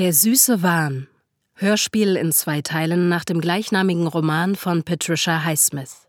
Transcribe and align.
Der 0.00 0.14
süße 0.14 0.62
Wahn. 0.62 1.08
Hörspiel 1.56 2.16
in 2.16 2.32
zwei 2.32 2.62
Teilen 2.62 3.10
nach 3.10 3.22
dem 3.22 3.38
gleichnamigen 3.38 4.06
Roman 4.06 4.56
von 4.56 4.82
Patricia 4.82 5.44
Highsmith. 5.44 6.08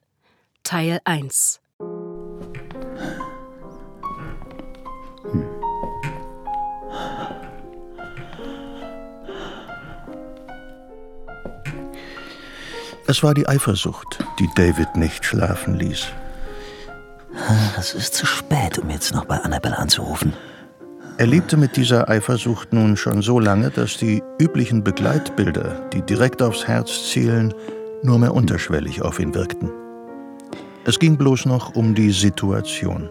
Teil 0.63 1.01
1. 1.03 1.59
Es 13.07 13.21
war 13.21 13.33
die 13.33 13.45
Eifersucht, 13.45 14.23
die 14.39 14.47
David 14.55 14.95
nicht 14.95 15.25
schlafen 15.25 15.75
ließ. 15.75 16.05
Es 17.77 17.93
ist 17.93 18.13
zu 18.13 18.25
spät, 18.25 18.79
um 18.79 18.89
jetzt 18.89 19.13
noch 19.13 19.25
bei 19.25 19.35
Annabelle 19.35 19.77
anzurufen. 19.77 20.31
Er 21.21 21.27
lebte 21.27 21.55
mit 21.55 21.77
dieser 21.77 22.09
Eifersucht 22.09 22.73
nun 22.73 22.97
schon 22.97 23.21
so 23.21 23.39
lange, 23.39 23.69
dass 23.69 23.95
die 23.95 24.23
üblichen 24.39 24.83
Begleitbilder, 24.83 25.87
die 25.93 26.01
direkt 26.01 26.41
aufs 26.41 26.67
Herz 26.67 27.11
zielen, 27.11 27.53
nur 28.01 28.17
mehr 28.17 28.33
unterschwellig 28.33 29.03
auf 29.03 29.19
ihn 29.19 29.35
wirkten. 29.35 29.69
Es 30.83 30.97
ging 30.97 31.17
bloß 31.17 31.45
noch 31.45 31.75
um 31.75 31.93
die 31.93 32.09
Situation. 32.09 33.07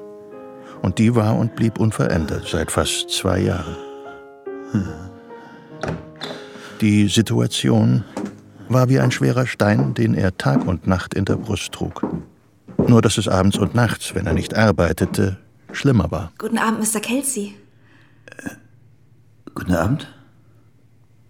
Und 0.83 0.99
die 0.99 1.15
war 1.15 1.39
und 1.39 1.55
blieb 1.55 1.79
unverändert 1.79 2.49
seit 2.49 2.73
fast 2.73 3.11
zwei 3.11 3.43
Jahren. 3.43 3.77
Die 6.81 7.07
Situation 7.07 8.03
war 8.69 8.89
wie 8.89 8.99
ein 8.99 9.13
schwerer 9.13 9.47
Stein, 9.47 9.95
den 9.95 10.15
er 10.15 10.37
Tag 10.37 10.67
und 10.67 10.89
Nacht 10.89 11.15
in 11.15 11.27
der 11.27 11.37
Brust 11.37 11.71
trug. 11.71 12.05
Nur 12.77 13.03
dass 13.03 13.19
es 13.19 13.29
abends 13.29 13.57
und 13.57 13.77
nachts, 13.77 14.17
wenn 14.17 14.27
er 14.27 14.35
nicht 14.35 14.57
arbeitete, 14.57 15.37
schlimmer 15.71 16.11
war. 16.11 16.33
Guten 16.39 16.59
Abend, 16.59 16.81
Mr. 16.81 16.99
Kelsey. 16.99 17.55
Guten 19.61 19.75
Abend. 19.75 20.09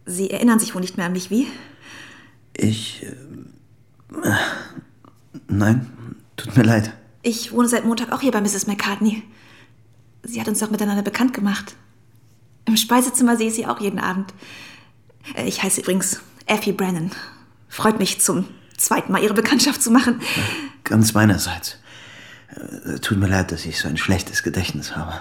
Sie 0.07 0.30
erinnern 0.30 0.61
sich 0.61 0.73
wohl 0.73 0.80
nicht 0.80 0.97
mehr 0.97 1.07
an 1.07 1.12
mich, 1.12 1.30
wie? 1.30 1.48
Ich. 2.57 3.02
Äh, 3.02 4.30
nein, 5.49 5.91
tut 6.37 6.57
mir 6.57 6.63
leid. 6.63 6.93
Ich 7.23 7.51
wohne 7.51 7.66
seit 7.66 7.85
Montag 7.85 8.13
auch 8.13 8.21
hier 8.21 8.30
bei 8.30 8.40
Mrs. 8.40 8.68
McCartney. 8.68 9.24
Sie 10.23 10.40
hat 10.40 10.46
uns 10.46 10.60
doch 10.60 10.71
miteinander 10.71 11.02
bekannt 11.02 11.35
gemacht. 11.35 11.74
Im 12.66 12.77
Speisezimmer 12.77 13.37
sehe 13.37 13.49
ich 13.49 13.55
sie 13.55 13.66
auch 13.66 13.80
jeden 13.80 13.99
Abend. 13.99 14.33
Äh, 15.35 15.49
ich 15.49 15.65
heiße 15.65 15.80
übrigens 15.80 16.21
Effie 16.46 16.71
Brennan. 16.71 17.10
Freut 17.68 17.99
mich 17.99 18.21
zum 18.21 18.46
zweiten 18.77 19.10
Mal 19.10 19.24
Ihre 19.24 19.35
Bekanntschaft 19.35 19.83
zu 19.83 19.90
machen. 19.90 20.21
Ganz 20.85 21.15
meinerseits. 21.15 21.79
Äh, 22.55 23.01
tut 23.01 23.18
mir 23.18 23.27
leid, 23.27 23.51
dass 23.51 23.66
ich 23.66 23.80
so 23.80 23.88
ein 23.88 23.96
schlechtes 23.96 24.45
Gedächtnis 24.45 24.95
habe. 24.95 25.21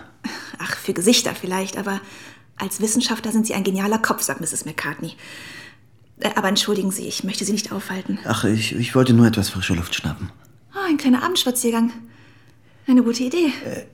Ach, 0.59 0.75
für 0.75 0.93
Gesichter 0.93 1.33
vielleicht, 1.33 1.75
aber 1.75 2.01
als 2.59 2.81
Wissenschaftler 2.81 3.31
sind 3.31 3.47
Sie 3.47 3.53
ein 3.53 3.63
genialer 3.63 3.97
Kopf, 3.97 4.21
sagt 4.21 4.41
Mrs. 4.41 4.65
McCartney. 4.65 5.13
Äh, 6.19 6.29
aber 6.35 6.49
entschuldigen 6.49 6.91
Sie, 6.91 7.07
ich 7.07 7.23
möchte 7.23 7.45
Sie 7.45 7.51
nicht 7.51 7.71
aufhalten. 7.71 8.19
Ach, 8.25 8.43
ich, 8.43 8.75
ich 8.75 8.93
wollte 8.95 9.13
nur 9.13 9.25
etwas 9.25 9.49
frische 9.49 9.73
Luft 9.73 9.95
schnappen. 9.95 10.31
Oh, 10.75 10.87
ein 10.87 10.97
kleiner 10.97 11.23
Abendspaziergang. 11.23 11.91
Eine 12.87 13.03
gute 13.03 13.23
Idee. 13.23 13.51
Äh, 13.65 13.85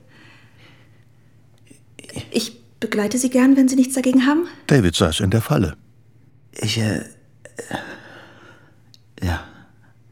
ich 2.30 2.60
begleite 2.80 3.18
Sie 3.18 3.30
gern, 3.30 3.56
wenn 3.56 3.68
Sie 3.68 3.76
nichts 3.76 3.94
dagegen 3.94 4.26
haben. 4.26 4.48
David 4.66 4.94
saß 4.94 5.20
in 5.20 5.30
der 5.30 5.42
Falle. 5.42 5.76
Ich, 6.52 6.78
äh. 6.78 7.04
Ja. 9.22 9.44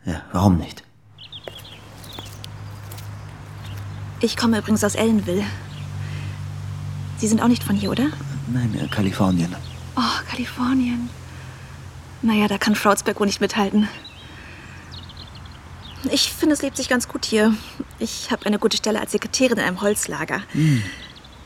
Ja, 0.07 0.23
warum 0.33 0.59
nicht? 0.59 0.83
Ich 4.21 4.37
komme 4.37 4.59
übrigens 4.59 4.85
aus 4.85 4.95
Ellenville. 4.95 5.45
Sie 7.19 7.27
sind 7.27 7.43
auch 7.43 7.49
nicht 7.49 7.63
von 7.63 7.77
hier, 7.77 7.91
oder? 7.91 8.09
Nein, 8.49 8.79
äh, 8.83 8.89
Kalifornien. 8.89 9.55
Oh, 9.97 10.31
Kalifornien. 10.31 11.09
Naja, 12.23 12.49
da 12.49 12.59
kann 12.59 12.75
Fraudsberg 12.75 13.21
wohl 13.21 13.27
nicht 13.27 13.41
mithalten. 13.41 13.89
Ich 16.11 16.33
finde, 16.33 16.55
es 16.55 16.63
lebt 16.63 16.77
sich 16.77 16.89
ganz 16.89 17.09
gut 17.09 17.25
hier. 17.25 17.55
Ich 17.99 18.31
habe 18.31 18.45
eine 18.47 18.59
gute 18.59 18.77
Stelle 18.77 19.01
als 19.01 19.13
Sekretärin 19.13 19.59
in 19.59 19.65
einem 19.65 19.81
Holzlager. 19.81 20.43
Hm. 20.53 20.83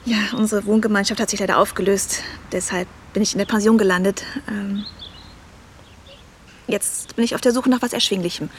Ja, 0.04 0.16
unsere 0.36 0.64
Wohngemeinschaft 0.64 1.20
hat 1.20 1.30
sich 1.30 1.40
leider 1.40 1.58
aufgelöst. 1.58 2.22
Deshalb 2.50 2.88
bin 3.12 3.22
ich 3.22 3.32
in 3.32 3.38
der 3.38 3.46
Pension 3.46 3.78
gelandet. 3.78 4.24
Ähm 4.48 4.84
Jetzt 6.66 7.16
bin 7.16 7.24
ich 7.24 7.34
auf 7.34 7.40
der 7.40 7.52
Suche 7.52 7.70
nach 7.70 7.82
was 7.82 7.92
Erschwinglichem. 7.92 8.50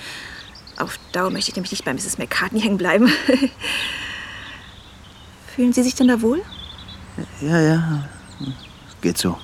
Auf 0.77 0.97
Dauer 1.11 1.29
möchte 1.29 1.51
ich 1.51 1.55
nämlich 1.55 1.71
nicht 1.71 1.85
bei 1.85 1.93
Mrs. 1.93 2.17
McCartney 2.17 2.59
hängen 2.59 2.77
bleiben. 2.77 3.07
Fühlen 5.55 5.73
Sie 5.73 5.83
sich 5.83 5.95
denn 5.95 6.07
da 6.07 6.21
wohl? 6.21 6.41
Ja, 7.41 7.59
ja. 7.59 8.09
Geht 9.01 9.17
so. 9.17 9.37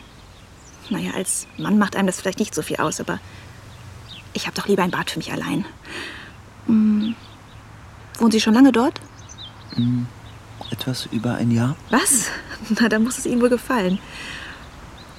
Naja, 0.90 1.12
als 1.16 1.48
Mann 1.58 1.78
macht 1.78 1.96
einem 1.96 2.08
das 2.08 2.20
vielleicht 2.20 2.40
nicht 2.40 2.54
so 2.54 2.62
viel 2.62 2.78
aus, 2.78 3.00
aber 3.00 3.20
ich 4.34 4.46
habe 4.46 4.56
doch 4.56 4.68
lieber 4.68 4.84
ein 4.84 4.92
Bad 4.92 5.10
für 5.10 5.20
mich 5.20 5.32
allein. 5.32 5.66
Hm. 6.68 7.16
Wohnen 8.20 8.32
Sie 8.32 8.42
schon 8.42 8.54
lange 8.54 8.72
dort? 8.72 9.00
Hm. 9.72 10.08
Etwas 10.72 11.08
über 11.12 11.36
ein 11.36 11.52
Jahr. 11.52 11.76
Was? 11.90 12.30
Na, 12.80 12.90
dann 12.90 13.04
muss 13.04 13.18
es 13.18 13.26
Ihnen 13.26 13.42
wohl 13.42 13.50
gefallen. 13.50 14.00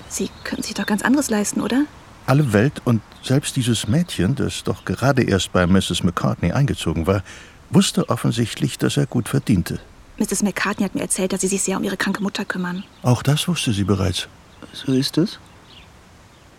Sie 0.08 0.30
können 0.44 0.62
sich 0.62 0.74
doch 0.74 0.86
ganz 0.86 1.02
anderes 1.02 1.30
leisten, 1.30 1.60
oder? 1.60 1.84
Alle 2.26 2.52
Welt 2.52 2.82
und 2.84 3.02
selbst 3.22 3.56
dieses 3.56 3.86
Mädchen, 3.86 4.34
das 4.34 4.64
doch 4.64 4.84
gerade 4.84 5.22
erst 5.22 5.52
bei 5.52 5.66
Mrs. 5.66 6.02
McCartney 6.02 6.52
eingezogen 6.52 7.06
war, 7.06 7.22
wusste 7.70 8.08
offensichtlich, 8.08 8.78
dass 8.78 8.96
er 8.96 9.06
gut 9.06 9.28
verdiente. 9.28 9.80
Mrs. 10.18 10.42
McCartney 10.42 10.84
hat 10.84 10.94
mir 10.94 11.02
erzählt, 11.02 11.32
dass 11.32 11.42
Sie 11.42 11.48
sich 11.48 11.62
sehr 11.62 11.76
um 11.76 11.84
Ihre 11.84 11.96
kranke 11.96 12.22
Mutter 12.22 12.44
kümmern. 12.44 12.84
Auch 13.02 13.22
das 13.22 13.48
wusste 13.48 13.72
sie 13.72 13.84
bereits. 13.84 14.28
So 14.72 14.92
ist 14.92 15.18
es. 15.18 15.38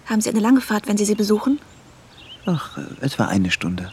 Haben 0.06 0.22
Sie 0.22 0.30
eine 0.30 0.40
lange 0.40 0.62
Fahrt, 0.62 0.88
wenn 0.88 0.98
Sie 0.98 1.06
sie 1.06 1.16
besuchen? 1.16 1.60
Ach, 2.46 2.78
etwa 3.02 3.26
eine 3.26 3.52
Stunde. 3.52 3.92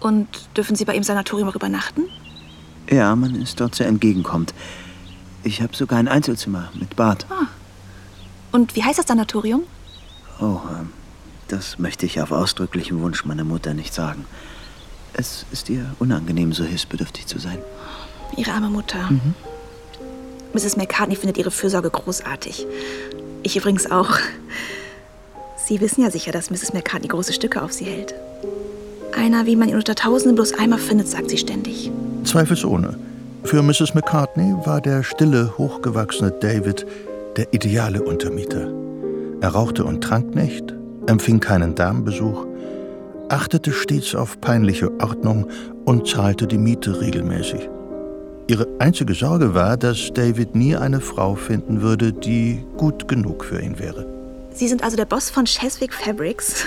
Und 0.00 0.28
dürfen 0.56 0.76
Sie 0.76 0.84
bei 0.84 0.94
ihm 0.94 1.02
Sanatorium 1.02 1.48
auch 1.48 1.54
übernachten? 1.54 2.04
Ja, 2.90 3.14
man 3.14 3.34
ist 3.34 3.60
dort 3.60 3.74
sehr 3.74 3.86
entgegenkommt. 3.86 4.54
Ich 5.44 5.60
habe 5.60 5.76
sogar 5.76 5.98
ein 5.98 6.08
Einzelzimmer 6.08 6.70
mit 6.74 6.96
Bad. 6.96 7.26
Ah. 7.30 7.46
Und 8.50 8.74
wie 8.74 8.82
heißt 8.82 8.98
das 8.98 9.06
Sanatorium? 9.06 9.62
Oh, 10.40 10.60
ähm, 10.70 10.90
das 11.48 11.78
möchte 11.78 12.06
ich 12.06 12.20
auf 12.20 12.32
ausdrücklichen 12.32 13.00
Wunsch 13.00 13.24
meiner 13.24 13.44
Mutter 13.44 13.74
nicht 13.74 13.92
sagen. 13.92 14.24
Es 15.12 15.44
ist 15.50 15.68
ihr 15.68 15.94
unangenehm, 15.98 16.52
so 16.52 16.64
hilfsbedürftig 16.64 17.26
zu 17.26 17.38
sein. 17.38 17.58
Ihre 18.36 18.52
arme 18.52 18.70
Mutter. 18.70 19.10
Mhm. 19.10 19.34
Mrs. 20.54 20.76
McCartney 20.76 21.16
findet 21.16 21.38
ihre 21.38 21.50
Fürsorge 21.50 21.90
großartig. 21.90 22.66
Ich 23.42 23.56
übrigens 23.56 23.90
auch. 23.90 24.10
Sie 25.56 25.80
wissen 25.80 26.02
ja 26.02 26.10
sicher, 26.10 26.32
dass 26.32 26.50
Mrs. 26.50 26.72
McCartney 26.72 27.08
große 27.08 27.32
Stücke 27.32 27.62
auf 27.62 27.72
sie 27.72 27.84
hält. 27.84 28.14
Einer, 29.16 29.46
wie 29.46 29.56
man 29.56 29.68
ihn 29.68 29.76
unter 29.76 29.94
Tausenden 29.94 30.36
bloß 30.36 30.54
einmal 30.54 30.78
findet, 30.78 31.08
sagt 31.08 31.30
sie 31.30 31.38
ständig. 31.38 31.90
Zweifelsohne. 32.24 32.98
Für 33.44 33.62
Mrs. 33.62 33.94
McCartney 33.94 34.54
war 34.64 34.80
der 34.80 35.02
stille, 35.02 35.56
hochgewachsene 35.58 36.30
David 36.30 36.86
der 37.36 37.52
ideale 37.52 38.02
Untermieter. 38.02 38.72
Er 39.40 39.50
rauchte 39.50 39.84
und 39.84 40.02
trank 40.02 40.34
nicht, 40.34 40.74
empfing 41.06 41.40
keinen 41.40 41.74
Damenbesuch, 41.74 42.46
achtete 43.28 43.72
stets 43.72 44.14
auf 44.14 44.40
peinliche 44.40 44.90
Ordnung 45.00 45.46
und 45.84 46.08
zahlte 46.08 46.46
die 46.46 46.58
Miete 46.58 47.00
regelmäßig. 47.00 47.68
Ihre 48.48 48.66
einzige 48.78 49.12
Sorge 49.12 49.52
war, 49.52 49.76
dass 49.76 50.10
David 50.14 50.54
nie 50.54 50.74
eine 50.74 51.02
Frau 51.02 51.34
finden 51.34 51.82
würde, 51.82 52.14
die 52.14 52.64
gut 52.78 53.06
genug 53.06 53.44
für 53.44 53.60
ihn 53.60 53.78
wäre. 53.78 54.06
Sie 54.54 54.68
sind 54.68 54.82
also 54.82 54.96
der 54.96 55.04
Boss 55.04 55.28
von 55.28 55.44
Cheswick 55.44 55.92
Fabrics? 55.92 56.64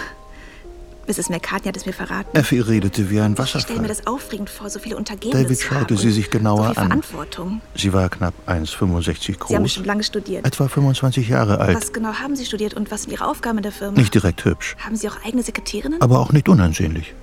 Mrs. 1.08 1.30
McCartney 1.30 1.70
hat 1.70 1.78
es 1.78 1.88
mir 1.88 1.94
verraten. 1.94 2.38
Effie 2.38 2.60
redete 2.60 3.10
wie 3.10 3.20
ein 3.20 3.36
Wasserfall. 3.36 3.62
Ich 3.62 3.66
stelle 3.66 3.82
mir 3.82 3.88
das 3.88 4.06
aufregend 4.06 4.52
vor, 4.52 4.70
so 4.70 4.78
viele 4.78 4.96
Untergebene 4.96 5.44
David 5.44 5.60
schaute 5.60 5.98
sie 5.98 6.12
sich 6.12 6.30
genauer 6.30 6.68
so 6.68 6.74
viel 6.74 6.80
an. 6.84 6.88
Verantwortung. 6.90 7.62
Sie 7.76 7.92
war 7.92 8.08
knapp 8.10 8.36
1,65 8.46 9.40
groß. 9.40 9.48
Sie 9.50 9.56
haben 9.56 9.64
bestimmt 9.64 9.88
lange 9.88 10.04
studiert. 10.04 10.46
Etwa 10.46 10.68
25 10.68 11.30
Jahre 11.30 11.60
alt. 11.60 11.76
Was 11.76 11.92
genau 11.92 12.14
haben 12.14 12.36
Sie 12.36 12.46
studiert 12.46 12.76
und 12.76 12.92
was 12.92 13.04
sind 13.04 13.12
Ihre 13.12 13.26
Aufgaben 13.26 13.58
in 13.58 13.64
der 13.64 13.72
Firma? 13.72 13.98
Nicht 13.98 14.14
direkt 14.14 14.46
hübsch. 14.46 14.76
Haben 14.86 14.96
Sie 14.96 15.10
auch 15.10 15.18
eigene 15.26 15.42
Sekretärinnen? 15.42 16.00
Aber 16.00 16.20
auch 16.20 16.32
nicht 16.32 16.48
unansehnlich. 16.48 17.16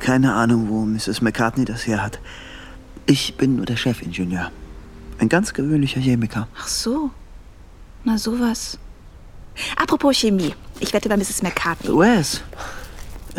Keine 0.00 0.34
Ahnung, 0.34 0.68
wo 0.68 0.84
Mrs. 0.84 1.22
McCartney 1.22 1.64
das 1.64 1.86
her 1.86 2.02
hat. 2.02 2.18
Ich 3.06 3.36
bin 3.36 3.56
nur 3.56 3.66
der 3.66 3.76
Chefingenieur. 3.76 4.50
Ein 5.18 5.28
ganz 5.28 5.52
gewöhnlicher 5.52 6.00
Chemiker. 6.00 6.48
Ach 6.58 6.68
so. 6.68 7.10
Na 8.04 8.18
sowas. 8.18 8.78
Apropos 9.76 10.16
Chemie. 10.16 10.54
Ich 10.80 10.92
wette 10.92 11.08
bei 11.08 11.16
Mrs. 11.16 11.42
McCartney. 11.42 11.88
Wes, 11.88 12.40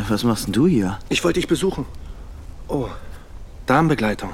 was 0.08 0.24
machst 0.24 0.46
denn 0.46 0.54
du 0.54 0.68
hier? 0.68 1.00
Ich 1.10 1.24
wollte 1.24 1.40
dich 1.40 1.48
besuchen. 1.48 1.86
Oh, 2.68 2.88
Damenbegleitung. 3.66 4.32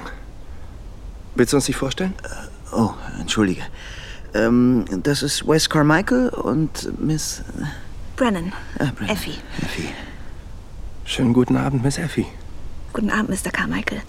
Willst 1.34 1.52
du 1.52 1.56
uns 1.56 1.66
dich 1.66 1.76
vorstellen? 1.76 2.14
Äh, 2.22 2.74
oh, 2.74 2.92
entschuldige. 3.18 3.62
Ähm, 4.34 4.84
das 5.02 5.22
ist 5.22 5.46
Wes 5.46 5.68
Carmichael 5.68 6.28
und 6.28 7.00
Miss... 7.00 7.40
Äh, 7.58 7.64
Brennan. 8.16 8.52
Ah, 8.78 8.90
Brennan. 8.94 9.16
Effie. 9.16 9.38
Effie. 9.62 9.88
Schönen 11.04 11.32
guten 11.32 11.56
Abend, 11.56 11.82
Miss 11.82 11.98
Effie. 11.98 12.26
Guten 12.92 13.10
Abend, 13.10 13.30
Mr. 13.30 13.50
Carmichael. 13.50 14.02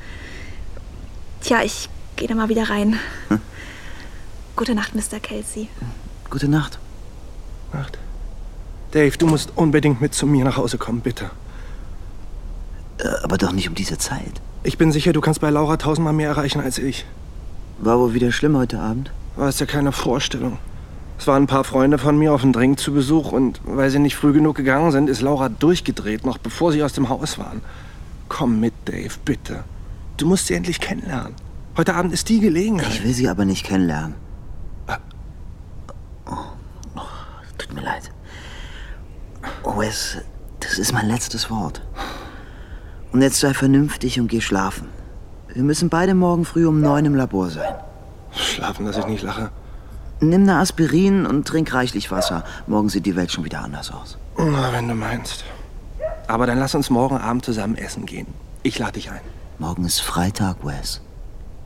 Tja, 1.42 1.64
ich 1.64 1.90
gehe 2.16 2.28
da 2.28 2.36
mal 2.36 2.50
wieder 2.50 2.70
rein. 2.70 3.00
Hm. 3.30 3.40
Gute 4.56 4.76
Nacht, 4.76 4.94
Mr. 4.94 5.20
Kelsey. 5.20 5.70
Gute 6.30 6.48
Nacht. 6.48 6.78
Nacht. 7.74 7.98
Dave, 8.92 9.18
du 9.18 9.26
musst 9.26 9.52
unbedingt 9.56 10.02
mit 10.02 10.14
zu 10.14 10.28
mir 10.28 10.44
nach 10.44 10.58
Hause 10.58 10.78
kommen, 10.78 11.02
bitte. 11.02 11.32
Äh, 13.00 13.08
aber 13.24 13.38
doch 13.38 13.54
nicht 13.54 13.68
um 13.68 13.76
diese 13.76 13.98
Zeit. 13.98 14.42
Ich 14.64 14.78
bin 14.78 14.92
sicher, 14.92 15.14
du 15.14 15.22
kannst 15.22 15.42
bei 15.42 15.50
Laura 15.50 15.78
tausendmal 15.78 16.14
mehr 16.14 16.30
erreichen 16.30 16.62
als 16.62 16.78
ich. 16.78 17.06
War 17.80 18.00
wohl 18.00 18.14
wieder 18.14 18.32
schlimm 18.32 18.56
heute 18.56 18.80
Abend? 18.80 19.12
War 19.36 19.48
es 19.48 19.60
ja 19.60 19.66
keine 19.66 19.92
Vorstellung. 19.92 20.60
Es 21.18 21.26
waren 21.26 21.44
ein 21.44 21.48
paar 21.48 21.64
Freunde 21.64 21.98
von 21.98 22.18
mir 22.18 22.34
auf 22.34 22.42
dem 22.42 22.54
Drink 22.54 22.80
zu 22.80 22.94
Besuch 22.94 23.32
und 23.32 23.62
weil 23.64 23.90
sie 23.90 24.00
nicht 24.00 24.16
früh 24.16 24.34
genug 24.34 24.56
gegangen 24.56 24.92
sind, 24.92 25.10
ist 25.10 25.22
Laura 25.22 25.50
durchgedreht, 25.50 26.26
noch 26.26 26.38
bevor 26.38 26.72
sie 26.72 26.84
aus 26.84 26.94
dem 26.94 27.10
Haus 27.10 27.40
waren. 27.40 27.62
Komm 28.30 28.60
mit, 28.60 28.74
Dave, 28.86 29.14
bitte. 29.26 29.64
Du 30.22 30.28
musst 30.28 30.46
sie 30.46 30.54
endlich 30.54 30.80
kennenlernen. 30.80 31.34
Heute 31.76 31.96
Abend 31.96 32.14
ist 32.14 32.30
die 32.30 32.40
Gelegenheit. 32.40 32.90
Ich 32.90 33.04
will 33.04 33.12
sie 33.12 33.28
aber 33.28 33.44
nicht 33.44 33.66
kennenlernen. 33.66 34.14
Oh, 36.28 36.36
oh, 36.96 37.02
tut 37.58 37.74
mir 37.74 37.82
leid. 37.82 38.12
Wes, 39.66 40.20
das 40.60 40.78
ist 40.78 40.94
mein 40.94 41.08
letztes 41.08 41.50
Wort. 41.50 41.82
Und 43.12 43.24
jetzt 43.24 43.40
sei 43.40 43.56
vernünftig 43.56 44.20
und 44.20 44.28
geh 44.28 44.42
schlafen. 44.42 44.90
Wir 45.52 45.64
müssen 45.64 45.90
beide 45.90 46.14
morgen 46.14 46.46
früh 46.46 46.68
um 46.68 46.82
neun 46.82 47.06
im 47.06 47.16
Labor 47.16 47.50
sein. 47.50 47.74
Schlafen, 48.32 48.86
dass 48.86 48.98
ich 48.98 49.08
nicht 49.08 49.24
lache. 49.24 49.50
Nimm 50.20 50.44
eine 50.44 50.58
Aspirin 50.58 51.26
und 51.26 51.48
trink 51.48 51.74
reichlich 51.74 52.12
Wasser. 52.12 52.44
Morgen 52.68 52.90
sieht 52.90 53.08
die 53.08 53.16
Welt 53.16 53.32
schon 53.32 53.44
wieder 53.44 53.64
anders 53.64 53.90
aus. 53.90 54.20
Na, 54.38 54.72
wenn 54.72 54.88
du 54.88 54.94
meinst. 54.94 55.46
Aber 56.28 56.46
dann 56.46 56.60
lass 56.60 56.76
uns 56.76 56.92
morgen 56.92 57.18
Abend 57.18 57.44
zusammen 57.44 57.76
essen 57.76 58.06
gehen. 58.06 58.28
Ich 58.62 58.78
lade 58.78 58.94
dich 58.94 59.10
ein. 59.10 59.41
Morgen 59.62 59.86
ist 59.86 60.00
Freitag, 60.02 60.66
Wes. 60.66 61.02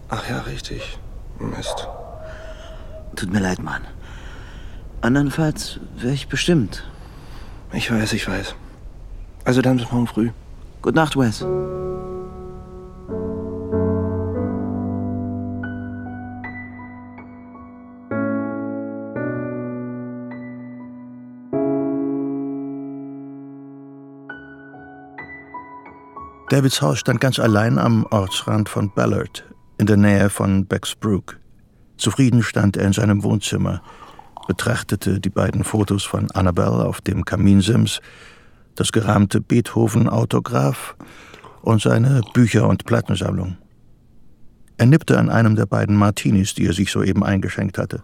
Ach 0.09 0.29
ja, 0.29 0.39
richtig. 0.39 0.99
Mist. 1.39 1.87
Tut 3.15 3.31
mir 3.31 3.39
leid, 3.39 3.63
Mann. 3.63 3.83
Andernfalls 4.99 5.79
wäre 5.95 6.13
ich 6.13 6.27
bestimmt. 6.27 6.83
Ich 7.71 7.89
weiß, 7.89 8.11
ich 8.11 8.27
weiß. 8.27 8.53
Also 9.45 9.61
dann 9.61 9.77
bis 9.77 9.89
morgen 9.89 10.07
früh. 10.07 10.31
Gute 10.81 10.97
Nacht, 10.97 11.15
Wes. 11.15 11.39
Davids 26.55 26.81
Haus 26.81 26.99
stand 26.99 27.19
ganz 27.19 27.37
allein 27.37 27.77
am 27.77 28.05
Ortsrand 28.11 28.69
von 28.69 28.89
Ballard, 28.89 29.43
in 29.77 29.87
der 29.87 29.97
Nähe 29.97 30.29
von 30.29 30.65
Becksbrook. 30.65 31.37
Zufrieden 31.97 32.43
stand 32.43 32.77
er 32.77 32.85
in 32.85 32.93
seinem 32.93 33.23
Wohnzimmer, 33.23 33.81
betrachtete 34.47 35.19
die 35.19 35.29
beiden 35.29 35.65
Fotos 35.65 36.05
von 36.05 36.31
Annabelle 36.31 36.85
auf 36.85 37.01
dem 37.01 37.25
Kaminsims, 37.25 37.99
das 38.75 38.93
gerahmte 38.93 39.41
Beethoven-Autograph 39.41 40.95
und 41.61 41.81
seine 41.81 42.21
Bücher- 42.33 42.69
und 42.69 42.85
Plattensammlung. 42.85 43.57
Er 44.77 44.85
nippte 44.85 45.19
an 45.19 45.29
einem 45.29 45.57
der 45.57 45.65
beiden 45.65 45.97
Martinis, 45.97 46.53
die 46.53 46.67
er 46.67 46.73
sich 46.73 46.89
soeben 46.89 47.25
eingeschenkt 47.25 47.77
hatte. 47.77 48.01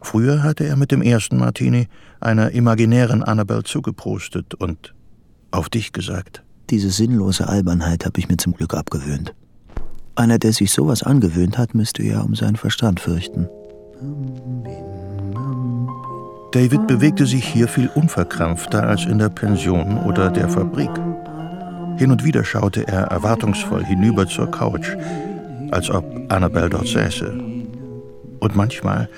Früher 0.00 0.42
hatte 0.42 0.64
er 0.64 0.76
mit 0.76 0.90
dem 0.90 1.02
ersten 1.02 1.36
Martini 1.36 1.88
einer 2.18 2.52
imaginären 2.52 3.22
Annabelle 3.22 3.64
zugeprostet 3.64 4.54
und 4.54 4.94
auf 5.50 5.68
dich 5.68 5.92
gesagt. 5.92 6.45
Diese 6.70 6.90
sinnlose 6.90 7.46
Albernheit 7.48 8.04
habe 8.04 8.18
ich 8.18 8.28
mir 8.28 8.38
zum 8.38 8.52
Glück 8.54 8.74
abgewöhnt. 8.74 9.34
Einer, 10.16 10.38
der 10.38 10.52
sich 10.52 10.72
sowas 10.72 11.04
angewöhnt 11.04 11.58
hat, 11.58 11.74
müsste 11.74 12.02
ja 12.02 12.22
um 12.22 12.34
seinen 12.34 12.56
Verstand 12.56 12.98
fürchten. 12.98 13.48
David 16.50 16.86
bewegte 16.86 17.26
sich 17.26 17.46
hier 17.46 17.68
viel 17.68 17.88
unverkrampfter 17.94 18.82
als 18.82 19.04
in 19.04 19.18
der 19.18 19.28
Pension 19.28 19.98
oder 19.98 20.30
der 20.30 20.48
Fabrik. 20.48 20.90
Hin 21.98 22.10
und 22.10 22.24
wieder 22.24 22.44
schaute 22.44 22.88
er 22.88 23.02
erwartungsvoll 23.04 23.84
hinüber 23.84 24.26
zur 24.26 24.50
Couch, 24.50 24.88
als 25.70 25.88
ob 25.90 26.04
Annabelle 26.32 26.70
dort 26.70 26.88
säße. 26.88 27.32
Und 28.40 28.56
manchmal, 28.56 29.08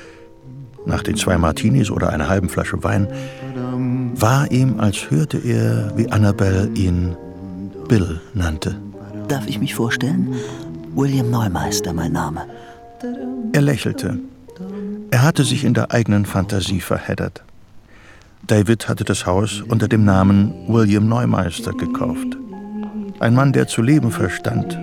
nach 0.84 1.02
den 1.02 1.16
zwei 1.16 1.38
Martinis 1.38 1.90
oder 1.90 2.10
einer 2.10 2.28
halben 2.28 2.48
Flasche 2.48 2.82
Wein, 2.84 3.08
war 4.14 4.50
ihm, 4.50 4.80
als 4.80 5.10
hörte 5.10 5.38
er, 5.38 5.96
wie 5.96 6.10
Annabelle 6.10 6.70
ihn 6.74 7.16
Bill 7.88 8.20
nannte. 8.34 8.76
Darf 9.28 9.46
ich 9.46 9.58
mich 9.58 9.74
vorstellen? 9.74 10.34
William 10.94 11.30
Neumeister, 11.30 11.94
mein 11.94 12.12
Name. 12.12 12.46
Er 13.52 13.62
lächelte. 13.62 14.18
Er 15.10 15.22
hatte 15.22 15.42
sich 15.44 15.64
in 15.64 15.72
der 15.72 15.90
eigenen 15.92 16.26
Fantasie 16.26 16.80
verheddert. 16.80 17.42
David 18.46 18.88
hatte 18.88 19.04
das 19.04 19.26
Haus 19.26 19.62
unter 19.62 19.88
dem 19.88 20.04
Namen 20.04 20.52
William 20.68 21.08
Neumeister 21.08 21.72
gekauft. 21.72 22.36
Ein 23.20 23.34
Mann, 23.34 23.52
der 23.52 23.66
zu 23.66 23.82
leben 23.82 24.10
verstand, 24.10 24.78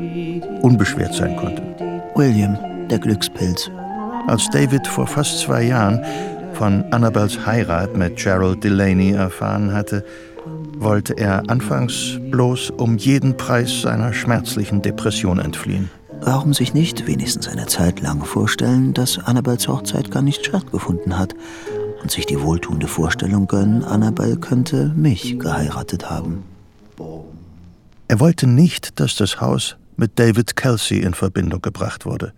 unbeschwert 0.62 1.14
sein 1.14 1.36
konnte. 1.38 1.62
William, 2.16 2.58
der 2.90 3.00
Glückspilz. 3.00 3.70
Als 4.28 4.50
David 4.50 4.88
vor 4.88 5.06
fast 5.06 5.40
zwei 5.40 5.64
Jahren 5.64 6.04
von 6.54 6.84
Annabels 6.92 7.46
Heirat 7.46 7.96
mit 7.96 8.18
Gerald 8.18 8.64
Delaney 8.64 9.12
erfahren 9.12 9.74
hatte, 9.74 10.04
wollte 10.78 11.18
er 11.18 11.50
anfangs 11.50 12.20
bloß 12.32 12.72
um 12.72 12.98
jeden 12.98 13.38
Preis 13.38 13.82
seiner 13.82 14.14
schmerzlichen 14.14 14.82
Depression 14.82 15.40
entfliehen. 15.40 15.90
Warum 16.22 16.54
sich 16.54 16.74
nicht 16.74 17.08
wenigstens 17.08 17.48
eine 17.48 17.66
Zeit 17.68 18.02
lang 18.02 18.24
vorstellen, 18.24 18.94
dass 18.94 19.20
Annabels 19.20 19.68
Hochzeit 19.68 20.12
gar 20.12 20.22
nicht 20.22 20.46
stattgefunden 20.46 21.18
hat 21.18 21.36
und 22.02 22.12
sich 22.12 22.26
die 22.26 22.42
wohltuende 22.42 22.88
Vorstellung 22.88 23.48
gönnen, 23.48 23.84
Annabelle 23.84 24.38
könnte 24.38 24.92
mich 24.96 25.38
geheiratet 25.40 26.10
haben? 26.10 26.44
Er 28.08 28.20
wollte 28.20 28.48
nicht, 28.48 29.00
dass 29.00 29.16
das 29.16 29.42
Haus 29.42 29.78
mit 29.98 30.20
David 30.20 30.56
Kelsey 30.56 31.00
in 31.00 31.14
Verbindung 31.14 31.62
gebracht 31.62 32.06
wurde. 32.06 32.34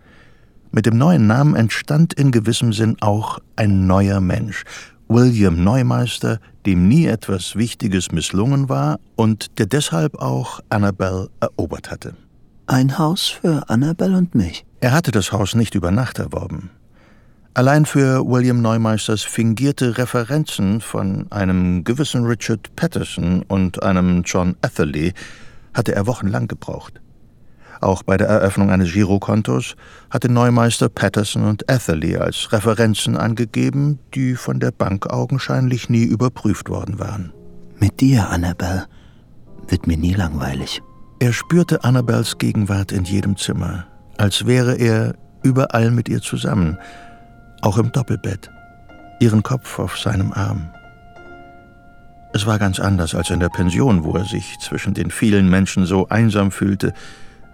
Mit 0.70 0.86
dem 0.86 0.98
neuen 0.98 1.26
Namen 1.26 1.56
entstand 1.56 2.14
in 2.14 2.30
gewissem 2.30 2.72
Sinn 2.72 2.96
auch 3.00 3.38
ein 3.56 3.86
neuer 3.86 4.20
Mensch, 4.20 4.64
William 5.08 5.64
Neumeister, 5.64 6.38
dem 6.66 6.86
nie 6.86 7.06
etwas 7.06 7.56
Wichtiges 7.56 8.12
misslungen 8.12 8.68
war 8.68 9.00
und 9.16 9.58
der 9.58 9.66
deshalb 9.66 10.16
auch 10.18 10.60
Annabelle 10.68 11.28
erobert 11.40 11.90
hatte. 11.90 12.14
Ein 12.66 12.98
Haus 12.98 13.28
für 13.28 13.70
Annabelle 13.70 14.18
und 14.18 14.34
mich. 14.34 14.66
Er 14.80 14.92
hatte 14.92 15.10
das 15.10 15.32
Haus 15.32 15.54
nicht 15.54 15.74
über 15.74 15.90
Nacht 15.90 16.18
erworben. 16.18 16.70
Allein 17.54 17.86
für 17.86 18.24
William 18.24 18.60
Neumeisters 18.60 19.22
fingierte 19.22 19.96
Referenzen 19.98 20.80
von 20.80 21.26
einem 21.32 21.82
gewissen 21.82 22.24
Richard 22.24 22.76
Patterson 22.76 23.42
und 23.48 23.82
einem 23.82 24.22
John 24.24 24.56
Atherley 24.60 25.14
hatte 25.74 25.94
er 25.94 26.06
wochenlang 26.06 26.46
gebraucht. 26.46 27.00
Auch 27.80 28.02
bei 28.02 28.16
der 28.16 28.28
Eröffnung 28.28 28.70
eines 28.70 28.92
Girokontos 28.92 29.76
hatte 30.10 30.30
Neumeister 30.30 30.88
Patterson 30.88 31.44
und 31.44 31.70
Atherley 31.70 32.16
als 32.16 32.52
Referenzen 32.52 33.16
angegeben, 33.16 34.00
die 34.14 34.34
von 34.34 34.58
der 34.58 34.72
Bank 34.72 35.06
augenscheinlich 35.06 35.88
nie 35.88 36.04
überprüft 36.04 36.68
worden 36.68 36.98
waren. 36.98 37.32
Mit 37.78 38.00
dir, 38.00 38.28
Annabelle, 38.30 38.86
wird 39.68 39.86
mir 39.86 39.96
nie 39.96 40.14
langweilig. 40.14 40.82
Er 41.20 41.32
spürte 41.32 41.84
Annabels 41.84 42.38
Gegenwart 42.38 42.92
in 42.92 43.04
jedem 43.04 43.36
Zimmer, 43.36 43.86
als 44.16 44.46
wäre 44.46 44.74
er 44.74 45.14
überall 45.42 45.90
mit 45.90 46.08
ihr 46.08 46.20
zusammen, 46.20 46.78
auch 47.62 47.78
im 47.78 47.92
Doppelbett, 47.92 48.50
ihren 49.20 49.42
Kopf 49.42 49.78
auf 49.78 49.98
seinem 49.98 50.32
Arm. 50.32 50.70
Es 52.32 52.46
war 52.46 52.58
ganz 52.58 52.78
anders 52.78 53.14
als 53.14 53.30
in 53.30 53.40
der 53.40 53.48
Pension, 53.48 54.04
wo 54.04 54.12
er 54.14 54.24
sich 54.24 54.58
zwischen 54.60 54.94
den 54.94 55.10
vielen 55.10 55.48
Menschen 55.48 55.86
so 55.86 56.08
einsam 56.08 56.50
fühlte, 56.50 56.92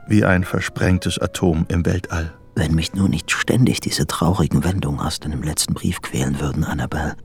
wie 0.08 0.24
ein 0.24 0.44
versprengtes 0.44 1.18
Atom 1.18 1.66
im 1.68 1.84
Weltall. 1.86 2.32
Wenn 2.54 2.74
mich 2.74 2.94
nur 2.94 3.08
nicht 3.08 3.30
ständig 3.30 3.80
diese 3.80 4.06
traurigen 4.06 4.62
Wendungen 4.64 5.00
aus 5.00 5.18
deinem 5.18 5.42
letzten 5.42 5.74
Brief 5.74 6.00
quälen 6.02 6.40
würden, 6.40 6.64
Annabelle. 6.64 7.16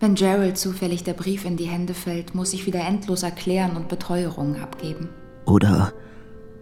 Wenn 0.00 0.14
Gerald 0.14 0.58
zufällig 0.58 1.04
der 1.04 1.12
Brief 1.12 1.44
in 1.44 1.56
die 1.56 1.66
Hände 1.66 1.94
fällt, 1.94 2.34
muss 2.34 2.52
ich 2.52 2.66
wieder 2.66 2.80
endlos 2.80 3.22
erklären 3.22 3.76
und 3.76 3.88
Beteuerungen 3.88 4.60
abgeben. 4.60 5.10
Oder 5.46 5.92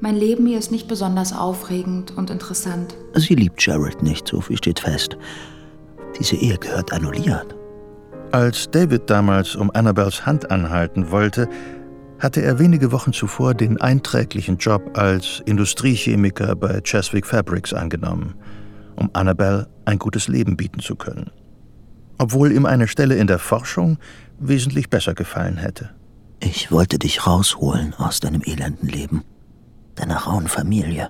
Mein 0.00 0.16
Leben 0.16 0.46
hier 0.46 0.58
ist 0.58 0.72
nicht 0.72 0.88
besonders 0.88 1.32
aufregend 1.32 2.16
und 2.16 2.30
interessant. 2.30 2.96
sie 3.14 3.34
liebt 3.34 3.64
Gerald 3.64 4.02
nicht, 4.02 4.28
so 4.28 4.40
viel 4.40 4.56
steht 4.56 4.80
fest. 4.80 5.16
Diese 6.18 6.36
Ehe 6.36 6.58
gehört 6.58 6.92
annulliert. 6.92 7.54
Als 8.32 8.70
David 8.70 9.08
damals 9.08 9.56
um 9.56 9.70
Annabels 9.72 10.26
Hand 10.26 10.50
anhalten 10.50 11.10
wollte, 11.10 11.48
hatte 12.20 12.42
er 12.42 12.58
wenige 12.58 12.92
Wochen 12.92 13.12
zuvor 13.12 13.54
den 13.54 13.80
einträglichen 13.80 14.58
Job 14.58 14.96
als 14.96 15.42
Industriechemiker 15.46 16.54
bei 16.54 16.80
Cheswick 16.82 17.26
Fabrics 17.26 17.72
angenommen, 17.72 18.34
um 18.96 19.10
Annabelle 19.14 19.68
ein 19.86 19.98
gutes 19.98 20.28
Leben 20.28 20.56
bieten 20.56 20.80
zu 20.80 20.96
können. 20.96 21.30
Obwohl 22.18 22.52
ihm 22.52 22.66
eine 22.66 22.86
Stelle 22.86 23.16
in 23.16 23.26
der 23.26 23.38
Forschung 23.38 23.98
wesentlich 24.38 24.90
besser 24.90 25.14
gefallen 25.14 25.56
hätte. 25.56 25.90
Ich 26.40 26.70
wollte 26.70 26.98
dich 26.98 27.26
rausholen 27.26 27.94
aus 27.94 28.20
deinem 28.20 28.42
elenden 28.44 28.88
Leben, 28.88 29.24
deiner 29.94 30.18
rauen 30.18 30.48
Familie, 30.48 31.08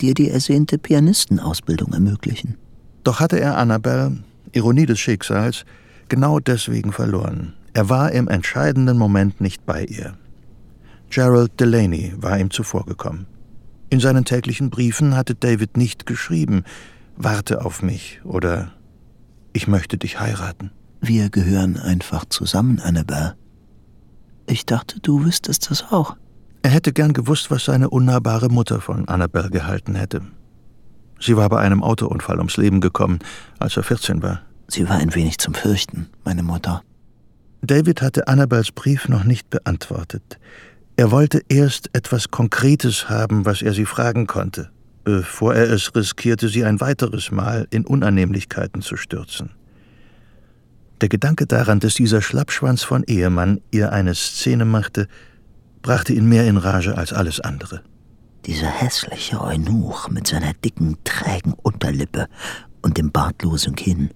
dir 0.00 0.14
die 0.14 0.30
ersehnte 0.30 0.78
Pianistenausbildung 0.78 1.92
ermöglichen. 1.92 2.56
Doch 3.02 3.20
hatte 3.20 3.38
er 3.38 3.56
Annabelle, 3.56 4.18
Ironie 4.52 4.86
des 4.86 5.00
Schicksals, 5.00 5.64
genau 6.08 6.38
deswegen 6.38 6.92
verloren. 6.92 7.54
Er 7.76 7.90
war 7.90 8.10
im 8.12 8.26
entscheidenden 8.26 8.96
Moment 8.96 9.42
nicht 9.42 9.66
bei 9.66 9.84
ihr. 9.84 10.14
Gerald 11.10 11.60
Delaney 11.60 12.14
war 12.16 12.38
ihm 12.38 12.50
zuvorgekommen. 12.50 13.26
In 13.90 14.00
seinen 14.00 14.24
täglichen 14.24 14.70
Briefen 14.70 15.14
hatte 15.14 15.34
David 15.34 15.76
nicht 15.76 16.06
geschrieben, 16.06 16.64
warte 17.18 17.66
auf 17.66 17.82
mich 17.82 18.22
oder 18.24 18.72
ich 19.52 19.68
möchte 19.68 19.98
dich 19.98 20.18
heiraten. 20.18 20.70
Wir 21.02 21.28
gehören 21.28 21.76
einfach 21.76 22.24
zusammen, 22.24 22.80
Annabelle. 22.80 23.36
Ich 24.46 24.64
dachte, 24.64 24.98
du 25.00 25.26
wüsstest 25.26 25.70
das 25.70 25.92
auch. 25.92 26.16
Er 26.62 26.70
hätte 26.70 26.94
gern 26.94 27.12
gewusst, 27.12 27.50
was 27.50 27.66
seine 27.66 27.90
unnahbare 27.90 28.48
Mutter 28.48 28.80
von 28.80 29.06
Annabelle 29.06 29.50
gehalten 29.50 29.96
hätte. 29.96 30.22
Sie 31.20 31.36
war 31.36 31.50
bei 31.50 31.58
einem 31.58 31.82
Autounfall 31.82 32.38
ums 32.38 32.56
Leben 32.56 32.80
gekommen, 32.80 33.18
als 33.58 33.76
er 33.76 33.82
14 33.82 34.22
war. 34.22 34.40
Sie 34.66 34.88
war 34.88 34.96
ein 34.96 35.14
wenig 35.14 35.36
zum 35.36 35.52
Fürchten, 35.52 36.08
meine 36.24 36.42
Mutter. 36.42 36.82
David 37.62 38.02
hatte 38.02 38.28
Annabels 38.28 38.72
Brief 38.72 39.08
noch 39.08 39.24
nicht 39.24 39.50
beantwortet. 39.50 40.38
Er 40.96 41.10
wollte 41.10 41.42
erst 41.48 41.90
etwas 41.92 42.30
Konkretes 42.30 43.08
haben, 43.08 43.44
was 43.44 43.62
er 43.62 43.74
sie 43.74 43.86
fragen 43.86 44.26
konnte, 44.26 44.70
bevor 45.04 45.54
er 45.54 45.70
es 45.70 45.94
riskierte, 45.94 46.48
sie 46.48 46.64
ein 46.64 46.80
weiteres 46.80 47.30
Mal 47.30 47.66
in 47.70 47.84
Unannehmlichkeiten 47.84 48.82
zu 48.82 48.96
stürzen. 48.96 49.50
Der 51.02 51.10
Gedanke 51.10 51.46
daran, 51.46 51.80
dass 51.80 51.94
dieser 51.94 52.22
Schlappschwanz 52.22 52.82
von 52.82 53.04
Ehemann 53.04 53.60
ihr 53.70 53.92
eine 53.92 54.14
Szene 54.14 54.64
machte, 54.64 55.08
brachte 55.82 56.14
ihn 56.14 56.26
mehr 56.26 56.46
in 56.46 56.56
Rage 56.56 56.96
als 56.96 57.12
alles 57.12 57.40
andere. 57.40 57.82
Dieser 58.46 58.68
hässliche 58.68 59.40
Eunuch 59.40 60.08
mit 60.08 60.26
seiner 60.26 60.54
dicken, 60.54 60.96
trägen 61.04 61.52
Unterlippe 61.52 62.28
und 62.80 62.96
dem 62.96 63.12
bartlosen 63.12 63.74
Kinn. 63.74 64.10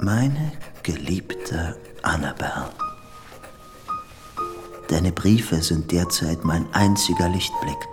Meine 0.00 0.52
geliebte 0.84 1.76
Annabelle. 2.02 2.70
Deine 4.88 5.10
Briefe 5.10 5.62
sind 5.62 5.90
derzeit 5.90 6.44
mein 6.44 6.72
einziger 6.72 7.28
Lichtblick, 7.28 7.88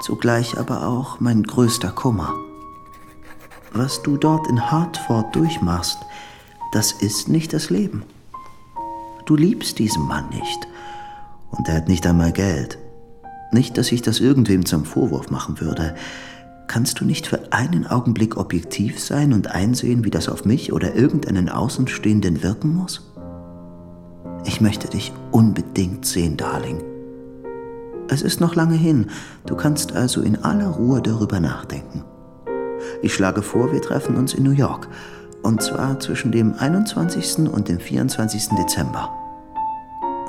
zugleich 0.00 0.58
aber 0.58 0.86
auch 0.88 1.20
mein 1.20 1.42
größter 1.44 1.90
Kummer. 1.90 2.34
Was 3.72 4.02
du 4.02 4.16
dort 4.16 4.48
in 4.48 4.70
Hartford 4.70 5.36
durchmachst, 5.36 5.98
das 6.72 6.92
ist 6.92 7.28
nicht 7.28 7.52
das 7.52 7.70
Leben. 7.70 8.02
Du 9.26 9.36
liebst 9.36 9.78
diesen 9.78 10.06
Mann 10.06 10.30
nicht 10.30 10.66
und 11.50 11.68
er 11.68 11.76
hat 11.76 11.88
nicht 11.88 12.06
einmal 12.06 12.32
Geld. 12.32 12.78
Nicht, 13.52 13.76
dass 13.76 13.92
ich 13.92 14.00
das 14.02 14.20
irgendwem 14.20 14.64
zum 14.64 14.84
Vorwurf 14.84 15.30
machen 15.30 15.60
würde. 15.60 15.94
Kannst 16.68 17.00
du 17.00 17.06
nicht 17.06 17.26
für 17.26 17.50
einen 17.50 17.86
Augenblick 17.86 18.36
objektiv 18.36 19.00
sein 19.00 19.32
und 19.32 19.50
einsehen, 19.50 20.04
wie 20.04 20.10
das 20.10 20.28
auf 20.28 20.44
mich 20.44 20.70
oder 20.74 20.94
irgendeinen 20.94 21.48
Außenstehenden 21.48 22.42
wirken 22.42 22.74
muss? 22.74 23.10
Ich 24.44 24.60
möchte 24.60 24.86
dich 24.86 25.12
unbedingt 25.32 26.04
sehen, 26.04 26.36
Darling. 26.36 26.82
Es 28.10 28.20
ist 28.20 28.40
noch 28.40 28.54
lange 28.54 28.76
hin, 28.76 29.06
du 29.46 29.56
kannst 29.56 29.96
also 29.96 30.20
in 30.20 30.44
aller 30.44 30.68
Ruhe 30.68 31.00
darüber 31.00 31.40
nachdenken. 31.40 32.04
Ich 33.00 33.14
schlage 33.14 33.42
vor, 33.42 33.72
wir 33.72 33.80
treffen 33.80 34.16
uns 34.16 34.34
in 34.34 34.44
New 34.44 34.50
York, 34.50 34.88
und 35.42 35.62
zwar 35.62 35.98
zwischen 36.00 36.32
dem 36.32 36.54
21. 36.58 37.48
und 37.48 37.68
dem 37.68 37.80
24. 37.80 38.50
Dezember. 38.58 39.10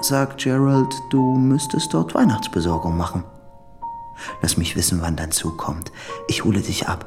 Sag 0.02 0.38
Gerald, 0.38 0.94
du 1.10 1.36
müsstest 1.36 1.94
dort 1.94 2.16
Weihnachtsbesorgung 2.16 2.96
machen. 2.96 3.26
Lass 4.42 4.58
mich 4.58 4.76
wissen, 4.76 5.02
wann 5.02 5.16
dein 5.16 5.32
Zug 5.32 5.58
kommt. 5.58 5.92
Ich 6.28 6.44
hole 6.44 6.62
dich 6.62 6.88
ab. 6.88 7.06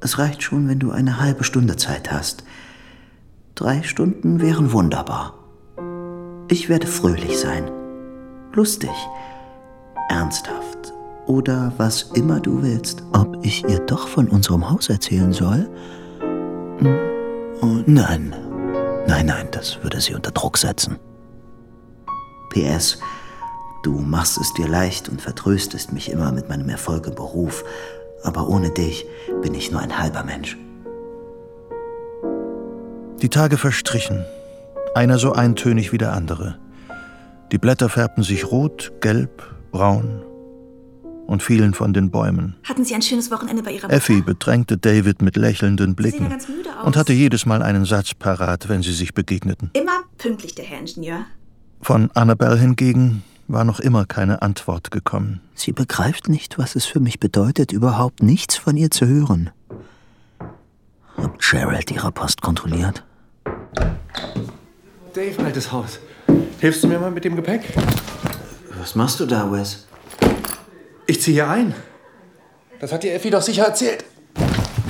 Es 0.00 0.18
reicht 0.18 0.42
schon, 0.42 0.68
wenn 0.68 0.78
du 0.78 0.90
eine 0.90 1.20
halbe 1.20 1.44
Stunde 1.44 1.76
Zeit 1.76 2.12
hast. 2.12 2.44
Drei 3.54 3.82
Stunden 3.82 4.40
wären 4.40 4.72
wunderbar. 4.72 5.34
Ich 6.48 6.68
werde 6.68 6.86
fröhlich 6.86 7.38
sein, 7.38 7.70
lustig, 8.54 8.92
ernsthaft 10.08 10.94
oder 11.26 11.72
was 11.76 12.02
immer 12.14 12.40
du 12.40 12.62
willst. 12.62 13.02
Ob 13.12 13.44
ich 13.44 13.64
ihr 13.68 13.80
doch 13.80 14.08
von 14.08 14.28
unserem 14.28 14.70
Haus 14.70 14.88
erzählen 14.88 15.32
soll? 15.32 15.68
Hm, 16.78 16.98
oh, 17.60 17.82
nein, 17.86 18.34
nein, 19.06 19.26
nein, 19.26 19.48
das 19.50 19.82
würde 19.82 20.00
sie 20.00 20.14
unter 20.14 20.30
Druck 20.30 20.56
setzen. 20.56 20.96
PS, 22.50 22.98
Du 23.82 23.98
machst 23.98 24.38
es 24.38 24.52
dir 24.54 24.66
leicht 24.66 25.08
und 25.08 25.22
vertröstest 25.22 25.92
mich 25.92 26.10
immer 26.10 26.32
mit 26.32 26.48
meinem 26.48 26.68
Erfolg 26.68 27.06
im 27.06 27.14
Beruf, 27.14 27.64
aber 28.24 28.48
ohne 28.48 28.70
dich 28.70 29.06
bin 29.42 29.54
ich 29.54 29.70
nur 29.70 29.80
ein 29.80 29.98
halber 29.98 30.24
Mensch. 30.24 30.56
Die 33.22 33.28
Tage 33.28 33.56
verstrichen, 33.56 34.24
einer 34.94 35.18
so 35.18 35.32
eintönig 35.32 35.92
wie 35.92 35.98
der 35.98 36.12
andere. 36.12 36.58
Die 37.52 37.58
Blätter 37.58 37.88
färbten 37.88 38.22
sich 38.24 38.50
rot, 38.50 38.92
gelb, 39.00 39.42
braun 39.70 40.22
und 41.26 41.42
fielen 41.42 41.72
von 41.72 41.92
den 41.92 42.10
Bäumen. 42.10 42.56
Hatten 42.64 42.84
Sie 42.84 42.94
ein 42.94 43.02
schönes 43.02 43.30
Wochenende 43.30 43.62
bei 43.62 43.72
Ihrer 43.72 43.82
Mutter? 43.86 43.96
Effie 43.96 44.22
bedrängte 44.22 44.76
David 44.76 45.22
mit 45.22 45.36
lächelnden 45.36 45.94
Blicken 45.94 46.30
ja 46.30 46.82
und 46.82 46.96
hatte 46.96 47.12
jedes 47.12 47.46
Mal 47.46 47.62
einen 47.62 47.84
Satz 47.84 48.14
parat, 48.14 48.68
wenn 48.68 48.82
sie 48.82 48.92
sich 48.92 49.14
begegneten. 49.14 49.70
Immer 49.74 50.00
pünktlich, 50.16 50.54
der 50.54 50.64
Herr 50.64 50.80
Ingenieur. 50.80 51.26
Von 51.80 52.10
Annabelle 52.12 52.56
hingegen 52.56 53.22
war 53.48 53.64
noch 53.64 53.80
immer 53.80 54.04
keine 54.04 54.42
Antwort 54.42 54.90
gekommen. 54.90 55.40
Sie 55.54 55.72
begreift 55.72 56.28
nicht, 56.28 56.58
was 56.58 56.76
es 56.76 56.84
für 56.84 57.00
mich 57.00 57.18
bedeutet, 57.18 57.72
überhaupt 57.72 58.22
nichts 58.22 58.56
von 58.56 58.76
ihr 58.76 58.90
zu 58.90 59.06
hören. 59.06 59.50
Ob 61.16 61.38
Gerald 61.40 61.90
ihre 61.90 62.12
Post 62.12 62.42
kontrolliert? 62.42 63.04
Dave, 65.14 65.42
altes 65.44 65.72
Haus. 65.72 65.98
Hilfst 66.60 66.84
du 66.84 66.88
mir 66.88 66.98
mal 66.98 67.10
mit 67.10 67.24
dem 67.24 67.34
Gepäck? 67.34 67.62
Was 68.78 68.94
machst 68.94 69.18
du 69.18 69.26
da, 69.26 69.50
Wes? 69.50 69.86
Ich 71.06 71.22
ziehe 71.22 71.34
hier 71.34 71.48
ein. 71.48 71.74
Das 72.80 72.92
hat 72.92 73.02
dir 73.02 73.14
Effi 73.14 73.30
doch 73.30 73.42
sicher 73.42 73.64
erzählt. 73.64 74.04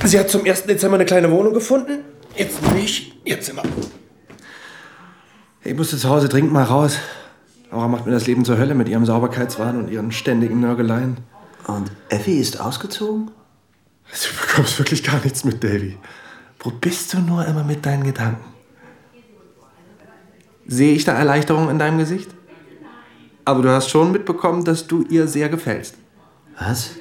Sie 0.03 0.19
hat 0.19 0.29
zum 0.29 0.45
1. 0.45 0.63
Dezember 0.63 0.95
eine 0.95 1.05
kleine 1.05 1.31
Wohnung 1.31 1.53
gefunden. 1.53 2.03
Jetzt 2.35 2.61
nehme 2.61 2.79
ich 2.79 3.19
ihr 3.23 3.41
Zimmer. 3.41 3.63
Ich 5.63 5.73
musste 5.73 5.97
zu 5.97 6.09
Hause 6.09 6.29
dringend 6.29 6.51
mal 6.51 6.63
raus. 6.63 6.97
Laura 7.71 7.87
macht 7.87 8.05
mir 8.05 8.11
das 8.11 8.25
Leben 8.25 8.45
zur 8.45 8.57
Hölle 8.57 8.73
mit 8.73 8.89
ihrem 8.89 9.05
Sauberkeitswahn 9.05 9.77
und 9.77 9.89
ihren 9.89 10.11
ständigen 10.11 10.59
Nörgeleien. 10.59 11.17
Und 11.67 11.91
Effie 12.09 12.39
ist 12.39 12.59
ausgezogen? 12.59 13.31
Du 14.11 14.47
bekommst 14.47 14.79
wirklich 14.79 15.03
gar 15.03 15.21
nichts 15.23 15.43
mit, 15.43 15.63
Davy. 15.63 15.97
Wo 16.59 16.71
bist 16.71 17.13
du 17.13 17.19
nur 17.19 17.45
immer 17.45 17.63
mit 17.63 17.85
deinen 17.85 18.03
Gedanken? 18.03 18.43
Sehe 20.65 20.93
ich 20.93 21.05
da 21.05 21.13
Erleichterung 21.13 21.69
in 21.69 21.79
deinem 21.79 21.99
Gesicht? 21.99 22.29
Aber 23.45 23.61
du 23.61 23.69
hast 23.69 23.89
schon 23.89 24.11
mitbekommen, 24.11 24.63
dass 24.65 24.87
du 24.87 25.03
ihr 25.03 25.27
sehr 25.27 25.49
gefällst. 25.49 25.95
Was? 26.59 26.91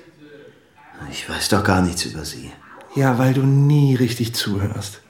Ich 1.10 1.28
weiß 1.28 1.48
doch 1.48 1.64
gar 1.64 1.82
nichts 1.82 2.04
über 2.04 2.24
sie. 2.24 2.50
Ja, 2.94 3.18
weil 3.18 3.34
du 3.34 3.42
nie 3.42 3.94
richtig 3.94 4.34
zuhörst. 4.34 5.00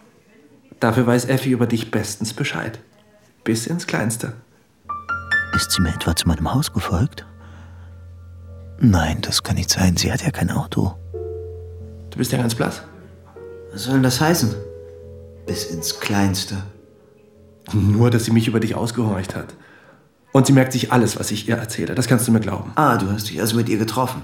Dafür 0.81 1.07
weiß 1.07 1.27
Effi 1.27 1.51
über 1.51 1.67
dich 1.67 1.91
bestens 1.91 2.33
Bescheid. 2.33 2.79
Bis 3.45 3.67
ins 3.67 3.87
Kleinste. 3.87 4.35
Ist 5.59 5.73
sie 5.73 5.83
mir 5.83 5.93
etwa 5.93 6.15
zu 6.15 6.29
meinem 6.29 6.55
Haus 6.55 6.73
gefolgt? 6.73 7.27
Nein, 8.79 9.19
das 9.23 9.43
kann 9.43 9.57
nicht 9.57 9.71
sein. 9.71 9.97
Sie 9.97 10.13
hat 10.13 10.23
ja 10.23 10.31
kein 10.31 10.53
Auto. 10.53 10.95
Du 12.11 12.19
bist 12.19 12.31
ja 12.31 12.39
ganz 12.39 12.55
blass. 12.55 12.83
Was 13.73 13.83
soll 13.83 13.95
denn 13.95 14.05
das 14.05 14.21
heißen? 14.21 14.55
Bis 15.49 15.65
ins 15.65 15.99
Kleinste. 15.99 16.63
Nur, 17.73 18.09
dass 18.11 18.25
sie 18.25 18.31
mich 18.31 18.47
über 18.47 18.61
dich 18.61 18.77
ausgehorcht 18.77 19.35
hat. 19.35 19.57
Und 20.31 20.47
sie 20.47 20.53
merkt 20.53 20.73
sich 20.73 20.93
alles, 20.93 21.19
was 21.19 21.33
ich 21.33 21.49
ihr 21.49 21.57
erzähle. 21.57 21.97
Das 21.97 22.07
kannst 22.07 22.29
du 22.29 22.31
mir 22.31 22.39
glauben. 22.39 22.71
Ah, 22.77 22.97
du 22.97 23.11
hast 23.11 23.29
dich 23.29 23.41
also 23.41 23.57
mit 23.57 23.69
ihr 23.69 23.79
getroffen. 23.79 24.23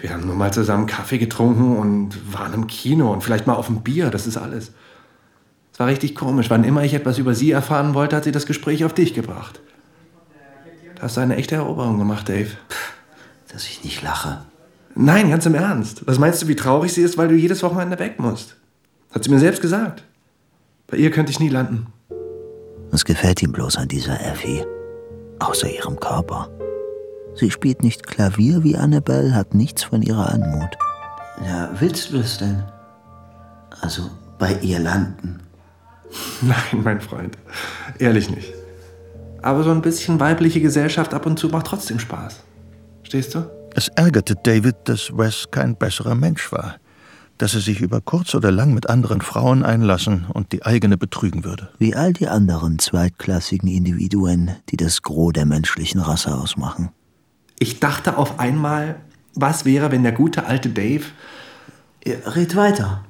Wir 0.00 0.10
haben 0.10 0.24
nur 0.24 0.36
mal 0.36 0.52
zusammen 0.52 0.86
Kaffee 0.86 1.18
getrunken 1.18 1.78
und 1.78 2.32
waren 2.32 2.54
im 2.54 2.68
Kino 2.68 3.12
und 3.12 3.24
vielleicht 3.24 3.48
mal 3.48 3.54
auf 3.54 3.68
ein 3.68 3.82
Bier. 3.82 4.10
Das 4.10 4.28
ist 4.28 4.36
alles. 4.36 4.70
Es 5.72 5.80
war 5.80 5.88
richtig 5.88 6.14
komisch. 6.14 6.48
Wann 6.48 6.62
immer 6.62 6.84
ich 6.84 6.94
etwas 6.94 7.18
über 7.18 7.34
sie 7.34 7.50
erfahren 7.50 7.94
wollte, 7.94 8.14
hat 8.14 8.22
sie 8.22 8.30
das 8.30 8.46
Gespräch 8.46 8.84
auf 8.84 8.94
dich 8.94 9.14
gebracht. 9.14 9.60
Du 11.00 11.04
hast 11.04 11.16
eine 11.16 11.36
echte 11.36 11.54
Eroberung 11.54 11.98
gemacht, 11.98 12.28
Dave. 12.28 12.50
Dass 13.50 13.64
ich 13.64 13.82
nicht 13.82 14.02
lache. 14.02 14.42
Nein, 14.94 15.30
ganz 15.30 15.46
im 15.46 15.54
Ernst. 15.54 16.06
Was 16.06 16.18
meinst 16.18 16.42
du, 16.42 16.48
wie 16.48 16.56
traurig 16.56 16.92
sie 16.92 17.00
ist, 17.00 17.16
weil 17.16 17.28
du 17.28 17.34
jedes 17.34 17.62
Wochenende 17.62 17.98
weg 17.98 18.20
musst? 18.20 18.56
Hat 19.10 19.24
sie 19.24 19.30
mir 19.30 19.38
selbst 19.38 19.62
gesagt. 19.62 20.04
Bei 20.88 20.98
ihr 20.98 21.10
könnte 21.10 21.32
ich 21.32 21.40
nie 21.40 21.48
landen. 21.48 21.86
Was 22.90 23.06
gefällt 23.06 23.42
ihm 23.42 23.50
bloß 23.50 23.78
an 23.78 23.88
dieser 23.88 24.20
Effie? 24.20 24.62
Außer 25.38 25.70
ihrem 25.70 25.98
Körper. 25.98 26.50
Sie 27.34 27.50
spielt 27.50 27.82
nicht 27.82 28.06
Klavier 28.06 28.62
wie 28.62 28.76
Annabelle, 28.76 29.34
hat 29.34 29.54
nichts 29.54 29.82
von 29.82 30.02
ihrer 30.02 30.28
Anmut. 30.28 30.76
Ja, 31.46 31.70
willst 31.80 32.12
du 32.12 32.18
das 32.18 32.36
denn? 32.36 32.62
Also 33.80 34.10
bei 34.38 34.52
ihr 34.60 34.80
landen? 34.80 35.40
Nein, 36.42 36.82
mein 36.84 37.00
Freund. 37.00 37.38
Ehrlich 37.98 38.28
nicht. 38.28 38.59
Aber 39.42 39.62
so 39.62 39.70
ein 39.70 39.82
bisschen 39.82 40.20
weibliche 40.20 40.60
Gesellschaft 40.60 41.14
ab 41.14 41.26
und 41.26 41.38
zu 41.38 41.48
macht 41.48 41.66
trotzdem 41.66 41.98
Spaß. 41.98 42.42
Stehst 43.02 43.34
du? 43.34 43.50
Es 43.74 43.88
ärgerte 43.88 44.34
David, 44.34 44.76
dass 44.84 45.10
Wes 45.16 45.48
kein 45.50 45.76
besserer 45.76 46.14
Mensch 46.14 46.50
war. 46.52 46.76
dass 47.40 47.54
er 47.54 47.60
sich 47.60 47.80
über 47.80 48.02
kurz 48.02 48.34
oder 48.34 48.50
lang 48.50 48.74
mit 48.74 48.90
anderen 48.90 49.22
Frauen 49.22 49.64
einlassen 49.64 50.26
und 50.30 50.52
die 50.52 50.62
eigene 50.66 50.98
betrügen 50.98 51.42
würde. 51.42 51.70
Wie 51.78 51.96
all 51.96 52.12
die 52.12 52.28
anderen 52.28 52.78
zweitklassigen 52.78 53.66
Individuen, 53.66 54.50
die 54.68 54.76
das 54.76 55.00
Gros 55.00 55.32
der 55.32 55.46
menschlichen 55.46 56.02
Rasse 56.02 56.34
ausmachen. 56.34 56.90
Ich 57.58 57.80
dachte 57.80 58.18
auf 58.18 58.38
einmal, 58.38 58.96
was 59.34 59.64
wäre, 59.64 59.90
wenn 59.90 60.02
der 60.02 60.12
gute 60.12 60.44
alte 60.44 60.68
Dave. 60.68 61.04
Red 62.06 62.56
weiter. 62.56 63.04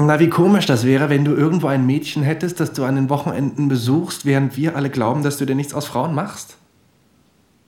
Na, 0.00 0.20
wie 0.20 0.30
komisch 0.30 0.64
das 0.64 0.84
wäre, 0.84 1.10
wenn 1.10 1.24
du 1.24 1.34
irgendwo 1.34 1.66
ein 1.66 1.84
Mädchen 1.84 2.22
hättest, 2.22 2.60
das 2.60 2.72
du 2.72 2.84
an 2.84 2.94
den 2.94 3.10
Wochenenden 3.10 3.66
besuchst, 3.66 4.24
während 4.24 4.56
wir 4.56 4.76
alle 4.76 4.90
glauben, 4.90 5.24
dass 5.24 5.38
du 5.38 5.44
dir 5.44 5.56
nichts 5.56 5.74
aus 5.74 5.86
Frauen 5.86 6.14
machst. 6.14 6.56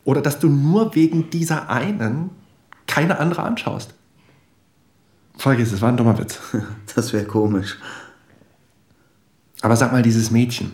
Oder 0.04 0.22
dass 0.22 0.38
du 0.38 0.48
nur 0.48 0.94
wegen 0.94 1.30
dieser 1.30 1.68
einen 1.68 2.30
keine 2.86 3.18
andere 3.18 3.42
anschaust. 3.42 3.94
Vergiss, 5.36 5.72
es 5.72 5.82
war 5.82 5.88
ein 5.88 5.96
dummer 5.96 6.18
Witz. 6.18 6.38
Das 6.94 7.12
wäre 7.12 7.24
komisch. 7.24 7.78
Aber 9.60 9.74
sag 9.74 9.90
mal, 9.90 10.02
dieses 10.02 10.30
Mädchen. 10.30 10.70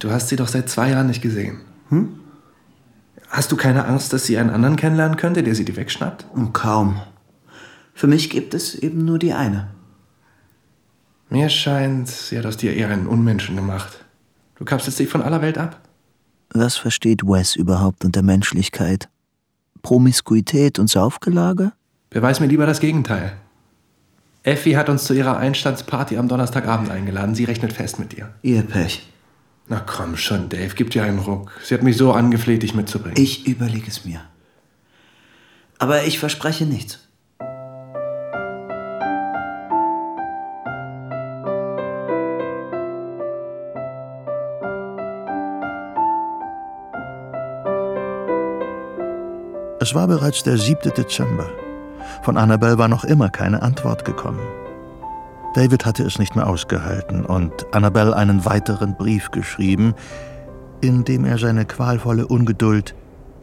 Du 0.00 0.10
hast 0.10 0.30
sie 0.30 0.36
doch 0.36 0.48
seit 0.48 0.68
zwei 0.68 0.90
Jahren 0.90 1.06
nicht 1.06 1.22
gesehen. 1.22 1.60
Hm? 1.90 2.18
Hast 3.28 3.52
du 3.52 3.56
keine 3.56 3.84
Angst, 3.84 4.12
dass 4.12 4.26
sie 4.26 4.36
einen 4.36 4.50
anderen 4.50 4.74
kennenlernen 4.74 5.16
könnte, 5.16 5.44
der 5.44 5.54
sie 5.54 5.64
dir 5.64 5.76
wegschnappt? 5.76 6.26
Kaum. 6.52 7.00
Für 7.94 8.08
mich 8.08 8.30
gibt 8.30 8.52
es 8.54 8.74
eben 8.74 9.04
nur 9.04 9.20
die 9.20 9.32
eine. 9.32 9.73
Mir 11.34 11.48
scheint, 11.48 12.06
sie 12.06 12.38
hat 12.38 12.46
aus 12.46 12.58
dir 12.58 12.76
eher 12.76 12.90
einen 12.90 13.08
Unmenschen 13.08 13.56
gemacht. 13.56 14.04
Du 14.54 14.64
kapselst 14.64 15.00
dich 15.00 15.08
von 15.08 15.20
aller 15.20 15.42
Welt 15.42 15.58
ab. 15.58 15.80
Was 16.50 16.76
versteht 16.76 17.24
Wes 17.24 17.56
überhaupt 17.56 18.04
unter 18.04 18.22
Menschlichkeit? 18.22 19.08
Promiskuität 19.82 20.78
und 20.78 20.88
Saufgelage? 20.88 21.72
Beweis 22.10 22.38
mir 22.38 22.46
lieber 22.46 22.66
das 22.66 22.78
Gegenteil. 22.78 23.32
Effi 24.44 24.74
hat 24.74 24.88
uns 24.88 25.06
zu 25.06 25.12
ihrer 25.12 25.36
Einstandsparty 25.36 26.18
am 26.18 26.28
Donnerstagabend 26.28 26.90
eingeladen. 26.90 27.34
Sie 27.34 27.42
rechnet 27.42 27.72
fest 27.72 27.98
mit 27.98 28.16
dir. 28.16 28.32
Ihr 28.42 28.62
Pech. 28.62 29.04
Na 29.66 29.80
komm 29.80 30.16
schon, 30.16 30.48
Dave, 30.48 30.76
gib 30.76 30.90
dir 30.90 31.02
einen 31.02 31.18
Ruck. 31.18 31.50
Sie 31.64 31.74
hat 31.74 31.82
mich 31.82 31.96
so 31.96 32.12
angefleht, 32.12 32.62
dich 32.62 32.76
mitzubringen. 32.76 33.20
Ich 33.20 33.48
überlege 33.48 33.88
es 33.88 34.04
mir. 34.04 34.20
Aber 35.80 36.04
ich 36.04 36.20
verspreche 36.20 36.64
nichts. 36.64 37.03
Es 49.84 49.94
war 49.94 50.06
bereits 50.06 50.42
der 50.42 50.56
7. 50.56 50.94
Dezember. 50.96 51.50
Von 52.22 52.38
Annabelle 52.38 52.78
war 52.78 52.88
noch 52.88 53.04
immer 53.04 53.28
keine 53.28 53.60
Antwort 53.60 54.06
gekommen. 54.06 54.40
David 55.54 55.84
hatte 55.84 56.04
es 56.04 56.18
nicht 56.18 56.34
mehr 56.34 56.46
ausgehalten 56.46 57.26
und 57.26 57.66
Annabelle 57.74 58.16
einen 58.16 58.46
weiteren 58.46 58.96
Brief 58.96 59.30
geschrieben, 59.30 59.92
in 60.80 61.04
dem 61.04 61.26
er 61.26 61.36
seine 61.36 61.66
qualvolle 61.66 62.26
Ungeduld 62.26 62.94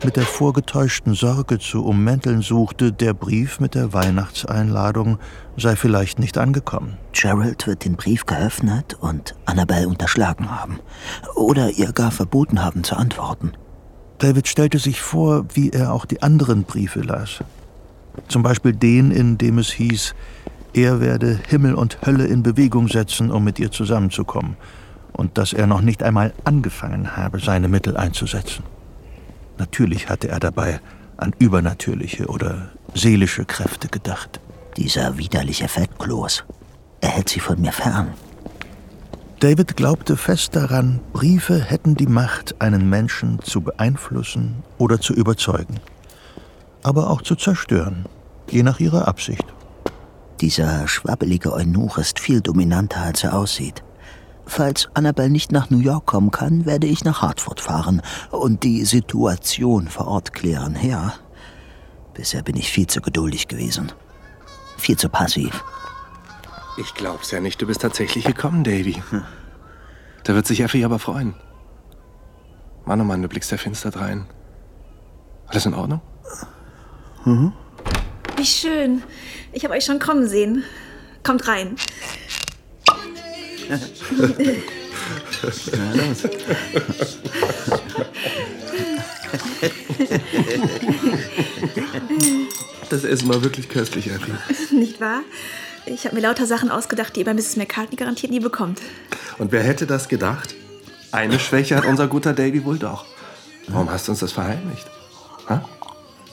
mit 0.03 0.15
der 0.15 0.24
vorgetäuschten 0.24 1.13
Sorge 1.13 1.60
zu 1.60 1.86
ummänteln 1.86 2.41
suchte, 2.41 2.91
der 2.91 3.13
Brief 3.13 3.60
mit 3.60 3.75
der 3.75 3.93
Weihnachtseinladung 3.93 5.19
sei 5.57 5.75
vielleicht 5.75 6.17
nicht 6.17 6.39
angekommen. 6.39 6.98
Gerald 7.12 7.67
wird 7.67 7.86
den 7.86 7.98
Brief 7.98 8.25
geöffnet 8.25 8.98
und 9.00 9.36
Annabelle 9.45 9.88
unterschlagen 9.88 10.50
haben. 10.50 10.79
Oder 11.36 11.69
ihr 11.69 11.91
gar 11.91 12.10
verboten 12.10 12.63
haben 12.63 12.83
zu 12.83 12.95
antworten. 12.95 13.51
David 14.21 14.47
stellte 14.47 14.77
sich 14.77 15.01
vor, 15.01 15.45
wie 15.55 15.71
er 15.71 15.91
auch 15.91 16.05
die 16.05 16.21
anderen 16.21 16.63
Briefe 16.63 17.01
las. 17.01 17.39
Zum 18.27 18.43
Beispiel 18.43 18.71
den, 18.71 19.09
in 19.09 19.39
dem 19.39 19.57
es 19.57 19.71
hieß, 19.71 20.13
er 20.73 21.01
werde 21.01 21.39
Himmel 21.47 21.73
und 21.73 22.05
Hölle 22.05 22.27
in 22.27 22.43
Bewegung 22.43 22.87
setzen, 22.87 23.31
um 23.31 23.43
mit 23.43 23.57
ihr 23.57 23.71
zusammenzukommen, 23.71 24.57
und 25.11 25.39
dass 25.39 25.53
er 25.53 25.65
noch 25.65 25.81
nicht 25.81 26.03
einmal 26.03 26.33
angefangen 26.43 27.17
habe, 27.17 27.39
seine 27.39 27.67
Mittel 27.67 27.97
einzusetzen. 27.97 28.63
Natürlich 29.57 30.07
hatte 30.07 30.27
er 30.29 30.39
dabei 30.39 30.81
an 31.17 31.34
übernatürliche 31.39 32.27
oder 32.27 32.69
seelische 32.93 33.45
Kräfte 33.45 33.88
gedacht. 33.88 34.39
Dieser 34.77 35.17
widerliche 35.17 35.67
Fettkloß. 35.67 36.43
Er 37.01 37.10
hält 37.10 37.29
sie 37.29 37.39
von 37.39 37.60
mir 37.60 37.71
fern. 37.71 38.13
David 39.41 39.75
glaubte 39.75 40.15
fest 40.15 40.56
daran, 40.56 41.01
Briefe 41.12 41.60
hätten 41.60 41.95
die 41.95 42.08
Macht, 42.08 42.62
einen 42.62 42.89
Menschen 42.89 43.39
zu 43.41 43.60
beeinflussen 43.62 44.63
oder 44.77 45.01
zu 45.01 45.13
überzeugen 45.13 45.82
aber 46.84 47.10
auch 47.10 47.21
zu 47.21 47.36
zerstören, 47.36 48.06
je 48.49 48.63
nach 48.63 48.80
ihrer 48.80 49.08
Absicht. 49.08 49.45
Dieser 50.39 50.88
schwabbelige 50.88 51.54
Eunuch 51.54 51.97
ist 51.97 52.19
viel 52.19 52.41
dominanter, 52.41 53.01
als 53.01 53.23
er 53.23 53.38
aussieht. 53.38 53.84
Falls 54.45 54.89
Annabelle 54.95 55.30
nicht 55.30 55.51
nach 55.51 55.69
New 55.69 55.80
York 55.80 56.08
kommen 56.08 56.32
kann, 56.32 56.65
werde 56.65 56.88
ich 56.88 57.06
nach 57.06 57.21
Hartford 57.21 57.62
fahren 57.62 58.01
und 58.32 58.63
die 58.63 58.84
Situation 58.86 59.88
vor 59.88 60.08
Ort 60.08 60.34
klären. 60.34 60.75
Ja, 60.82 61.13
bisher 62.13 62.41
bin 62.41 62.58
ich 62.58 62.69
viel 62.69 62.88
zu 62.88 63.01
geduldig 63.01 63.47
gewesen. 63.47 63.91
Viel 64.77 64.97
zu 64.97 65.10
passiv. 65.10 65.63
Ich 66.77 66.93
glaub's 66.93 67.31
ja 67.31 67.39
nicht, 67.39 67.62
du 67.62 67.67
bist 67.67 67.81
tatsächlich 67.81 68.25
gekommen, 68.25 68.63
Davy. 68.63 69.01
Hm. 69.10 69.23
Da 70.23 70.36
wird 70.36 70.47
sich 70.47 70.62
Effie 70.62 70.86
aber 70.86 70.99
freuen. 70.99 71.34
Mann, 72.86 73.01
oh 73.01 73.03
Mann, 73.03 73.21
du 73.21 73.27
blickst 73.27 73.51
ja 73.51 73.57
finster 73.57 73.91
drein. 73.91 74.25
Alles 75.47 75.65
in 75.65 75.73
Ordnung? 75.73 76.01
Mhm. 77.25 77.53
Wie 78.38 78.45
schön. 78.45 79.03
Ich 79.51 79.63
habe 79.63 79.75
euch 79.75 79.86
schon 79.86 79.99
kommen 79.99 80.27
sehen. 80.27 80.63
Kommt 81.23 81.47
rein. 81.47 81.75
Das 92.89 93.05
Essen 93.05 93.29
war 93.29 93.41
wirklich 93.41 93.69
köstlich, 93.69 94.07
Effie. 94.12 94.75
Nicht 94.75 94.99
wahr? 94.99 95.21
Ich 95.91 96.06
habe 96.06 96.15
mir 96.15 96.21
lauter 96.21 96.45
Sachen 96.45 96.71
ausgedacht, 96.71 97.15
die 97.15 97.19
ihr 97.19 97.25
bei 97.25 97.34
Mrs. 97.34 97.58
McCartney 97.58 97.97
garantiert 97.97 98.32
nie 98.32 98.39
bekommt. 98.39 98.82
Und 99.38 99.51
wer 99.51 99.62
hätte 99.62 99.86
das 99.86 100.08
gedacht? 100.08 100.56
Eine 101.12 101.38
Schwäche 101.38 101.75
hat 101.75 101.86
unser 101.86 102.08
guter 102.08 102.34
Davy 102.34 102.63
wohl 102.63 102.77
doch. 102.77 103.06
Warum 103.67 103.91
hast 103.91 104.08
du 104.08 104.13
uns 104.13 104.21
das 104.21 104.32
verheimlicht? 104.32 104.89
Ha? 105.49 105.67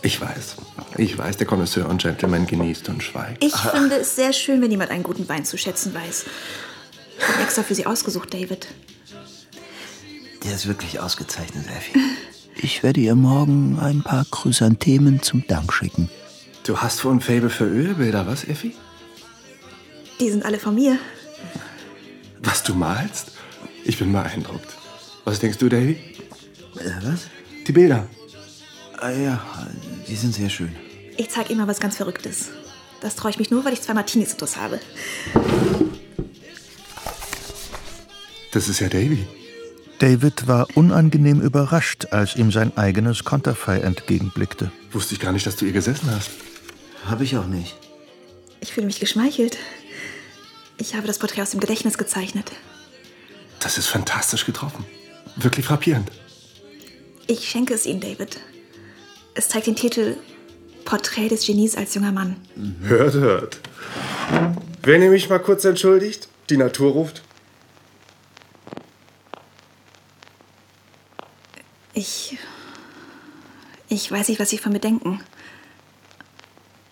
Ich 0.03 0.21
weiß. 0.21 0.57
Ich 0.97 1.19
weiß, 1.19 1.39
der 1.39 1.47
Connoisseur 1.49 1.89
und 1.89 2.01
Gentleman 2.01 2.47
genießt 2.47 2.89
und 2.89 3.03
schweigt. 3.03 3.43
Ich 3.43 3.53
Ach. 3.55 3.73
finde 3.73 3.97
es 3.97 4.15
sehr 4.15 4.33
schön, 4.33 4.63
wenn 4.63 4.71
jemand 4.71 4.93
einen 4.93 5.03
guten 5.03 5.29
Wein 5.29 5.45
zu 5.45 5.59
schätzen 5.59 5.93
weiß. 5.93 6.27
Ich 7.19 7.29
habe 7.29 7.43
extra 7.43 7.65
für 7.65 7.75
Sie 7.75 7.85
ausgesucht, 7.85 8.33
David. 8.33 8.69
Der 10.45 10.55
ist 10.55 10.69
wirklich 10.69 11.01
ausgezeichnet, 11.01 11.65
Effie. 11.77 11.99
Ich 12.55 12.85
werde 12.85 13.01
ihr 13.01 13.17
morgen 13.17 13.79
ein 13.81 14.03
paar 14.03 14.25
Chrysanthemen 14.31 15.21
zum 15.21 15.45
Dank 15.49 15.73
schicken. 15.73 16.09
Du 16.63 16.77
hast 16.79 17.05
wohl 17.05 17.15
ein 17.15 17.21
Fable 17.21 17.51
für 17.51 17.65
Ölbilder, 17.65 18.27
was, 18.29 18.45
Effie? 18.45 18.75
Die 20.21 20.31
sind 20.31 20.45
alle 20.45 20.59
von 20.59 20.75
mir. 20.75 20.99
Was 22.41 22.63
du 22.63 22.75
malst? 22.75 23.33
Ich 23.85 23.99
bin 23.99 24.13
beeindruckt. 24.13 24.77
Was 25.25 25.39
denkst 25.39 25.59
du, 25.59 25.69
Davy? 25.69 25.93
Äh, 26.79 26.91
was? 27.03 27.27
Die 27.67 27.73
Bilder. 27.73 28.07
Ah, 28.99 29.11
ja, 29.11 29.67
die 30.09 30.17
sind 30.17 30.35
sehr 30.35 30.49
schön. 30.49 30.75
Ich 31.17 31.31
zeige 31.31 31.53
immer 31.53 31.69
was 31.69 31.79
ganz 31.79 31.97
Verrücktes. 31.97 32.49
Das 33.01 33.15
traue 33.15 33.31
ich 33.31 33.39
mich 33.39 33.51
nur, 33.51 33.65
weil 33.65 33.73
ich 33.73 33.83
zwei 33.83 33.95
Martinis 33.95 34.33
intus 34.33 34.57
habe. 34.57 34.81
Das 38.53 38.69
ist 38.69 38.81
ja 38.81 38.89
Davy. 38.89 39.27
David 39.99 40.47
war 40.47 40.69
unangenehm 40.75 41.41
überrascht, 41.41 42.07
als 42.13 42.37
ihm 42.37 42.51
sein 42.51 42.77
eigenes 42.77 43.25
Konterfei 43.25 43.79
entgegenblickte. 43.81 44.71
Wusste 44.93 45.15
ich 45.15 45.21
gar 45.21 45.33
nicht, 45.33 45.47
dass 45.47 45.57
du 45.57 45.67
ihr 45.67 45.73
gesessen 45.73 46.11
hast. 46.11 46.31
Habe 47.05 47.25
ich 47.25 47.37
auch 47.37 47.47
nicht. 47.47 47.77
Ich 48.61 48.73
fühle 48.73 48.87
mich 48.87 49.01
geschmeichelt. 49.01 49.59
Ich 50.79 50.95
habe 50.95 51.07
das 51.07 51.19
Porträt 51.19 51.43
aus 51.43 51.51
dem 51.51 51.61
Gedächtnis 51.61 51.99
gezeichnet. 51.99 52.53
Das 53.61 53.79
ist 53.79 53.89
fantastisch 53.89 54.47
getroffen. 54.47 54.87
Wirklich 55.37 55.67
frappierend. 55.67 56.11
Ich 57.27 57.49
schenke 57.49 57.75
es 57.75 57.85
Ihnen, 57.85 58.01
David. 58.01 58.41
Es 59.35 59.49
zeigt 59.49 59.67
den 59.67 59.77
Titel 59.77 60.17
Porträt 60.85 61.29
des 61.29 61.45
Genies 61.45 61.77
als 61.77 61.95
junger 61.95 62.13
Mann. 62.13 62.37
Hört, 62.83 63.15
hört. 63.15 63.61
Wenn 64.83 65.03
ihr 65.03 65.11
mich 65.11 65.29
mal 65.29 65.39
kurz 65.39 65.65
entschuldigt, 65.65 66.29
die 66.49 66.57
Natur 66.57 66.93
ruft. 66.93 67.23
Ich. 71.93 72.39
Ich 73.89 74.11
weiß 74.11 74.29
nicht, 74.29 74.41
was 74.41 74.51
Sie 74.51 74.59
von 74.59 74.73
mir 74.73 74.79
denken. 74.79 75.21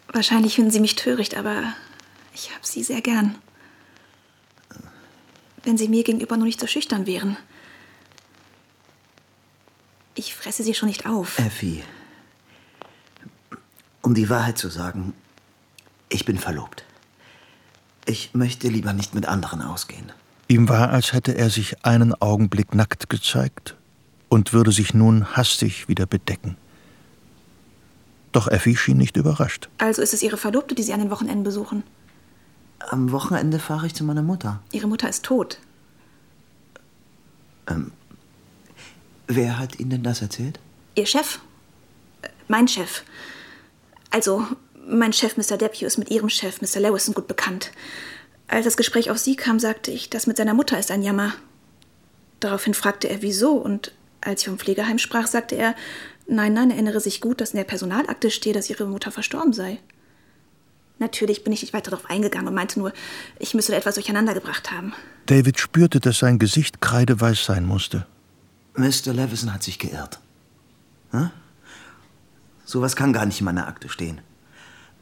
Wahrscheinlich 0.09 0.57
finden 0.57 0.71
Sie 0.71 0.81
mich 0.81 0.97
töricht, 0.97 1.37
aber 1.37 1.63
ich 2.35 2.51
habe 2.51 2.67
Sie 2.67 2.83
sehr 2.83 3.01
gern. 3.01 3.37
Wenn 5.67 5.77
Sie 5.77 5.89
mir 5.89 6.05
gegenüber 6.05 6.37
nur 6.37 6.47
nicht 6.47 6.61
so 6.61 6.69
schüchtern 6.69 7.07
wären. 7.07 7.37
Ich 10.15 10.33
fresse 10.33 10.63
Sie 10.63 10.75
schon 10.75 10.89
nicht 10.89 11.07
auf. 11.07 11.41
Effie, 11.41 11.83
um 14.01 14.15
die 14.15 14.31
Wahrheit 14.31 14.59
zu 14.59 14.69
sagen, 14.69 15.13
ich 16.09 16.25
bin 16.25 16.39
verlobt. 16.39 16.85
Ich 18.05 18.33
möchte 18.33 18.69
lieber 18.69 18.93
nicht 18.93 19.17
mit 19.17 19.27
anderen 19.27 19.61
ausgehen. 19.61 20.13
Ihm 20.47 20.69
war, 20.69 20.91
als 20.91 21.13
hätte 21.13 21.37
er 21.37 21.51
sich 21.51 21.85
einen 21.85 22.15
Augenblick 22.15 22.73
nackt 22.73 23.11
gezeigt 23.11 23.75
und 24.29 24.53
würde 24.53 24.71
sich 24.71 24.95
nun 24.95 25.37
hastig 25.37 25.89
wieder 25.89 26.07
bedecken. 26.07 26.57
Doch 28.31 28.47
Effi 28.47 28.77
schien 28.77 28.99
nicht 28.99 29.17
überrascht. 29.17 29.69
Also 29.79 30.01
ist 30.01 30.15
es 30.15 30.23
Ihre 30.23 30.37
Verlobte, 30.37 30.77
die 30.77 30.85
Sie 30.85 30.93
an 30.93 31.01
den 31.01 31.11
Wochenenden 31.11 31.43
besuchen? 31.43 31.83
Am 32.79 33.11
Wochenende 33.13 33.59
fahre 33.59 33.87
ich 33.87 33.95
zu 33.95 34.05
meiner 34.05 34.23
Mutter. 34.23 34.63
Ihre 34.73 34.87
Mutter 34.87 35.09
ist 35.09 35.25
tot. 35.25 35.59
Ähm, 37.69 37.93
wer 39.27 39.59
hat 39.59 39.79
Ihnen 39.81 39.91
denn 39.91 40.03
das 40.03 40.23
erzählt? 40.23 40.59
Ihr 40.95 41.07
Chef? 41.07 41.41
Äh, 42.23 42.29
Mein 42.49 42.69
Chef. 42.69 43.03
Also, 44.11 44.47
mein 44.89 45.13
Chef, 45.13 45.37
Mr. 45.37 45.57
Depew, 45.57 45.85
ist 45.87 45.99
mit 45.99 46.11
Ihrem 46.11 46.29
Chef, 46.29 46.61
Mr. 46.63 46.81
Lewison, 46.81 47.13
gut 47.15 47.27
bekannt. 47.27 47.73
Als 48.47 48.65
das 48.65 48.77
Gespräch 48.77 49.11
auf 49.11 49.19
Sie 49.19 49.35
kam, 49.35 49.59
sagte 49.59 49.91
ich, 49.91 50.11
das 50.11 50.29
mit 50.29 50.37
seiner 50.37 50.55
Mutter 50.55 50.79
ist 50.79 50.93
ein 50.93 51.03
Jammer. 51.03 51.33
Daraufhin 52.39 52.75
fragte 52.75 53.09
er, 53.09 53.23
wieso, 53.23 53.53
und 53.55 53.93
als 54.21 54.43
ich 54.43 54.49
vom 54.49 54.59
Pflegeheim 54.59 54.99
sprach, 54.99 55.27
sagte 55.27 55.57
er, 55.57 55.75
nein, 56.29 56.53
nein, 56.53 56.71
erinnere 56.71 57.01
sich 57.01 57.21
gut, 57.21 57.41
dass 57.41 57.51
in 57.51 57.57
der 57.57 57.65
Personalakte 57.65 58.31
steht, 58.31 58.55
dass 58.55 58.71
Ihre 58.71 58.87
Mutter 58.87 59.11
verstorben 59.11 59.53
sei. 59.53 59.79
Natürlich 60.99 61.45
bin 61.45 61.53
ich 61.53 61.63
nicht 61.63 61.75
weiter 61.75 61.91
darauf 61.91 62.09
eingegangen 62.09 62.49
und 62.49 62.55
meinte 62.55 62.79
nur, 62.79 62.93
ich 63.39 63.55
müsse 63.55 63.73
da 63.73 63.79
etwas 63.79 63.97
durcheinander 63.97 64.33
gebracht 64.33 64.71
haben. 64.73 64.95
David 65.27 65.61
spürte, 65.61 66.01
dass 66.01 66.19
sein 66.19 66.39
Gesicht 66.39 66.81
kreideweiß 66.81 67.45
sein 67.45 67.67
musste. 67.67 68.07
Mr. 68.77 69.13
Levison 69.13 69.53
hat 69.53 69.63
sich 69.63 69.79
geirrt. 69.79 70.21
Hm? 71.11 71.31
Sowas 72.65 72.97
kann 72.97 73.13
gar 73.13 73.27
nicht 73.27 73.41
in 73.41 73.45
meiner 73.45 73.69
Akte 73.69 73.89
stehen. 73.89 74.21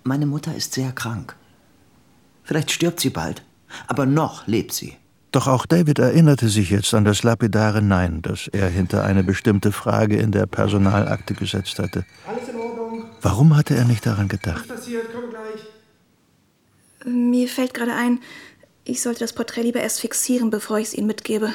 Meine 0.03 0.27
Mutter 0.27 0.55
ist 0.55 0.75
sehr 0.75 0.93
krank. 0.93 1.37
Vielleicht 2.43 2.71
stirbt 2.71 3.01
sie 3.01 3.11
bald, 3.11 3.43
aber 3.87 4.05
noch 4.05 4.47
lebt 4.47 4.73
sie. 4.73 4.97
Doch 5.33 5.49
auch 5.49 5.67
David 5.67 5.99
erinnerte 5.99 6.49
sich 6.49 6.71
jetzt 6.71 6.95
an 6.95 7.05
das 7.05 7.23
lapidare 7.25 7.83
Nein, 7.83 8.23
das 8.23 8.47
er 8.49 8.69
hinter 8.69 9.03
eine 9.03 9.25
bestimmte 9.25 9.73
Frage 9.73 10.17
in 10.17 10.31
der 10.31 10.47
Personalakte 10.47 11.35
gesetzt 11.35 11.79
hatte. 11.79 12.05
Alles 12.27 12.49
in 12.49 12.57
Ordnung. 12.57 13.05
Warum 13.21 13.57
hatte 13.57 13.75
er 13.75 13.85
nicht 13.85 14.07
daran 14.07 14.29
gedacht? 14.29 14.69
Was 14.69 14.77
passiert? 14.77 15.07
Komm 15.13 15.31
gleich. 15.31 15.74
Mir 17.07 17.49
fällt 17.49 17.75
gerade 17.75 17.95
ein, 17.95 18.21
ich 18.85 19.03
sollte 19.03 19.21
das 19.21 19.35
Porträt 19.35 19.63
lieber 19.63 19.81
erst 19.81 20.01
fixieren, 20.01 20.49
bevor 20.49 20.79
ich 20.79 20.89
es 20.89 20.95
Ihnen 20.95 21.07
mitgebe, 21.07 21.53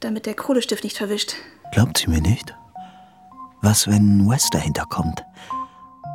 damit 0.00 0.24
der 0.24 0.34
Kohlestift 0.34 0.82
nicht 0.82 0.96
verwischt. 0.96 1.34
Glaubt 1.72 1.98
sie 1.98 2.08
mir 2.08 2.22
nicht? 2.22 2.54
Was, 3.60 3.86
wenn 3.86 4.26
Wes 4.28 4.48
dahinter 4.50 4.86
kommt? 4.86 5.22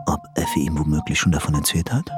Ob 0.08 0.22
Effie 0.36 0.66
ihm 0.66 0.78
womöglich 0.80 1.20
schon 1.20 1.32
davon 1.32 1.54
erzählt 1.54 1.94
hat? 1.94 2.10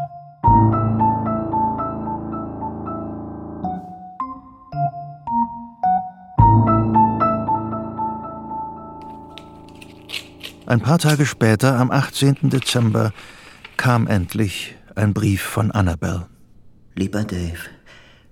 Ein 10.65 10.79
paar 10.79 10.99
Tage 10.99 11.25
später, 11.25 11.77
am 11.77 11.91
18. 11.91 12.37
Dezember, 12.43 13.11
kam 13.75 14.07
endlich 14.07 14.75
ein 14.99 15.13
Brief 15.13 15.41
von 15.41 15.71
Annabel. 15.71 16.25
Lieber 16.95 17.23
Dave, 17.23 17.57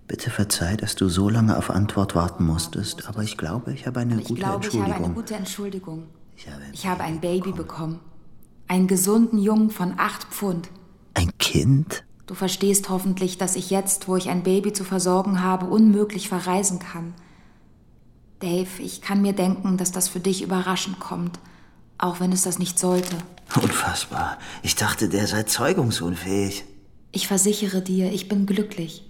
bitte 0.08 0.30
verzeih, 0.30 0.76
dass 0.76 0.96
du 0.96 1.08
so 1.08 1.30
lange 1.30 1.58
auf 1.58 1.70
Antwort 1.70 2.14
warten 2.16 2.46
musstest, 2.46 3.08
aber 3.08 3.24
ich 3.24 3.38
glaube, 3.38 3.74
ich 3.74 3.88
habe 3.88 4.02
eine 4.02 4.20
Ich 4.20 4.28
gute 4.28 4.42
glaube, 4.42 4.60
ich 4.60 4.74
Entschuldigung. 4.74 4.94
habe 4.96 5.06
eine 5.06 5.14
gute 5.14 5.36
Entschuldigung. 5.36 6.04
Ich 6.36 6.48
habe 6.50 6.62
Ich 6.74 6.86
habe 6.88 7.04
ein 7.04 7.20
Baby 7.22 7.52
bekommen. 7.52 8.00
Einen 8.68 8.88
gesunden 8.88 9.40
Jungen 9.40 9.70
von 9.70 9.94
acht 9.98 10.26
Pfund. 10.26 10.70
ein 11.14 11.32
Kind? 11.40 12.04
Du 12.26 12.34
verstehst 12.36 12.90
hoffentlich, 12.90 13.38
dass 13.38 13.56
ich 13.56 13.70
jetzt, 13.70 14.10
wo 14.10 14.18
ich 14.18 14.28
ein 14.30 14.44
Baby 14.44 14.74
zu 14.74 14.84
versorgen 14.84 15.42
habe, 15.42 15.68
unmöglich 15.68 16.28
verreisen 16.28 16.80
kann. 16.80 17.14
Dave, 18.40 18.68
ich 18.84 19.02
kann 19.02 19.22
mir 19.22 19.32
denken, 19.34 19.78
dass 19.78 19.94
das 19.94 20.10
für 20.10 20.20
dich 20.20 20.44
überraschend 20.44 21.00
kommt, 21.00 21.40
auch 21.98 22.20
wenn 22.20 22.34
es 22.34 22.42
das 22.44 22.60
nicht 22.60 22.78
sollte. 22.78 23.16
Unfassbar. 23.56 24.38
Ich 24.62 24.76
dachte, 24.76 25.10
der 25.10 25.28
sei 25.28 25.44
zeugungsunfähig. 25.44 26.66
Ich 27.12 27.28
versichere 27.28 27.82
dir, 27.82 28.12
ich 28.12 28.28
bin 28.28 28.46
glücklich. 28.46 29.04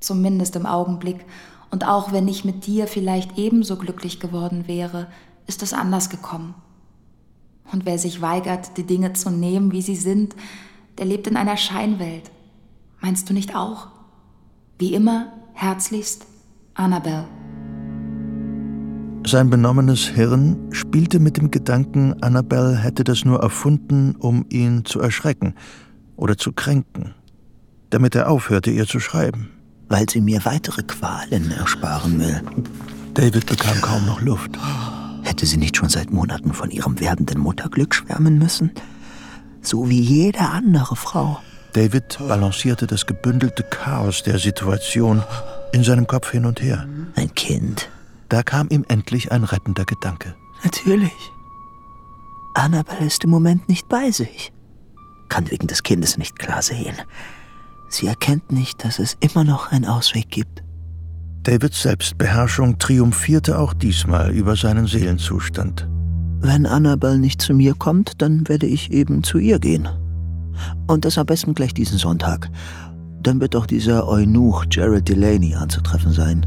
Zumindest 0.00 0.56
im 0.56 0.66
Augenblick. 0.66 1.24
Und 1.70 1.86
auch 1.86 2.12
wenn 2.12 2.28
ich 2.28 2.44
mit 2.44 2.66
dir 2.66 2.86
vielleicht 2.86 3.38
ebenso 3.38 3.76
glücklich 3.76 4.20
geworden 4.20 4.68
wäre, 4.68 5.08
ist 5.46 5.62
es 5.62 5.72
anders 5.72 6.10
gekommen. 6.10 6.54
Und 7.72 7.86
wer 7.86 7.98
sich 7.98 8.20
weigert, 8.20 8.76
die 8.76 8.84
Dinge 8.84 9.14
zu 9.14 9.30
nehmen, 9.30 9.72
wie 9.72 9.82
sie 9.82 9.96
sind, 9.96 10.34
der 10.98 11.06
lebt 11.06 11.26
in 11.26 11.36
einer 11.36 11.56
Scheinwelt. 11.56 12.30
Meinst 13.00 13.28
du 13.28 13.34
nicht 13.34 13.56
auch? 13.56 13.88
Wie 14.78 14.94
immer, 14.94 15.32
herzlichst, 15.54 16.26
Annabel. 16.74 17.26
Sein 19.26 19.48
benommenes 19.48 20.06
Hirn 20.06 20.68
spielte 20.70 21.18
mit 21.18 21.38
dem 21.38 21.50
Gedanken, 21.50 22.22
Annabel 22.22 22.76
hätte 22.76 23.04
das 23.04 23.24
nur 23.24 23.40
erfunden, 23.40 24.16
um 24.16 24.44
ihn 24.50 24.84
zu 24.84 25.00
erschrecken 25.00 25.54
oder 26.16 26.36
zu 26.36 26.52
kränken, 26.52 27.14
damit 27.88 28.14
er 28.14 28.28
aufhörte, 28.28 28.70
ihr 28.70 28.86
zu 28.86 29.00
schreiben. 29.00 29.48
Weil 29.88 30.08
sie 30.10 30.20
mir 30.20 30.44
weitere 30.44 30.82
Qualen 30.82 31.50
ersparen 31.52 32.20
will. 32.20 32.42
David 33.14 33.46
bekam 33.46 33.80
kaum 33.80 34.04
noch 34.04 34.20
Luft. 34.20 34.50
Hätte 35.22 35.46
sie 35.46 35.56
nicht 35.56 35.78
schon 35.78 35.88
seit 35.88 36.10
Monaten 36.10 36.52
von 36.52 36.70
ihrem 36.70 37.00
werdenden 37.00 37.40
Mutterglück 37.40 37.94
schwärmen 37.94 38.38
müssen? 38.38 38.72
So 39.62 39.88
wie 39.88 40.00
jede 40.00 40.40
andere 40.40 40.96
Frau. 40.96 41.40
David 41.72 42.18
balancierte 42.28 42.86
das 42.86 43.06
gebündelte 43.06 43.62
Chaos 43.62 44.22
der 44.22 44.38
Situation 44.38 45.22
in 45.72 45.82
seinem 45.82 46.06
Kopf 46.06 46.30
hin 46.30 46.44
und 46.44 46.60
her. 46.60 46.86
Ein 47.16 47.34
Kind. 47.34 47.88
Da 48.28 48.42
kam 48.42 48.68
ihm 48.70 48.84
endlich 48.88 49.32
ein 49.32 49.44
rettender 49.44 49.84
Gedanke. 49.84 50.34
Natürlich. 50.62 51.12
Annabelle 52.54 53.06
ist 53.06 53.24
im 53.24 53.30
Moment 53.30 53.68
nicht 53.68 53.88
bei 53.88 54.10
sich. 54.10 54.52
Kann 55.28 55.50
wegen 55.50 55.66
des 55.66 55.82
Kindes 55.82 56.18
nicht 56.18 56.38
klar 56.38 56.62
sehen. 56.62 56.94
Sie 57.88 58.06
erkennt 58.06 58.50
nicht, 58.50 58.84
dass 58.84 58.98
es 58.98 59.16
immer 59.20 59.44
noch 59.44 59.70
einen 59.70 59.84
Ausweg 59.84 60.30
gibt. 60.30 60.62
Davids 61.42 61.82
Selbstbeherrschung 61.82 62.78
triumphierte 62.78 63.58
auch 63.58 63.74
diesmal 63.74 64.30
über 64.30 64.56
seinen 64.56 64.86
Seelenzustand. 64.86 65.88
Wenn 66.40 66.66
Annabelle 66.66 67.18
nicht 67.18 67.42
zu 67.42 67.54
mir 67.54 67.74
kommt, 67.74 68.22
dann 68.22 68.48
werde 68.48 68.66
ich 68.66 68.92
eben 68.92 69.22
zu 69.22 69.38
ihr 69.38 69.58
gehen. 69.58 69.88
Und 70.86 71.04
das 71.04 71.18
am 71.18 71.26
besten 71.26 71.54
gleich 71.54 71.74
diesen 71.74 71.98
Sonntag. 71.98 72.50
Dann 73.22 73.40
wird 73.40 73.56
auch 73.56 73.66
dieser 73.66 74.06
Eunuch 74.08 74.64
Jared 74.70 75.08
Delaney 75.08 75.54
anzutreffen 75.54 76.12
sein. 76.12 76.46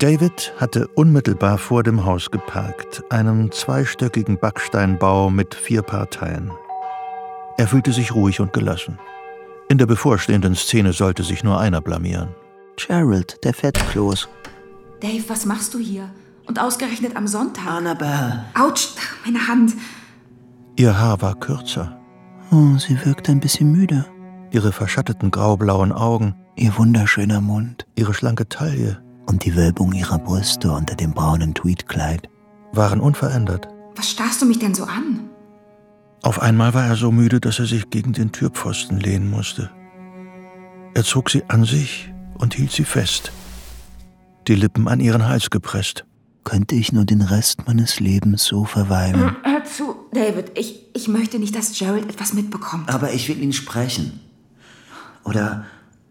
David 0.00 0.54
hatte 0.56 0.88
unmittelbar 0.94 1.58
vor 1.58 1.82
dem 1.82 2.06
Haus 2.06 2.30
geparkt, 2.30 3.04
einen 3.10 3.52
zweistöckigen 3.52 4.38
Backsteinbau 4.38 5.28
mit 5.28 5.54
vier 5.54 5.82
Parteien. 5.82 6.50
Er 7.58 7.68
fühlte 7.68 7.92
sich 7.92 8.14
ruhig 8.14 8.40
und 8.40 8.54
gelassen. 8.54 8.98
In 9.68 9.76
der 9.76 9.84
bevorstehenden 9.84 10.54
Szene 10.54 10.94
sollte 10.94 11.22
sich 11.22 11.44
nur 11.44 11.60
einer 11.60 11.82
blamieren. 11.82 12.30
Gerald, 12.76 13.44
der 13.44 13.52
Fettkloß. 13.52 14.26
Dave, 15.02 15.24
was 15.28 15.44
machst 15.44 15.74
du 15.74 15.78
hier? 15.78 16.08
Und 16.46 16.58
ausgerechnet 16.58 17.14
am 17.14 17.26
Sonntag. 17.26 17.66
Annabelle. 17.66 18.46
Autsch, 18.58 18.88
meine 19.26 19.46
Hand. 19.48 19.74
Ihr 20.76 20.98
Haar 20.98 21.20
war 21.20 21.34
kürzer, 21.38 22.00
Oh, 22.50 22.78
sie 22.78 23.04
wirkt 23.04 23.28
ein 23.28 23.38
bisschen 23.40 23.70
müde. 23.70 24.06
ihre 24.50 24.72
verschatteten 24.72 25.30
graublauen 25.30 25.92
Augen, 25.92 26.36
Ihr 26.56 26.76
wunderschöner 26.78 27.42
Mund 27.42 27.86
ihre 27.96 28.14
schlanke 28.14 28.48
Taille 28.48 29.02
und 29.30 29.44
die 29.44 29.54
Wölbung 29.54 29.92
ihrer 29.92 30.18
Brüste 30.18 30.72
unter 30.72 30.96
dem 30.96 31.12
braunen 31.12 31.54
Tweedkleid. 31.54 32.28
waren 32.72 33.00
unverändert. 33.00 33.68
Was 33.94 34.10
starrst 34.10 34.42
du 34.42 34.46
mich 34.46 34.58
denn 34.58 34.74
so 34.74 34.84
an? 34.84 35.30
Auf 36.22 36.40
einmal 36.40 36.74
war 36.74 36.86
er 36.86 36.96
so 36.96 37.12
müde, 37.12 37.40
dass 37.40 37.60
er 37.60 37.66
sich 37.66 37.90
gegen 37.90 38.12
den 38.12 38.32
Türpfosten 38.32 38.98
lehnen 38.98 39.30
musste. 39.30 39.70
Er 40.94 41.04
zog 41.04 41.30
sie 41.30 41.44
an 41.48 41.64
sich 41.64 42.12
und 42.38 42.54
hielt 42.54 42.72
sie 42.72 42.84
fest, 42.84 43.32
die 44.48 44.56
Lippen 44.56 44.88
an 44.88 44.98
ihren 44.98 45.28
Hals 45.28 45.50
gepresst. 45.50 46.04
Könnte 46.42 46.74
ich 46.74 46.92
nur 46.92 47.04
den 47.04 47.22
Rest 47.22 47.66
meines 47.66 48.00
Lebens 48.00 48.44
so 48.44 48.64
verweilen. 48.64 49.36
Hör 49.44 49.64
zu, 49.64 49.94
David. 50.12 50.58
Ich, 50.58 50.86
ich 50.94 51.06
möchte 51.06 51.38
nicht, 51.38 51.54
dass 51.54 51.78
Gerald 51.78 52.08
etwas 52.08 52.32
mitbekommt. 52.32 52.92
Aber 52.92 53.12
ich 53.12 53.28
will 53.28 53.40
ihn 53.40 53.52
sprechen. 53.52 54.20
Oder 55.22 55.66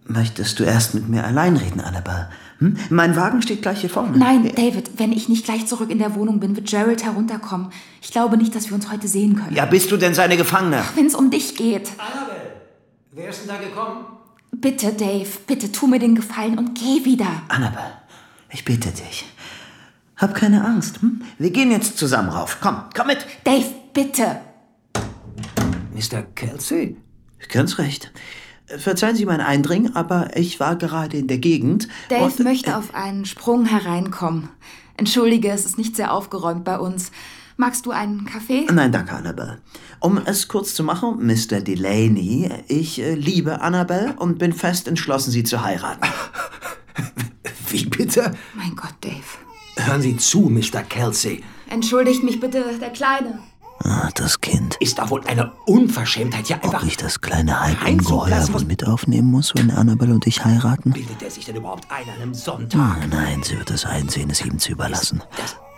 möchtest 0.05 0.60
du 0.60 0.63
erst 0.63 0.93
mit 0.93 1.10
mir 1.10 1.25
allein 1.25 1.58
reden, 1.58 1.82
Annabelle? 1.82 2.29
Hm? 2.60 2.78
Mein 2.89 3.15
Wagen 3.15 3.41
steht 3.41 3.62
gleich 3.62 3.82
hier 3.82 3.89
vorne. 3.89 4.17
Nein, 4.17 4.52
David, 4.56 4.91
wenn 4.98 5.13
ich 5.13 5.30
nicht 5.30 5.45
gleich 5.45 5.65
zurück 5.65 5.89
in 5.89 5.98
der 5.98 6.15
Wohnung 6.15 6.39
bin, 6.39 6.56
wird 6.56 6.69
Gerald 6.69 7.04
herunterkommen. 7.04 7.72
Ich 8.02 8.12
glaube 8.12 8.38
nicht, 8.38 8.54
dass 8.54 8.69
wir 8.69 8.76
uns 8.76 8.91
heute 8.91 9.08
sehen 9.08 9.36
können. 9.36 9.56
Ja, 9.56 9.65
bist 9.65 9.91
du 9.91 9.98
denn 9.98 10.13
seine 10.13 10.36
Gefangene? 10.36 10.84
Wenn 10.95 11.06
es 11.06 11.15
um 11.15 11.32
dich 11.32 11.56
geht. 11.56 11.89
Annabelle, 11.98 12.56
wer 13.12 13.30
ist 13.30 13.41
denn 13.41 13.48
da 13.48 13.58
gekommen? 13.58 14.06
Bitte, 14.52 14.91
Dave, 14.91 15.30
bitte 15.48 15.72
tu 15.72 15.88
mir 15.88 16.00
den 16.00 16.15
Gefallen 16.15 16.58
und 16.58 16.78
geh 16.78 17.06
wieder. 17.06 17.28
Annabelle, 17.48 17.93
ich 18.50 18.65
bitte 18.65 18.89
dich. 18.89 19.26
Hab 20.17 20.36
keine 20.36 20.65
Angst. 20.65 21.02
Hm? 21.02 21.22
Wir 21.38 21.52
gehen 21.52 21.72
jetzt 21.72 21.98
zusammen 21.98 22.30
rauf. 22.30 22.58
Komm, 22.60 22.84
komm 22.93 23.08
mit. 23.08 23.26
Dave, 23.45 23.67
bitte. 23.93 24.41
Mr. 25.93 26.24
Kelsey? 26.36 26.98
Ganz 27.48 27.78
recht. 27.78 28.12
Verzeihen 28.77 29.15
Sie 29.15 29.25
mein 29.25 29.41
Eindringen, 29.41 29.95
aber 29.95 30.36
ich 30.38 30.60
war 30.60 30.75
gerade 30.75 31.17
in 31.17 31.27
der 31.27 31.39
Gegend. 31.39 31.88
Dave 32.10 32.23
und- 32.25 32.39
möchte 32.39 32.77
auf 32.77 32.93
einen 32.93 33.25
Sprung 33.25 33.65
hereinkommen. 33.65 34.49
Entschuldige, 34.97 35.49
es 35.49 35.65
ist 35.65 35.77
nicht 35.77 35.95
sehr 35.95 36.13
aufgeräumt 36.13 36.63
bei 36.65 36.77
uns. 36.77 37.12
Magst 37.58 37.86
du 37.86 37.91
einen 37.91 38.25
Kaffee? 38.25 38.65
Nein, 38.71 38.91
danke, 38.91 39.13
Annabelle. 39.15 39.60
Um 39.99 40.17
es 40.17 40.47
kurz 40.47 40.73
zu 40.73 40.84
machen, 40.84 41.25
Mr. 41.25 41.60
Delaney, 41.60 42.49
ich 42.67 42.99
äh, 43.01 43.15
liebe 43.15 43.60
Annabelle 43.62 44.13
und 44.17 44.38
bin 44.39 44.53
fest 44.53 44.88
entschlossen, 44.88 45.32
sie 45.32 45.43
zu 45.43 45.62
heiraten. 45.62 46.08
Wie 47.69 47.86
bitte? 47.86 48.32
Mein 48.55 48.75
Gott, 48.75 48.93
Dave. 49.01 49.15
Hören 49.77 50.01
Sie 50.01 50.17
zu, 50.17 50.41
Mr. 50.49 50.84
Kelsey. 50.88 51.43
Entschuldigt 51.69 52.23
mich 52.23 52.39
bitte, 52.39 52.63
der 52.79 52.89
Kleine. 52.89 53.39
Ah, 53.83 54.09
das 54.15 54.41
Kind. 54.41 54.75
Ist 54.79 54.99
doch 54.99 55.09
wohl 55.09 55.25
eine 55.25 55.51
Unverschämtheit, 55.65 56.49
ja 56.49 56.57
einfach. 56.57 56.81
Ob 56.81 56.87
ich 56.87 56.97
das 56.97 57.21
kleine 57.21 57.59
Halbungeheuer 57.59 58.53
wohl 58.53 58.65
mit 58.65 58.85
aufnehmen 58.85 59.31
muss, 59.31 59.53
wenn 59.55 59.71
Annabelle 59.71 60.13
und 60.13 60.27
ich 60.27 60.43
heiraten? 60.43 60.91
Bildet 60.91 61.21
er 61.21 61.31
sich 61.31 61.45
denn 61.45 61.55
überhaupt 61.55 61.89
ein 61.89 62.07
an 62.09 62.21
einem 62.21 62.33
Sonntag? 62.33 62.79
Ah, 62.79 62.97
nein, 63.09 63.41
sie 63.43 63.57
wird 63.57 63.71
es 63.71 63.85
einsehen, 63.85 64.29
es 64.29 64.43
ihm 64.43 64.59
zu 64.59 64.73
überlassen. 64.73 65.23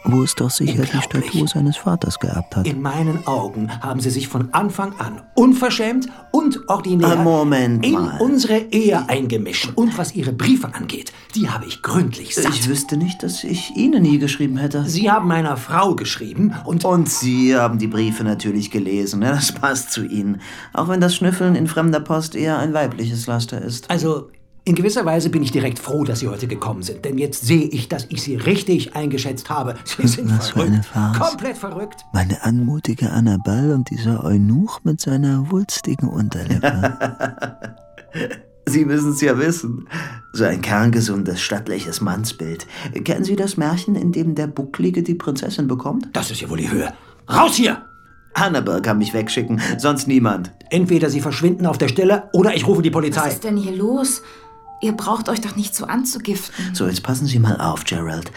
Wo 0.03 0.23
es 0.23 0.33
doch 0.35 0.49
sicher 0.49 0.83
die. 0.83 1.01
Statue 1.01 1.47
seines 1.47 1.77
Vaters 1.77 2.19
geerbt 2.19 2.55
hat. 2.55 2.67
In 2.67 2.81
meinen 2.81 3.27
Augen 3.27 3.69
haben 3.81 3.99
Sie 3.99 4.09
sich 4.09 4.27
von 4.27 4.51
Anfang 4.53 4.93
an 4.99 5.21
unverschämt 5.35 6.07
und 6.31 6.59
ordinär 6.69 7.19
Ah, 7.19 7.23
Moment 7.23 7.85
in 7.85 7.93
mal. 7.93 8.19
unsere 8.19 8.57
Ehe 8.71 9.07
eingemischt. 9.07 9.71
Und 9.75 9.97
was 9.97 10.15
Ihre 10.15 10.33
Briefe 10.33 10.73
angeht, 10.73 11.13
die 11.35 11.49
habe 11.49 11.65
ich 11.65 11.81
gründlich 11.83 12.33
satt. 12.35 12.49
Ich 12.49 12.67
wüsste 12.67 12.97
nicht, 12.97 13.21
dass 13.23 13.43
ich 13.43 13.75
Ihnen 13.75 14.01
nie 14.01 14.17
geschrieben 14.17 14.57
hätte. 14.57 14.85
Sie 14.85 15.11
haben 15.11 15.27
meiner 15.27 15.55
Frau 15.57 15.95
geschrieben 15.95 16.53
und 16.65 16.83
Und 16.83 17.07
Sie 17.09 17.55
haben 17.55 17.77
die 17.77 17.87
Briefe 17.87 18.23
natürlich 18.23 18.71
gelesen. 18.71 19.21
Ja, 19.21 19.31
das 19.31 19.51
passt 19.51 19.91
zu 19.91 20.03
Ihnen. 20.03 20.41
Auch 20.73 20.87
wenn 20.87 20.99
das 20.99 21.15
Schnüffeln 21.15 21.55
in 21.55 21.67
fremder 21.67 21.99
Post 21.99 22.35
eher 22.35 22.57
ein 22.57 22.73
weibliches 22.73 23.27
Laster 23.27 23.61
ist. 23.61 23.89
Also, 23.89 24.29
in 24.63 24.75
gewisser 24.75 25.05
Weise 25.05 25.29
bin 25.29 25.41
ich 25.41 25.51
direkt 25.51 25.79
froh, 25.79 26.03
dass 26.03 26.19
Sie 26.19 26.27
heute 26.27 26.47
gekommen 26.47 26.83
sind. 26.83 27.03
Denn 27.03 27.17
jetzt 27.17 27.45
sehe 27.45 27.63
ich, 27.65 27.89
dass 27.89 28.05
ich 28.09 28.21
Sie 28.21 28.35
richtig 28.35 28.95
eingeschätzt 28.95 29.49
habe. 29.49 29.75
Sie 29.83 30.07
sind 30.07 30.29
Was 30.37 30.49
für 30.49 30.53
verrückt. 30.59 30.71
eine 30.73 30.83
Farce. 30.83 31.17
Komplett 31.19 31.57
verrückt. 31.57 32.01
Meine 32.13 32.43
anmutige 32.43 33.09
Annabelle 33.09 33.73
und 33.73 33.89
dieser 33.89 34.23
Eunuch 34.23 34.83
mit 34.83 35.01
seiner 35.01 35.49
wulstigen 35.51 36.07
Unterlippe. 36.07 37.57
Sie 38.67 38.85
müssen 38.85 39.11
es 39.13 39.21
ja 39.21 39.37
wissen. 39.39 39.87
So 40.33 40.43
ein 40.45 40.61
kerngesundes, 40.61 41.41
stattliches 41.41 41.99
Mannsbild. 41.99 42.67
Kennen 43.03 43.23
Sie 43.23 43.35
das 43.35 43.57
Märchen, 43.57 43.95
in 43.95 44.11
dem 44.11 44.35
der 44.35 44.47
Bucklige 44.47 45.01
die 45.01 45.15
Prinzessin 45.15 45.67
bekommt? 45.67 46.07
Das 46.13 46.29
ist 46.29 46.41
ja 46.41 46.49
wohl 46.49 46.59
die 46.59 46.71
Höhe. 46.71 46.93
Raus 47.29 47.55
hier! 47.55 47.81
Annabelle 48.33 48.81
kann 48.81 48.97
mich 48.97 49.13
wegschicken, 49.13 49.59
sonst 49.77 50.07
niemand. 50.07 50.51
Entweder 50.69 51.09
Sie 51.09 51.19
verschwinden 51.19 51.65
auf 51.65 51.77
der 51.77 51.89
Stelle 51.89 52.29
oder 52.33 52.55
ich 52.55 52.65
rufe 52.65 52.81
die 52.81 52.89
Was 52.89 52.93
Polizei. 52.93 53.27
ist 53.29 53.43
denn 53.43 53.57
hier 53.57 53.75
los? 53.75 54.21
Ihr 54.81 54.93
braucht 54.93 55.29
euch 55.29 55.41
doch 55.41 55.55
nicht 55.55 55.75
so 55.75 55.85
anzugiften. 55.85 56.73
So, 56.73 56.87
jetzt 56.87 57.03
passen 57.03 57.27
Sie 57.27 57.39
mal 57.39 57.59
auf, 57.61 57.83
Gerald. 57.85 58.31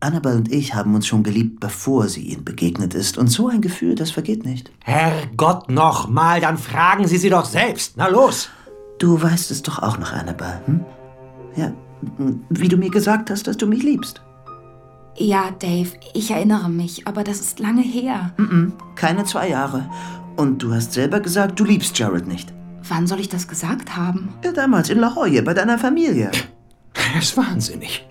Annabelle 0.00 0.36
und 0.36 0.50
ich 0.50 0.74
haben 0.74 0.94
uns 0.94 1.06
schon 1.06 1.22
geliebt, 1.22 1.60
bevor 1.60 2.08
sie 2.08 2.22
Ihnen 2.22 2.44
begegnet 2.44 2.94
ist. 2.94 3.18
Und 3.18 3.28
so 3.28 3.48
ein 3.48 3.60
Gefühl, 3.60 3.94
das 3.94 4.10
vergeht 4.10 4.46
nicht. 4.46 4.70
Herrgott 4.82 5.70
noch 5.70 6.08
mal, 6.08 6.40
dann 6.40 6.56
fragen 6.56 7.06
Sie 7.06 7.18
sie 7.18 7.28
doch 7.28 7.44
selbst. 7.44 7.94
Na 7.96 8.08
los! 8.08 8.48
Du 8.98 9.20
weißt 9.20 9.50
es 9.50 9.62
doch 9.62 9.78
auch 9.82 9.98
noch, 9.98 10.12
Annabelle, 10.12 10.62
hm? 10.66 10.80
Ja, 11.56 11.72
wie 12.48 12.68
du 12.68 12.76
mir 12.76 12.90
gesagt 12.90 13.30
hast, 13.30 13.46
dass 13.46 13.56
du 13.56 13.66
mich 13.66 13.82
liebst. 13.82 14.22
Ja, 15.16 15.50
Dave, 15.58 15.90
ich 16.14 16.30
erinnere 16.30 16.70
mich, 16.70 17.06
aber 17.06 17.24
das 17.24 17.40
ist 17.40 17.58
lange 17.58 17.82
her. 17.82 18.32
Keine 18.94 19.24
zwei 19.24 19.48
Jahre. 19.48 19.90
Und 20.36 20.62
du 20.62 20.72
hast 20.72 20.92
selber 20.92 21.20
gesagt, 21.20 21.58
du 21.60 21.64
liebst 21.64 21.98
Jared 21.98 22.26
nicht. 22.26 22.52
Wann 22.90 23.06
soll 23.06 23.20
ich 23.20 23.28
das 23.28 23.46
gesagt 23.48 23.96
haben? 23.96 24.34
Ja, 24.44 24.52
damals 24.52 24.90
in 24.90 24.98
La 24.98 25.12
Jolla, 25.14 25.40
bei 25.42 25.54
deiner 25.54 25.78
Familie. 25.78 26.30
Er 27.14 27.20
ist 27.20 27.36
wahnsinnig. 27.36 28.06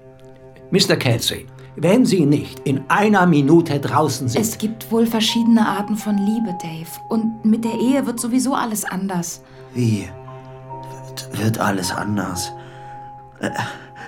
Mr. 0.71 0.95
Kelsey, 0.95 1.45
wenn 1.75 2.05
Sie 2.05 2.25
nicht 2.25 2.59
in 2.59 2.81
einer 2.89 3.25
Minute 3.25 3.79
draußen 3.79 4.27
sind. 4.29 4.41
Es 4.41 4.57
gibt 4.57 4.91
wohl 4.91 5.05
verschiedene 5.05 5.67
Arten 5.67 5.97
von 5.97 6.17
Liebe, 6.17 6.55
Dave. 6.61 6.87
Und 7.09 7.43
mit 7.45 7.65
der 7.65 7.73
Ehe 7.73 8.05
wird 8.05 8.19
sowieso 8.19 8.53
alles 8.55 8.85
anders. 8.85 9.41
Wie? 9.73 10.07
Wird- 11.07 11.43
Wird 11.43 11.59
alles 11.59 11.91
anders. 11.91 12.51
Äh, 13.39 13.49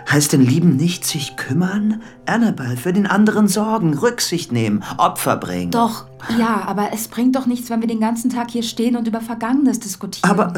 heißt 0.09 0.33
denn 0.33 0.41
lieben 0.41 0.75
nicht 0.75 1.05
sich 1.05 1.35
kümmern? 1.35 2.01
Annabelle, 2.25 2.77
für 2.77 2.93
den 2.93 3.07
anderen 3.07 3.47
sorgen, 3.47 3.97
Rücksicht 3.97 4.51
nehmen, 4.51 4.83
Opfer 4.97 5.37
bringen. 5.37 5.71
Doch, 5.71 6.05
ja, 6.37 6.63
aber 6.65 6.89
es 6.93 7.07
bringt 7.07 7.35
doch 7.35 7.45
nichts, 7.45 7.69
wenn 7.69 7.81
wir 7.81 7.87
den 7.87 7.99
ganzen 7.99 8.29
Tag 8.29 8.51
hier 8.51 8.63
stehen 8.63 8.95
und 8.95 9.07
über 9.07 9.21
Vergangenes 9.21 9.79
diskutieren. 9.79 10.29
Aber, 10.29 10.53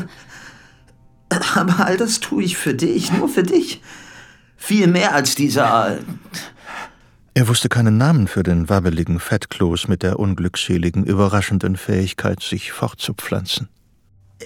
aber 1.55 1.85
all 1.85 1.97
das 1.97 2.19
tue 2.19 2.43
ich 2.43 2.57
für 2.57 2.73
dich, 2.73 3.11
nur 3.11 3.29
für 3.29 3.43
dich. 3.43 3.81
Viel 4.55 4.87
mehr 4.87 5.13
als 5.13 5.35
dieser. 5.35 5.97
Er 7.33 7.47
wusste 7.47 7.67
keinen 7.67 7.97
Namen 7.97 8.27
für 8.27 8.43
den 8.43 8.69
wabbeligen 8.69 9.19
Fettkloß 9.19 9.87
mit 9.87 10.03
der 10.03 10.19
unglückseligen, 10.19 11.03
überraschenden 11.03 11.75
Fähigkeit, 11.75 12.41
sich 12.41 12.71
fortzupflanzen. 12.71 13.69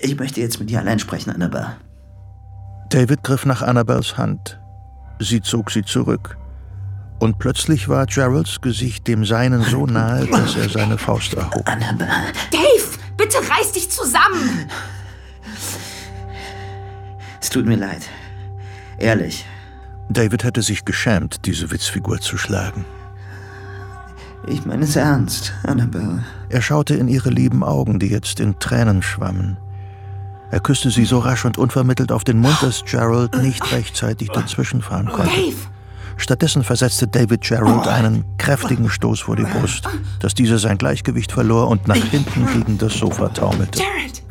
Ich 0.02 0.18
möchte 0.18 0.42
jetzt 0.42 0.60
mit 0.60 0.70
dir 0.70 0.80
allein 0.80 1.00
sprechen, 1.00 1.32
Annabelle. 1.32 1.76
David 2.90 3.24
griff 3.24 3.46
nach 3.46 3.62
Annabels 3.62 4.18
Hand. 4.18 4.60
Sie 5.20 5.42
zog 5.42 5.72
sie 5.72 5.84
zurück. 5.84 6.38
Und 7.20 7.40
plötzlich 7.40 7.90
war 7.90 8.06
Geralds 8.06 8.62
Gesicht 8.62 9.08
dem 9.08 9.26
seinen 9.26 9.64
so 9.64 9.86
nahe, 9.88 10.28
dass 10.28 10.56
er 10.56 10.70
seine 10.70 10.98
Faust 10.98 11.34
erhob. 11.34 11.68
Annabelle. 11.68 12.32
Dave, 12.52 12.98
bitte 13.18 13.38
reiß 13.38 13.72
dich 13.72 13.90
zusammen! 13.90 14.70
Es 17.42 17.50
tut 17.50 17.66
mir 17.66 17.78
leid. 17.78 18.02
Ehrlich. 19.00 19.46
David 20.10 20.44
hätte 20.44 20.62
sich 20.62 20.86
geschämt, 20.86 21.46
diese 21.46 21.72
Witzfigur 21.72 22.20
zu 22.20 22.38
schlagen. 22.38 22.86
Ich 24.48 24.66
meine 24.66 24.84
es 24.84 24.96
ernst, 24.96 25.54
Annabelle. 25.64 26.24
Er 26.50 26.62
schaute 26.62 26.96
in 26.96 27.08
ihre 27.08 27.30
lieben 27.30 27.64
Augen, 27.64 28.00
die 28.00 28.08
jetzt 28.08 28.40
in 28.40 28.60
Tränen 28.60 29.02
schwammen. 29.02 29.58
Er 30.50 30.60
küsste 30.60 30.90
sie 30.90 31.06
so 31.06 31.20
rasch 31.20 31.46
und 31.46 31.58
unvermittelt 31.58 32.12
auf 32.12 32.24
den 32.24 32.40
Mund, 32.40 32.58
dass 32.62 32.84
Gerald 32.86 33.36
nicht 33.42 33.72
rechtzeitig 33.72 34.30
dazwischenfahren 34.30 35.08
konnte. 35.08 35.34
Dave! 35.36 35.58
Stattdessen 36.18 36.64
versetzte 36.64 37.08
David 37.08 37.42
Gerald 37.42 37.88
einen 37.88 38.26
kräftigen 38.38 38.90
Stoß 38.90 39.22
vor 39.22 39.36
die 39.36 39.44
Brust, 39.44 39.88
dass 40.20 40.34
dieser 40.34 40.58
sein 40.58 40.78
Gleichgewicht 40.78 41.32
verlor 41.32 41.68
und 41.68 41.88
nach 41.88 41.96
hinten 41.96 42.48
gegen 42.54 42.78
das 42.78 42.94
Sofa 42.94 43.30
taumelte. 43.30 43.80
Jared! 43.80 44.24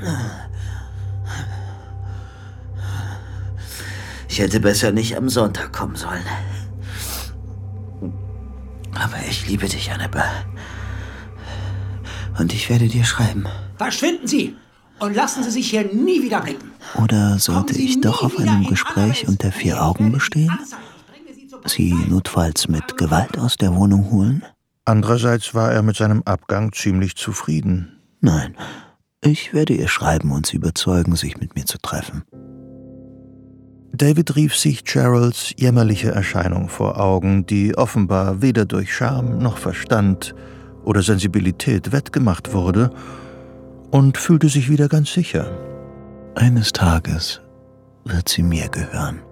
Ich 4.29 4.39
hätte 4.41 4.61
besser 4.61 4.91
nicht 4.93 5.17
am 5.17 5.29
Sonntag 5.29 5.73
kommen 5.73 5.97
sollen. 5.97 6.25
Aber 8.95 9.17
ich 9.29 9.47
liebe 9.47 9.69
dich, 9.69 9.93
Annabelle. 9.93 10.45
Und 12.39 12.53
ich 12.53 12.69
werde 12.69 12.89
dir 12.89 13.05
schreiben. 13.05 13.47
Verschwinden 13.79 14.27
Sie! 14.27 14.57
Und 14.99 15.15
lassen 15.15 15.43
Sie 15.43 15.51
sich 15.51 15.71
hier 15.71 15.85
nie 15.93 16.23
wieder 16.23 16.41
blicken. 16.41 16.71
Oder 17.03 17.39
sollte 17.39 17.77
ich 17.77 18.01
doch 18.01 18.23
auf 18.23 18.39
einem 18.39 18.63
in 18.63 18.69
Gespräch 18.69 19.29
unter 19.29 19.53
vier 19.53 19.83
Augen 19.83 20.13
bestehen? 20.13 20.59
Sie 21.67 21.93
notfalls 21.93 22.69
mit 22.69 22.97
Gewalt 22.97 23.39
aus 23.39 23.57
der 23.57 23.75
Wohnung 23.75 24.11
holen? 24.11 24.43
Andererseits 24.85 25.55
war 25.55 25.73
er 25.73 25.83
mit 25.83 25.97
seinem 25.97 26.23
Abgang 26.25 26.73
ziemlich 26.73 27.17
zufrieden. 27.17 27.99
Nein. 28.21 28.57
Ich 29.21 29.53
werde 29.53 29.75
ihr 29.75 29.89
schreiben 29.89 30.31
und 30.31 30.47
sie 30.47 30.57
überzeugen, 30.57 31.17
sich 31.17 31.39
mit 31.39 31.57
mir 31.57 31.65
zu 31.65 31.79
treffen. 31.79 32.23
David 33.93 34.37
rief 34.37 34.55
sich 34.55 34.85
Geralds 34.85 35.53
jämmerliche 35.57 36.11
Erscheinung 36.11 36.69
vor 36.69 37.01
Augen, 37.01 37.47
die 37.47 37.77
offenbar 37.77 38.43
weder 38.43 38.65
durch 38.65 38.95
Scham 38.95 39.39
noch 39.39 39.59
Verstand 39.59 40.35
oder 40.85 41.03
Sensibilität 41.03 41.93
wettgemacht 41.93 42.53
wurde, 42.53 42.91
und 43.91 44.19
fühlte 44.19 44.49
sich 44.49 44.69
wieder 44.69 44.89
ganz 44.89 45.13
sicher. 45.13 45.51
Eines 46.35 46.73
Tages 46.73 47.41
wird 48.05 48.29
sie 48.29 48.43
mir 48.43 48.69
gehören. 48.69 49.23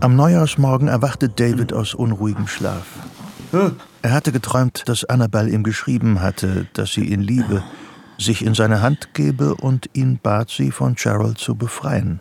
Am 0.00 0.16
Neujahrsmorgen 0.16 0.88
erwachte 0.88 1.28
David 1.28 1.72
aus 1.72 1.94
unruhigem 1.94 2.46
Schlaf. 2.46 2.86
Er 4.02 4.12
hatte 4.12 4.32
geträumt, 4.32 4.84
dass 4.86 5.04
Annabelle 5.04 5.50
ihm 5.50 5.62
geschrieben 5.62 6.22
hatte, 6.22 6.66
dass 6.72 6.92
sie 6.92 7.04
ihn 7.04 7.20
liebe, 7.20 7.62
sich 8.20 8.44
in 8.44 8.54
seine 8.54 8.82
Hand 8.82 9.14
gebe 9.14 9.54
und 9.54 9.90
ihn 9.92 10.18
bat, 10.22 10.50
sie 10.50 10.70
von 10.70 10.94
Gerald 10.94 11.38
zu 11.38 11.54
befreien. 11.54 12.20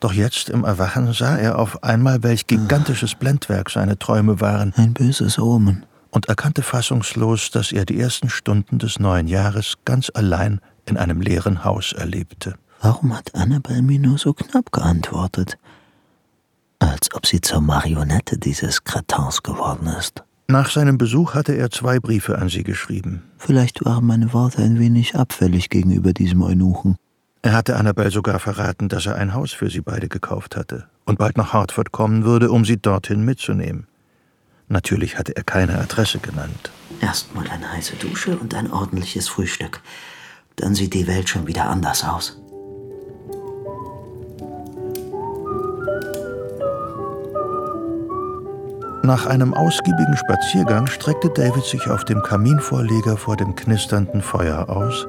Doch 0.00 0.12
jetzt 0.12 0.48
im 0.48 0.64
Erwachen 0.64 1.12
sah 1.12 1.36
er 1.36 1.58
auf 1.58 1.82
einmal, 1.82 2.22
welch 2.22 2.46
gigantisches 2.46 3.14
Blendwerk 3.14 3.70
seine 3.70 3.98
Träume 3.98 4.40
waren, 4.40 4.72
Ein 4.76 4.94
böses 4.94 5.38
Omen. 5.38 5.84
und 6.10 6.26
erkannte 6.26 6.62
fassungslos, 6.62 7.50
dass 7.50 7.72
er 7.72 7.84
die 7.84 8.00
ersten 8.00 8.30
Stunden 8.30 8.78
des 8.78 8.98
neuen 8.98 9.26
Jahres 9.28 9.74
ganz 9.84 10.10
allein 10.14 10.60
in 10.86 10.96
einem 10.96 11.20
leeren 11.20 11.64
Haus 11.64 11.92
erlebte. 11.92 12.54
Warum 12.80 13.16
hat 13.16 13.34
Annabel 13.34 13.82
mir 13.82 13.98
nur 13.98 14.18
so 14.18 14.32
knapp 14.32 14.72
geantwortet? 14.72 15.58
Als 16.78 17.12
ob 17.12 17.26
sie 17.26 17.40
zur 17.40 17.60
Marionette 17.60 18.38
dieses 18.38 18.84
Kretins 18.84 19.42
geworden 19.42 19.88
ist. 19.98 20.22
Nach 20.50 20.70
seinem 20.70 20.96
Besuch 20.96 21.34
hatte 21.34 21.52
er 21.52 21.70
zwei 21.70 22.00
Briefe 22.00 22.38
an 22.38 22.48
sie 22.48 22.62
geschrieben. 22.62 23.22
Vielleicht 23.36 23.84
waren 23.84 24.06
meine 24.06 24.32
Worte 24.32 24.62
ein 24.62 24.78
wenig 24.78 25.14
abfällig 25.14 25.68
gegenüber 25.68 26.14
diesem 26.14 26.40
Eunuchen. 26.40 26.96
Er 27.42 27.52
hatte 27.52 27.76
Annabel 27.76 28.10
sogar 28.10 28.38
verraten, 28.38 28.88
dass 28.88 29.04
er 29.04 29.16
ein 29.16 29.34
Haus 29.34 29.52
für 29.52 29.68
sie 29.68 29.82
beide 29.82 30.08
gekauft 30.08 30.56
hatte 30.56 30.88
und 31.04 31.18
bald 31.18 31.36
nach 31.36 31.52
Hartford 31.52 31.92
kommen 31.92 32.24
würde, 32.24 32.50
um 32.50 32.64
sie 32.64 32.78
dorthin 32.78 33.26
mitzunehmen. 33.26 33.88
Natürlich 34.68 35.18
hatte 35.18 35.36
er 35.36 35.44
keine 35.44 35.78
Adresse 35.78 36.18
genannt. 36.18 36.70
Erstmal 37.02 37.46
eine 37.48 37.70
heiße 37.70 37.96
Dusche 37.96 38.38
und 38.38 38.54
ein 38.54 38.72
ordentliches 38.72 39.28
Frühstück. 39.28 39.82
Dann 40.56 40.74
sieht 40.74 40.94
die 40.94 41.06
Welt 41.06 41.28
schon 41.28 41.46
wieder 41.46 41.68
anders 41.68 42.04
aus. 42.04 42.40
Nach 49.08 49.24
einem 49.24 49.54
ausgiebigen 49.54 50.18
Spaziergang 50.18 50.86
streckte 50.86 51.30
David 51.30 51.64
sich 51.64 51.88
auf 51.88 52.04
dem 52.04 52.20
Kaminvorleger 52.22 53.16
vor 53.16 53.38
dem 53.38 53.56
knisternden 53.56 54.20
Feuer 54.20 54.68
aus, 54.68 55.06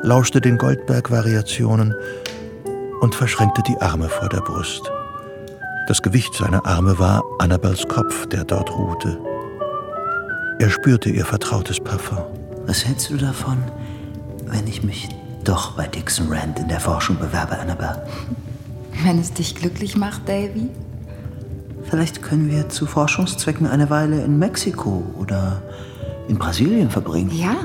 lauschte 0.00 0.40
den 0.40 0.56
Goldberg-Variationen 0.56 1.94
und 3.02 3.14
verschränkte 3.14 3.62
die 3.68 3.76
Arme 3.76 4.08
vor 4.08 4.30
der 4.30 4.40
Brust. 4.40 4.90
Das 5.86 6.00
Gewicht 6.00 6.32
seiner 6.32 6.64
Arme 6.64 6.98
war 6.98 7.22
Annabels 7.40 7.86
Kopf, 7.88 8.26
der 8.28 8.44
dort 8.44 8.70
ruhte. 8.70 9.18
Er 10.58 10.70
spürte 10.70 11.10
ihr 11.10 11.26
vertrautes 11.26 11.78
Parfum. 11.78 12.24
Was 12.64 12.86
hältst 12.86 13.10
du 13.10 13.18
davon, 13.18 13.58
wenn 14.46 14.66
ich 14.66 14.82
mich 14.82 15.10
doch 15.44 15.72
bei 15.72 15.86
Dixon 15.86 16.32
Rand 16.32 16.58
in 16.58 16.68
der 16.68 16.80
Forschung 16.80 17.18
bewerbe, 17.18 17.58
Annabelle? 17.58 18.02
Wenn 19.04 19.18
es 19.18 19.34
dich 19.34 19.54
glücklich 19.56 19.94
macht, 19.94 20.26
Davy? 20.26 20.70
Vielleicht 21.84 22.22
können 22.22 22.50
wir 22.50 22.68
zu 22.68 22.86
Forschungszwecken 22.86 23.66
eine 23.66 23.90
Weile 23.90 24.22
in 24.22 24.38
Mexiko 24.38 25.02
oder 25.18 25.62
in 26.28 26.38
Brasilien 26.38 26.90
verbringen. 26.90 27.30
Ja, 27.32 27.56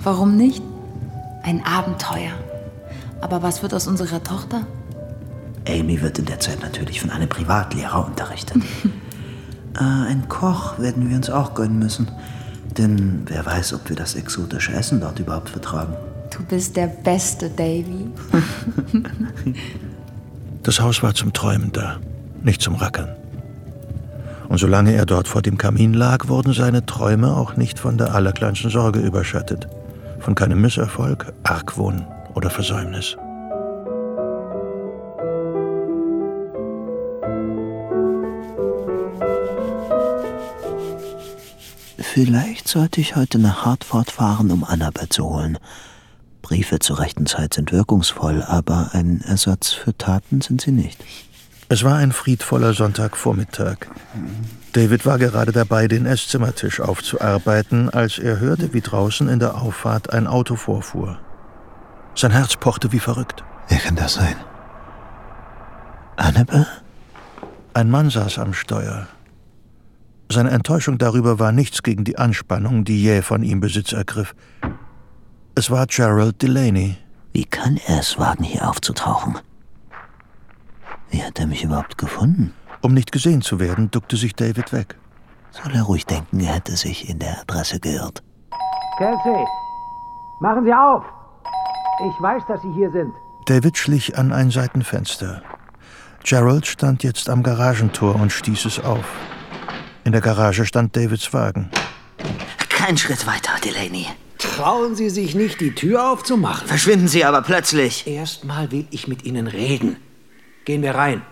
warum 0.00 0.36
nicht? 0.36 0.62
Ein 1.42 1.62
Abenteuer. 1.64 2.32
Aber 3.20 3.42
was 3.42 3.62
wird 3.62 3.74
aus 3.74 3.86
unserer 3.86 4.22
Tochter? 4.22 4.66
Amy 5.68 6.00
wird 6.00 6.18
in 6.18 6.26
der 6.26 6.40
Zeit 6.40 6.62
natürlich 6.62 7.00
von 7.00 7.10
einem 7.10 7.28
Privatlehrer 7.28 8.06
unterrichtet. 8.06 8.56
äh, 9.76 9.80
ein 9.80 10.28
Koch 10.28 10.78
werden 10.78 11.08
wir 11.08 11.16
uns 11.16 11.30
auch 11.30 11.54
gönnen 11.54 11.78
müssen. 11.78 12.08
Denn 12.76 13.22
wer 13.26 13.44
weiß, 13.46 13.74
ob 13.74 13.88
wir 13.88 13.96
das 13.96 14.14
exotische 14.14 14.72
Essen 14.72 15.00
dort 15.00 15.18
überhaupt 15.18 15.50
vertragen. 15.50 15.94
Du 16.36 16.42
bist 16.44 16.76
der 16.76 16.88
beste, 16.88 17.48
Davy. 17.48 18.10
das 20.62 20.80
Haus 20.80 21.02
war 21.02 21.14
zum 21.14 21.32
Träumen 21.32 21.70
da, 21.72 21.98
nicht 22.42 22.60
zum 22.60 22.74
Rackern. 22.74 23.14
Und 24.48 24.58
solange 24.58 24.92
er 24.94 25.06
dort 25.06 25.28
vor 25.28 25.42
dem 25.42 25.58
Kamin 25.58 25.94
lag, 25.94 26.28
wurden 26.28 26.52
seine 26.52 26.86
Träume 26.86 27.36
auch 27.36 27.56
nicht 27.56 27.78
von 27.78 27.98
der 27.98 28.14
allerkleinsten 28.14 28.70
Sorge 28.70 29.00
überschattet, 29.00 29.68
von 30.20 30.34
keinem 30.34 30.60
Misserfolg, 30.60 31.32
Argwohn 31.42 32.06
oder 32.34 32.50
Versäumnis. 32.50 33.16
Vielleicht 41.98 42.68
sollte 42.68 43.00
ich 43.00 43.16
heute 43.16 43.40
nach 43.40 43.64
Hartford 43.64 44.08
fahren, 44.08 44.52
um 44.52 44.62
Annabeth 44.62 45.12
zu 45.12 45.24
holen. 45.24 45.58
Briefe 46.42 46.78
zur 46.78 47.00
rechten 47.00 47.26
Zeit 47.26 47.54
sind 47.54 47.72
wirkungsvoll, 47.72 48.42
aber 48.42 48.90
ein 48.92 49.20
Ersatz 49.22 49.72
für 49.72 49.98
Taten 49.98 50.40
sind 50.40 50.60
sie 50.60 50.70
nicht. 50.70 51.02
Es 51.68 51.82
war 51.82 51.96
ein 51.96 52.12
friedvoller 52.12 52.74
Sonntagvormittag. 52.74 53.78
David 54.72 55.06
war 55.06 55.18
gerade 55.18 55.52
dabei, 55.52 55.88
den 55.88 56.04
Esszimmertisch 56.04 56.80
aufzuarbeiten, 56.80 57.88
als 57.90 58.18
er 58.18 58.38
hörte, 58.38 58.74
wie 58.74 58.80
draußen 58.80 59.28
in 59.28 59.38
der 59.38 59.60
Auffahrt 59.60 60.12
ein 60.12 60.26
Auto 60.26 60.56
vorfuhr. 60.56 61.18
Sein 62.14 62.32
Herz 62.32 62.56
pochte 62.56 62.92
wie 62.92 62.98
verrückt. 62.98 63.44
Wer 63.68 63.78
kann 63.78 63.96
das 63.96 64.14
sein? 64.14 64.36
Annabelle? 66.16 66.66
Ein 67.72 67.90
Mann 67.90 68.10
saß 68.10 68.38
am 68.38 68.52
Steuer. 68.52 69.08
Seine 70.30 70.50
Enttäuschung 70.50 70.98
darüber 70.98 71.38
war 71.38 71.52
nichts 71.52 71.82
gegen 71.82 72.04
die 72.04 72.18
Anspannung, 72.18 72.84
die 72.84 73.02
jäh 73.02 73.22
von 73.22 73.42
ihm 73.42 73.60
Besitz 73.60 73.92
ergriff. 73.92 74.34
Es 75.54 75.70
war 75.70 75.86
Gerald 75.86 76.42
Delaney. 76.42 76.96
Wie 77.32 77.44
kann 77.44 77.80
er 77.86 78.00
es 78.00 78.18
wagen, 78.18 78.44
hier 78.44 78.68
aufzutauchen? 78.68 79.38
Wie 81.14 81.22
hat 81.22 81.38
er 81.38 81.46
mich 81.46 81.62
überhaupt 81.62 81.96
gefunden? 81.96 82.52
Um 82.82 82.92
nicht 82.92 83.12
gesehen 83.12 83.40
zu 83.40 83.60
werden, 83.60 83.88
duckte 83.88 84.16
sich 84.16 84.34
David 84.34 84.72
weg. 84.72 84.96
Soll 85.52 85.72
er 85.72 85.82
ruhig 85.82 86.06
denken, 86.06 86.40
er 86.40 86.54
hätte 86.54 86.76
sich 86.76 87.08
in 87.08 87.20
der 87.20 87.40
Adresse 87.40 87.78
geirrt. 87.78 88.20
Kelsey, 88.98 89.44
machen 90.40 90.64
Sie 90.64 90.74
auf! 90.74 91.04
Ich 92.00 92.20
weiß, 92.20 92.42
dass 92.48 92.60
Sie 92.62 92.72
hier 92.72 92.90
sind. 92.90 93.12
David 93.46 93.78
schlich 93.78 94.18
an 94.18 94.32
ein 94.32 94.50
Seitenfenster. 94.50 95.40
Gerald 96.24 96.66
stand 96.66 97.04
jetzt 97.04 97.30
am 97.30 97.44
Garagentor 97.44 98.16
und 98.16 98.32
stieß 98.32 98.64
es 98.64 98.80
auf. 98.80 99.06
In 100.02 100.10
der 100.10 100.20
Garage 100.20 100.66
stand 100.66 100.96
Davids 100.96 101.32
Wagen. 101.32 101.70
Kein 102.70 102.96
Schritt 102.96 103.24
weiter, 103.24 103.52
Delaney. 103.64 104.08
Trauen 104.38 104.96
Sie 104.96 105.10
sich 105.10 105.36
nicht, 105.36 105.60
die 105.60 105.76
Tür 105.76 106.10
aufzumachen. 106.10 106.66
Verschwinden 106.66 107.06
Sie 107.06 107.24
aber 107.24 107.42
plötzlich. 107.42 108.04
Erstmal 108.08 108.72
will 108.72 108.88
ich 108.90 109.06
mit 109.06 109.24
Ihnen 109.24 109.46
reden. 109.46 109.96
Gehen 110.64 110.82
wir 110.82 110.94
rein. 110.94 111.22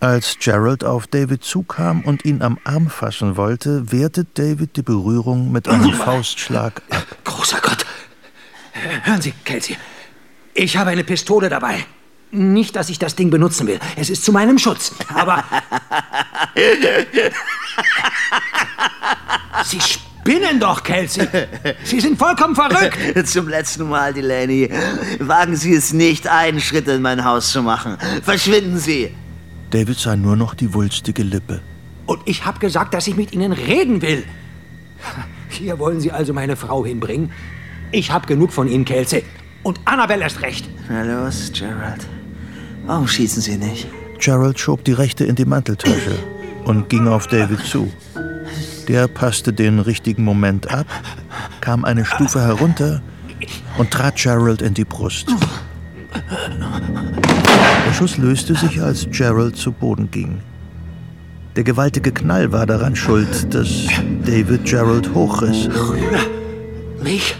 Als 0.00 0.36
Gerald 0.40 0.82
auf 0.84 1.06
David 1.06 1.44
zukam 1.44 2.00
und 2.02 2.24
ihn 2.24 2.42
am 2.42 2.58
Arm 2.64 2.90
fassen 2.90 3.36
wollte, 3.36 3.92
wehrte 3.92 4.24
David 4.24 4.76
die 4.76 4.82
Berührung 4.82 5.52
mit 5.52 5.68
einem 5.68 5.92
Faustschlag 5.92 6.82
ab. 6.90 7.06
Großer 7.24 7.60
Gott! 7.62 7.86
Hören 9.04 9.22
Sie, 9.22 9.32
Kelsey. 9.44 9.76
Ich 10.54 10.76
habe 10.76 10.90
eine 10.90 11.04
Pistole 11.04 11.48
dabei. 11.48 11.86
Nicht, 12.32 12.74
dass 12.76 12.88
ich 12.88 12.98
das 12.98 13.14
Ding 13.14 13.30
benutzen 13.30 13.66
will. 13.66 13.78
Es 13.94 14.10
ist 14.10 14.24
zu 14.24 14.32
meinem 14.32 14.58
Schutz. 14.58 14.92
Aber. 15.14 15.44
Sie 19.64 19.78
spinnen 20.22 20.60
doch, 20.60 20.82
Kelsey. 20.82 21.26
Sie 21.84 22.00
sind 22.00 22.18
vollkommen 22.18 22.54
verrückt. 22.54 22.98
Zum 23.26 23.48
letzten 23.48 23.88
Mal, 23.88 24.14
Delaney. 24.14 24.70
Wagen 25.18 25.56
Sie 25.56 25.74
es 25.74 25.92
nicht, 25.92 26.28
einen 26.28 26.60
Schritt 26.60 26.88
in 26.88 27.02
mein 27.02 27.24
Haus 27.24 27.52
zu 27.52 27.62
machen. 27.62 27.96
Verschwinden 28.22 28.78
Sie. 28.78 29.14
David 29.70 29.98
sah 29.98 30.16
nur 30.16 30.36
noch 30.36 30.54
die 30.54 30.72
wulstige 30.74 31.22
Lippe. 31.22 31.60
Und 32.06 32.20
ich 32.26 32.44
habe 32.44 32.58
gesagt, 32.58 32.94
dass 32.94 33.06
ich 33.06 33.16
mit 33.16 33.32
Ihnen 33.32 33.52
reden 33.52 34.02
will. 34.02 34.24
Hier 35.48 35.78
wollen 35.78 36.00
Sie 36.00 36.12
also 36.12 36.32
meine 36.32 36.56
Frau 36.56 36.84
hinbringen. 36.84 37.30
Ich 37.90 38.10
habe 38.10 38.26
genug 38.26 38.52
von 38.52 38.68
Ihnen, 38.68 38.84
Kelsey. 38.84 39.24
Und 39.62 39.80
Annabelle 39.84 40.22
erst 40.22 40.42
recht. 40.42 40.68
Na 40.88 41.02
los, 41.02 41.52
Gerald. 41.54 42.06
Warum 42.86 43.06
schießen 43.06 43.42
Sie 43.42 43.56
nicht? 43.56 43.86
Gerald 44.18 44.58
schob 44.58 44.84
die 44.84 44.92
rechte 44.92 45.24
in 45.24 45.34
die 45.34 45.44
Manteltasche 45.44 46.18
und 46.64 46.88
ging 46.88 47.08
auf 47.08 47.26
David 47.26 47.60
zu. 47.60 47.90
Der 48.88 49.08
passte 49.08 49.52
den 49.52 49.78
richtigen 49.78 50.24
Moment 50.24 50.70
ab, 50.72 50.86
kam 51.60 51.84
eine 51.84 52.04
Stufe 52.04 52.40
herunter 52.40 53.02
und 53.78 53.90
trat 53.90 54.16
Gerald 54.16 54.62
in 54.62 54.74
die 54.74 54.84
Brust. 54.84 55.28
Der 57.86 57.92
Schuss 57.94 58.16
löste 58.18 58.54
sich, 58.54 58.80
als 58.80 59.06
Gerald 59.10 59.56
zu 59.56 59.72
Boden 59.72 60.10
ging. 60.10 60.40
Der 61.56 61.64
gewaltige 61.64 62.12
Knall 62.12 62.50
war 62.52 62.66
daran 62.66 62.96
schuld, 62.96 63.54
dass 63.54 63.68
David 64.24 64.64
Gerald 64.64 65.14
hochriss. 65.14 65.68
Rühre 65.68 66.20
mich 67.02 67.36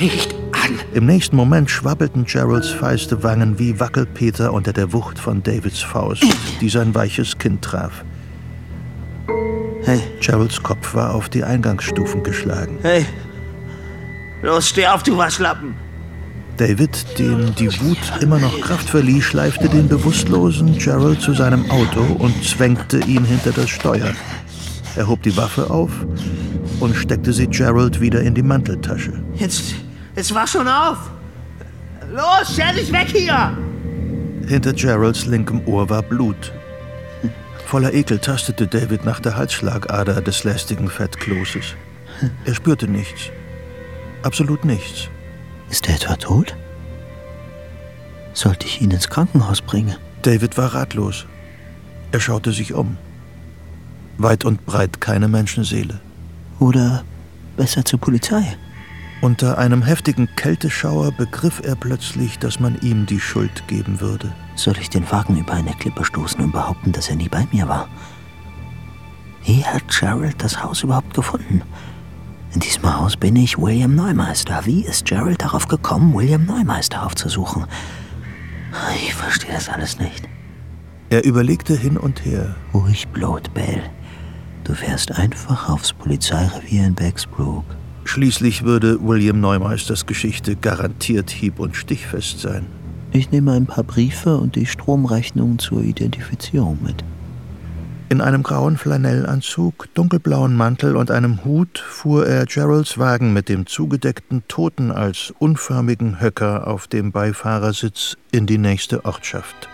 nicht 0.00 0.34
an. 0.52 0.78
Im 0.92 1.06
nächsten 1.06 1.36
Moment 1.36 1.70
schwabbelten 1.70 2.24
Geralds 2.24 2.70
feiste 2.70 3.22
Wangen 3.22 3.58
wie 3.58 3.78
Wackelpeter 3.78 4.52
unter 4.52 4.72
der 4.72 4.92
Wucht 4.92 5.18
von 5.18 5.42
Davids 5.42 5.80
Faust, 5.80 6.24
die 6.60 6.68
sein 6.68 6.94
weiches 6.94 7.38
Kinn 7.38 7.60
traf. 7.60 8.04
Hey. 9.84 10.00
Geralds 10.20 10.62
Kopf 10.62 10.94
war 10.94 11.14
auf 11.14 11.28
die 11.28 11.44
Eingangsstufen 11.44 12.22
geschlagen. 12.22 12.78
Hey. 12.82 13.04
Los, 14.42 14.68
steh 14.70 14.86
auf, 14.86 15.02
du 15.02 15.16
Waschlappen. 15.16 15.74
David, 16.56 17.18
dem 17.18 17.54
die 17.56 17.68
Wut 17.80 17.98
immer 18.20 18.38
noch 18.38 18.60
Kraft 18.60 18.88
verlieh, 18.88 19.20
schleifte 19.20 19.68
den 19.68 19.88
bewusstlosen 19.88 20.78
Gerald 20.78 21.20
zu 21.20 21.34
seinem 21.34 21.68
Auto 21.70 22.00
und 22.18 22.44
zwängte 22.44 22.98
ihn 23.00 23.24
hinter 23.24 23.50
das 23.50 23.70
Steuer. 23.70 24.12
Er 24.96 25.08
hob 25.08 25.22
die 25.22 25.36
Waffe 25.36 25.68
auf 25.68 25.90
und 26.80 26.94
steckte 26.94 27.32
sie 27.32 27.48
Gerald 27.48 28.00
wieder 28.00 28.20
in 28.20 28.34
die 28.34 28.42
Manteltasche. 28.42 29.12
Jetzt, 29.34 29.74
jetzt 30.14 30.32
mach 30.32 30.46
schon 30.46 30.68
auf! 30.68 30.98
Los, 32.12 32.52
stell 32.52 32.74
dich 32.76 32.92
weg 32.92 33.08
hier! 33.08 33.56
Hinter 34.46 34.72
Geralds 34.72 35.26
linkem 35.26 35.66
Ohr 35.66 35.88
war 35.90 36.02
Blut. 36.02 36.52
Voller 37.64 37.92
Ekel 37.92 38.18
tastete 38.18 38.66
David 38.66 39.04
nach 39.04 39.20
der 39.20 39.36
Halsschlagader 39.36 40.20
des 40.20 40.44
lästigen 40.44 40.88
Fettkloses. 40.88 41.74
Er 42.44 42.54
spürte 42.54 42.86
nichts. 42.86 43.30
Absolut 44.22 44.64
nichts. 44.64 45.08
Ist 45.70 45.88
er 45.88 45.96
etwa 45.96 46.16
tot? 46.16 46.54
Sollte 48.32 48.66
ich 48.66 48.80
ihn 48.80 48.90
ins 48.90 49.08
Krankenhaus 49.08 49.60
bringen? 49.60 49.96
David 50.22 50.56
war 50.56 50.74
ratlos. 50.74 51.26
Er 52.12 52.20
schaute 52.20 52.52
sich 52.52 52.74
um. 52.74 52.96
Weit 54.18 54.44
und 54.44 54.64
breit 54.64 55.00
keine 55.00 55.28
Menschenseele. 55.28 56.00
Oder 56.60 57.04
besser 57.56 57.84
zur 57.84 58.00
Polizei? 58.00 58.56
Unter 59.20 59.58
einem 59.58 59.82
heftigen 59.82 60.28
Kälteschauer 60.36 61.12
begriff 61.12 61.60
er 61.64 61.76
plötzlich, 61.76 62.38
dass 62.38 62.60
man 62.60 62.78
ihm 62.80 63.06
die 63.06 63.20
Schuld 63.20 63.66
geben 63.68 64.00
würde. 64.00 64.32
Soll 64.56 64.78
ich 64.78 64.90
den 64.90 65.10
Wagen 65.10 65.38
über 65.38 65.54
eine 65.54 65.72
Klippe 65.72 66.04
stoßen 66.04 66.40
und 66.40 66.52
behaupten, 66.52 66.92
dass 66.92 67.08
er 67.08 67.16
nie 67.16 67.28
bei 67.28 67.46
mir 67.52 67.68
war? 67.68 67.88
Wie 69.44 69.64
hat 69.64 69.82
Gerald 69.88 70.36
das 70.38 70.62
Haus 70.62 70.82
überhaupt 70.82 71.12
gefunden? 71.14 71.62
In 72.54 72.60
diesem 72.60 72.96
Haus 72.96 73.16
bin 73.16 73.34
ich 73.36 73.58
William 73.58 73.94
Neumeister. 73.94 74.64
Wie 74.64 74.84
ist 74.84 75.04
Gerald 75.06 75.42
darauf 75.42 75.66
gekommen, 75.66 76.14
William 76.14 76.46
Neumeister 76.46 77.04
aufzusuchen? 77.04 77.66
Ich 78.96 79.12
verstehe 79.14 79.52
das 79.52 79.68
alles 79.68 79.98
nicht. 79.98 80.28
Er 81.10 81.24
überlegte 81.24 81.76
hin 81.76 81.96
und 81.96 82.24
her. 82.24 82.54
Ruhig, 82.72 83.08
Blutbell. 83.08 83.82
Du 84.64 84.72
fährst 84.74 85.12
einfach 85.12 85.68
aufs 85.68 85.92
Polizeirevier 85.92 86.86
in 86.86 86.94
Bexbrook. 86.94 87.64
Schließlich 88.04 88.62
würde 88.62 88.98
William 89.00 89.40
Neumeisters 89.40 90.06
Geschichte 90.06 90.56
garantiert 90.56 91.30
hieb- 91.30 91.58
und 91.58 91.76
stichfest 91.76 92.40
sein. 92.40 92.66
Ich 93.16 93.30
nehme 93.30 93.52
ein 93.52 93.66
paar 93.66 93.84
Briefe 93.84 94.38
und 94.38 94.56
die 94.56 94.66
Stromrechnung 94.66 95.60
zur 95.60 95.82
Identifizierung 95.82 96.80
mit. 96.82 97.04
In 98.08 98.20
einem 98.20 98.42
grauen 98.42 98.76
Flanellanzug, 98.76 99.86
dunkelblauen 99.94 100.56
Mantel 100.56 100.96
und 100.96 101.12
einem 101.12 101.44
Hut 101.44 101.78
fuhr 101.78 102.26
er 102.26 102.44
Geralds 102.44 102.98
Wagen 102.98 103.32
mit 103.32 103.48
dem 103.48 103.66
zugedeckten 103.66 104.42
Toten 104.48 104.90
als 104.90 105.32
unförmigen 105.38 106.20
Höcker 106.20 106.66
auf 106.66 106.88
dem 106.88 107.12
Beifahrersitz 107.12 108.16
in 108.32 108.48
die 108.48 108.58
nächste 108.58 109.04
Ortschaft. 109.04 109.68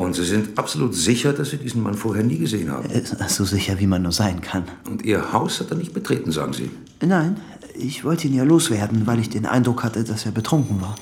Und 0.00 0.14
Sie 0.14 0.24
sind 0.24 0.58
absolut 0.58 0.94
sicher, 0.94 1.34
dass 1.34 1.50
Sie 1.50 1.58
diesen 1.58 1.82
Mann 1.82 1.92
vorher 1.94 2.24
nie 2.24 2.38
gesehen 2.38 2.70
haben? 2.70 2.88
Äh, 2.88 3.02
So 3.28 3.44
sicher, 3.44 3.78
wie 3.78 3.86
man 3.86 4.00
nur 4.00 4.12
sein 4.12 4.40
kann. 4.40 4.64
Und 4.88 5.04
Ihr 5.04 5.34
Haus 5.34 5.60
hat 5.60 5.70
er 5.70 5.76
nicht 5.76 5.92
betreten, 5.92 6.32
sagen 6.32 6.54
Sie? 6.54 6.70
Nein, 7.04 7.36
ich 7.74 8.02
wollte 8.02 8.26
ihn 8.26 8.34
ja 8.34 8.44
loswerden, 8.44 9.06
weil 9.06 9.18
ich 9.18 9.28
den 9.28 9.44
Eindruck 9.44 9.84
hatte, 9.84 10.02
dass 10.02 10.24
er 10.24 10.32
betrunken 10.32 10.80
war. 10.80 10.94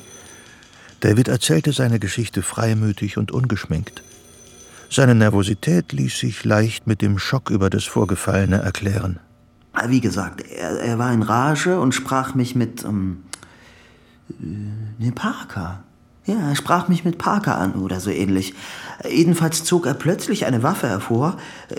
David 0.98 1.28
erzählte 1.28 1.72
seine 1.72 2.00
Geschichte 2.00 2.42
freimütig 2.42 3.18
und 3.18 3.30
ungeschminkt. 3.30 4.02
Seine 4.90 5.14
Nervosität 5.14 5.92
ließ 5.92 6.18
sich 6.18 6.44
leicht 6.44 6.88
mit 6.88 7.00
dem 7.00 7.20
Schock 7.20 7.50
über 7.50 7.70
das 7.70 7.84
Vorgefallene 7.84 8.56
erklären. 8.56 9.20
Wie 9.86 10.00
gesagt, 10.00 10.40
er, 10.40 10.70
er 10.80 10.98
war 10.98 11.12
in 11.12 11.22
Rage 11.22 11.78
und 11.78 11.94
sprach 11.94 12.34
mich 12.34 12.56
mit. 12.56 12.82
Ähm, 12.84 13.18
äh, 14.40 15.04
ne, 15.04 15.12
Parker. 15.12 15.84
Ja, 16.28 16.50
er 16.50 16.56
sprach 16.56 16.88
mich 16.88 17.06
mit 17.06 17.16
Parker 17.16 17.56
an 17.56 17.72
oder 17.76 18.00
so 18.00 18.10
ähnlich. 18.10 18.52
Jedenfalls 19.08 19.64
zog 19.64 19.86
er 19.86 19.94
plötzlich 19.94 20.44
eine 20.44 20.62
Waffe 20.62 20.86
hervor. 20.86 21.38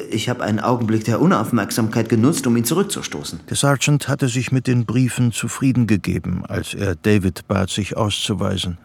Ich 0.10 0.28
habe 0.28 0.44
einen 0.44 0.60
Augenblick 0.60 1.04
der 1.04 1.22
Unaufmerksamkeit 1.22 2.10
genutzt, 2.10 2.48
um 2.48 2.58
ihn 2.58 2.66
zurückzustoßen. 2.66 3.42
Der 3.48 3.56
Sergeant 3.56 4.08
hatte 4.08 4.28
sich 4.28 4.52
mit 4.52 4.66
den 4.66 4.88
Briefen 4.88 5.32
zufrieden 5.32 5.86
gegeben, 5.86 6.46
als 6.48 6.74
er 6.74 6.96
David 6.96 7.48
bat, 7.48 7.70
sich 7.70 7.96
auszuweisen. 7.96 8.80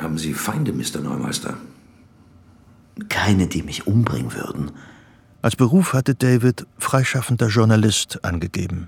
Haben 0.00 0.16
Sie 0.16 0.32
Feinde, 0.32 0.72
Mr. 0.72 1.00
Neumeister? 1.02 1.54
Keine, 3.08 3.48
die 3.48 3.64
mich 3.64 3.88
umbringen 3.88 4.32
würden. 4.32 4.70
Als 5.42 5.56
Beruf 5.56 5.92
hatte 5.92 6.14
David 6.14 6.68
freischaffender 6.78 7.48
Journalist 7.48 8.24
angegeben. 8.24 8.86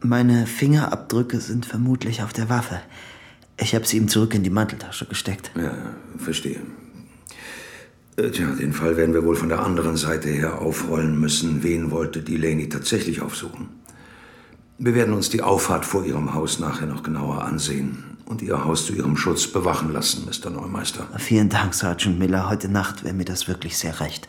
Meine 0.00 0.48
Fingerabdrücke 0.48 1.38
sind 1.38 1.64
vermutlich 1.64 2.24
auf 2.24 2.32
der 2.32 2.48
Waffe. 2.48 2.80
Ich 3.60 3.74
habe 3.74 3.86
sie 3.86 3.96
ihm 3.96 4.08
zurück 4.08 4.34
in 4.34 4.42
die 4.42 4.50
Manteltasche 4.50 5.04
gesteckt. 5.06 5.50
Ja, 5.56 5.72
verstehe. 6.16 6.60
Äh, 8.16 8.30
Tja, 8.30 8.46
den 8.54 8.72
Fall 8.72 8.96
werden 8.96 9.14
wir 9.14 9.24
wohl 9.24 9.36
von 9.36 9.48
der 9.48 9.60
anderen 9.64 9.96
Seite 9.96 10.28
her 10.28 10.60
aufrollen 10.60 11.18
müssen. 11.18 11.62
Wen 11.62 11.90
wollte 11.90 12.22
Delaney 12.22 12.68
tatsächlich 12.68 13.20
aufsuchen? 13.20 13.68
Wir 14.78 14.94
werden 14.94 15.12
uns 15.12 15.28
die 15.28 15.42
Auffahrt 15.42 15.84
vor 15.84 16.04
Ihrem 16.04 16.34
Haus 16.34 16.60
nachher 16.60 16.86
noch 16.86 17.02
genauer 17.02 17.42
ansehen 17.44 18.04
und 18.26 18.42
Ihr 18.42 18.64
Haus 18.64 18.86
zu 18.86 18.92
Ihrem 18.92 19.16
Schutz 19.16 19.48
bewachen 19.48 19.92
lassen, 19.92 20.26
Mr. 20.26 20.50
Neumeister. 20.50 21.08
Vielen 21.16 21.48
Dank, 21.48 21.74
Sergeant 21.74 22.18
Miller. 22.18 22.48
Heute 22.48 22.68
Nacht 22.68 23.02
wäre 23.02 23.14
mir 23.14 23.24
das 23.24 23.48
wirklich 23.48 23.76
sehr 23.76 23.98
recht. 24.00 24.28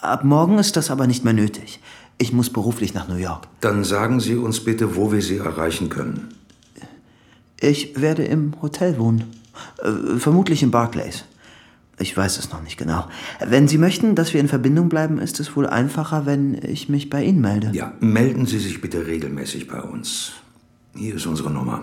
Ab 0.00 0.22
morgen 0.22 0.58
ist 0.58 0.76
das 0.76 0.90
aber 0.90 1.06
nicht 1.06 1.24
mehr 1.24 1.32
nötig. 1.32 1.80
Ich 2.18 2.32
muss 2.32 2.50
beruflich 2.50 2.92
nach 2.92 3.08
New 3.08 3.16
York. 3.16 3.48
Dann 3.60 3.84
sagen 3.84 4.20
Sie 4.20 4.36
uns 4.36 4.62
bitte, 4.62 4.96
wo 4.96 5.10
wir 5.12 5.22
Sie 5.22 5.38
erreichen 5.38 5.88
können. 5.88 6.28
Ich 7.64 7.98
werde 7.98 8.24
im 8.24 8.60
Hotel 8.60 8.98
wohnen. 8.98 9.24
Äh, 9.82 10.18
vermutlich 10.18 10.62
in 10.62 10.70
Barclays. 10.70 11.24
Ich 11.98 12.14
weiß 12.14 12.38
es 12.38 12.50
noch 12.50 12.62
nicht 12.62 12.76
genau. 12.76 13.06
Wenn 13.40 13.68
Sie 13.68 13.78
möchten, 13.78 14.14
dass 14.14 14.34
wir 14.34 14.40
in 14.40 14.48
Verbindung 14.48 14.90
bleiben, 14.90 15.18
ist 15.18 15.40
es 15.40 15.56
wohl 15.56 15.66
einfacher, 15.66 16.26
wenn 16.26 16.60
ich 16.62 16.90
mich 16.90 17.08
bei 17.08 17.24
Ihnen 17.24 17.40
melde. 17.40 17.70
Ja, 17.72 17.94
melden 18.00 18.44
Sie 18.44 18.58
sich 18.58 18.82
bitte 18.82 19.06
regelmäßig 19.06 19.66
bei 19.66 19.80
uns. 19.80 20.32
Hier 20.94 21.14
ist 21.14 21.24
unsere 21.24 21.50
Nummer. 21.50 21.82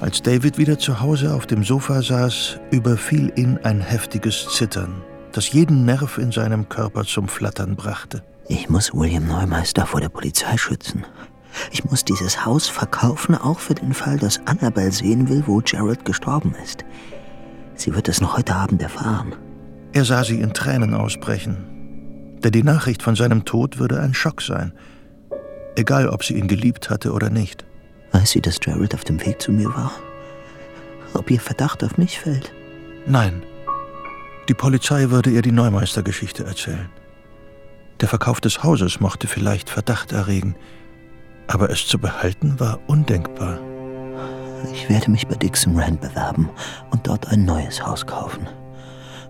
Als 0.00 0.20
David 0.20 0.58
wieder 0.58 0.78
zu 0.78 1.00
Hause 1.00 1.32
auf 1.32 1.46
dem 1.46 1.64
Sofa 1.64 2.02
saß, 2.02 2.58
überfiel 2.70 3.32
ihn 3.36 3.58
ein 3.62 3.80
heftiges 3.80 4.48
Zittern, 4.50 5.02
das 5.32 5.50
jeden 5.52 5.86
Nerv 5.86 6.18
in 6.18 6.30
seinem 6.30 6.68
Körper 6.68 7.04
zum 7.04 7.26
Flattern 7.26 7.74
brachte. 7.74 8.22
Ich 8.48 8.68
muss 8.68 8.92
William 8.92 9.26
Neumeister 9.26 9.86
vor 9.86 10.00
der 10.00 10.08
Polizei 10.08 10.56
schützen. 10.56 11.04
Ich 11.70 11.84
muss 11.84 12.04
dieses 12.04 12.44
Haus 12.44 12.68
verkaufen, 12.68 13.34
auch 13.34 13.58
für 13.58 13.74
den 13.74 13.94
Fall, 13.94 14.18
dass 14.18 14.40
Annabelle 14.46 14.92
sehen 14.92 15.28
will, 15.28 15.44
wo 15.46 15.60
Gerald 15.64 16.04
gestorben 16.04 16.54
ist. 16.62 16.84
Sie 17.74 17.94
wird 17.94 18.08
es 18.08 18.20
noch 18.20 18.36
heute 18.36 18.54
Abend 18.54 18.82
erfahren. 18.82 19.34
Er 19.92 20.04
sah 20.04 20.24
sie 20.24 20.40
in 20.40 20.52
Tränen 20.52 20.94
ausbrechen. 20.94 22.36
Denn 22.42 22.52
die 22.52 22.62
Nachricht 22.62 23.02
von 23.02 23.16
seinem 23.16 23.44
Tod 23.44 23.78
würde 23.78 24.00
ein 24.00 24.14
Schock 24.14 24.42
sein. 24.42 24.72
Egal, 25.76 26.08
ob 26.08 26.24
sie 26.24 26.34
ihn 26.34 26.48
geliebt 26.48 26.90
hatte 26.90 27.12
oder 27.12 27.30
nicht. 27.30 27.64
Weiß 28.12 28.30
sie, 28.30 28.40
dass 28.40 28.60
Gerald 28.60 28.94
auf 28.94 29.04
dem 29.04 29.24
Weg 29.24 29.40
zu 29.40 29.52
mir 29.52 29.68
war? 29.68 29.92
Ob 31.14 31.30
ihr 31.30 31.40
Verdacht 31.40 31.82
auf 31.84 31.98
mich 31.98 32.18
fällt? 32.18 32.52
Nein. 33.06 33.42
Die 34.48 34.54
Polizei 34.54 35.10
würde 35.10 35.30
ihr 35.30 35.42
die 35.42 35.52
Neumeister-Geschichte 35.52 36.44
erzählen. 36.44 36.88
Der 38.00 38.08
Verkauf 38.08 38.40
des 38.40 38.62
Hauses 38.62 39.00
mochte 39.00 39.26
vielleicht 39.26 39.70
Verdacht 39.70 40.12
erregen, 40.12 40.54
aber 41.48 41.70
es 41.70 41.86
zu 41.86 41.98
behalten 41.98 42.60
war 42.60 42.78
undenkbar. 42.86 43.58
Ich 44.72 44.88
werde 44.88 45.10
mich 45.10 45.26
bei 45.26 45.34
Dixon 45.34 45.78
Rand 45.78 46.00
bewerben 46.00 46.48
und 46.90 47.06
dort 47.06 47.28
ein 47.28 47.44
neues 47.44 47.84
Haus 47.84 48.06
kaufen. 48.06 48.46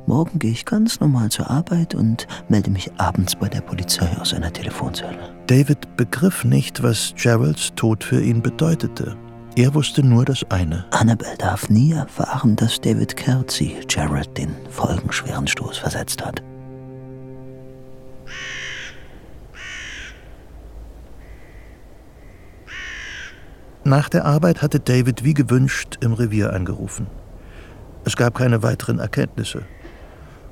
Morgen 0.06 0.38
gehe 0.38 0.52
ich 0.52 0.64
ganz 0.64 1.00
normal 1.00 1.28
zur 1.28 1.50
Arbeit 1.50 1.94
und 1.94 2.26
melde 2.48 2.70
mich 2.70 2.90
abends 2.96 3.36
bei 3.36 3.48
der 3.48 3.60
Polizei 3.60 4.08
aus 4.18 4.32
einer 4.32 4.52
Telefonzelle. 4.52 5.18
David 5.46 5.96
begriff 5.96 6.44
nicht, 6.44 6.82
was 6.82 7.12
Geralds 7.14 7.72
Tod 7.76 8.02
für 8.02 8.20
ihn 8.20 8.40
bedeutete. 8.40 9.16
Er 9.54 9.74
wusste 9.74 10.02
nur 10.02 10.24
das 10.24 10.44
eine. 10.50 10.86
Annabelle 10.92 11.36
darf 11.36 11.68
nie 11.68 11.92
erfahren, 11.92 12.56
dass 12.56 12.80
David 12.80 13.16
Kelsey 13.16 13.76
Gerald 13.86 14.36
den 14.38 14.54
folgenschweren 14.70 15.46
Stoß 15.46 15.78
versetzt 15.78 16.24
hat. 16.24 16.42
Nach 23.88 24.10
der 24.10 24.26
Arbeit 24.26 24.60
hatte 24.60 24.80
David 24.80 25.24
wie 25.24 25.32
gewünscht 25.32 25.96
im 26.02 26.12
Revier 26.12 26.52
angerufen. 26.52 27.06
Es 28.04 28.16
gab 28.18 28.34
keine 28.34 28.62
weiteren 28.62 28.98
Erkenntnisse. 28.98 29.62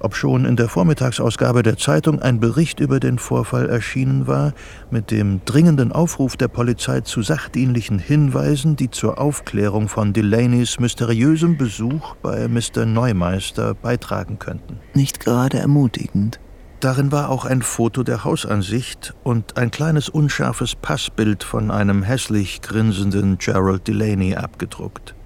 Obschon 0.01 0.47
in 0.47 0.57
der 0.57 0.71
Vormittagsausgabe 0.71 1.63
der 1.63 1.77
Zeitung 1.77 2.23
ein 2.23 2.41
Bericht 2.41 2.81
über 2.81 2.99
den 2.99 3.19
Vorfall 3.19 3.69
erschienen 3.69 4.27
war, 4.27 4.55
mit 4.91 5.11
dem 5.11 5.43
dringenden 5.45 5.93
Aufruf 5.93 6.39
der 6.39 6.49
Polizei 6.49 7.03
zu 7.03 7.21
sachdienlichen 7.21 7.99
Hinweisen, 7.99 8.75
die 8.75 8.91
zur 8.91 9.21
Aufklärung 9.21 9.89
von 9.89 10.15
Delaneys 10.15 10.81
mysteriösem 10.81 11.59
Besuch 11.59 12.15
bei 12.23 12.49
Mr. 12.49 12.87
Neumeister 12.87 13.75
beitragen 13.75 14.39
könnten. 14.39 14.81
Nicht 14.95 15.21
gerade 15.21 15.59
ermutigend. 15.59 16.41
Darin 16.87 17.11
war 17.11 17.31
auch 17.31 17.45
ein 17.45 17.63
Foto 17.63 18.05
der 18.05 18.23
Hausansicht 18.23 19.13
und 19.25 19.57
ein 19.57 19.73
kleines 19.73 20.09
unscharfes 20.09 20.77
Passbild 20.77 21.43
von 21.43 21.73
einem 21.73 22.05
hässlich 22.05 22.63
grinsenden 22.63 23.39
Gerald 23.39 23.89
Delaney 23.89 24.37
abgedruckt. 24.37 25.17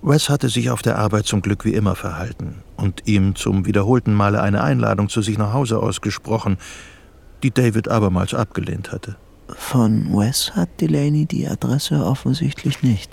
Wes 0.00 0.28
hatte 0.28 0.48
sich 0.48 0.70
auf 0.70 0.80
der 0.80 0.96
Arbeit 0.96 1.26
zum 1.26 1.42
Glück 1.42 1.64
wie 1.64 1.74
immer 1.74 1.96
verhalten 1.96 2.62
und 2.76 3.08
ihm 3.08 3.34
zum 3.34 3.66
wiederholten 3.66 4.14
Male 4.14 4.40
eine 4.42 4.62
Einladung 4.62 5.08
zu 5.08 5.22
sich 5.22 5.38
nach 5.38 5.52
Hause 5.52 5.80
ausgesprochen, 5.80 6.56
die 7.42 7.50
David 7.50 7.88
abermals 7.88 8.32
abgelehnt 8.32 8.92
hatte. 8.92 9.16
Von 9.48 10.16
Wes 10.16 10.54
hat 10.54 10.80
Delaney 10.80 11.26
die 11.26 11.48
Adresse 11.48 12.06
offensichtlich 12.06 12.80
nicht. 12.84 13.10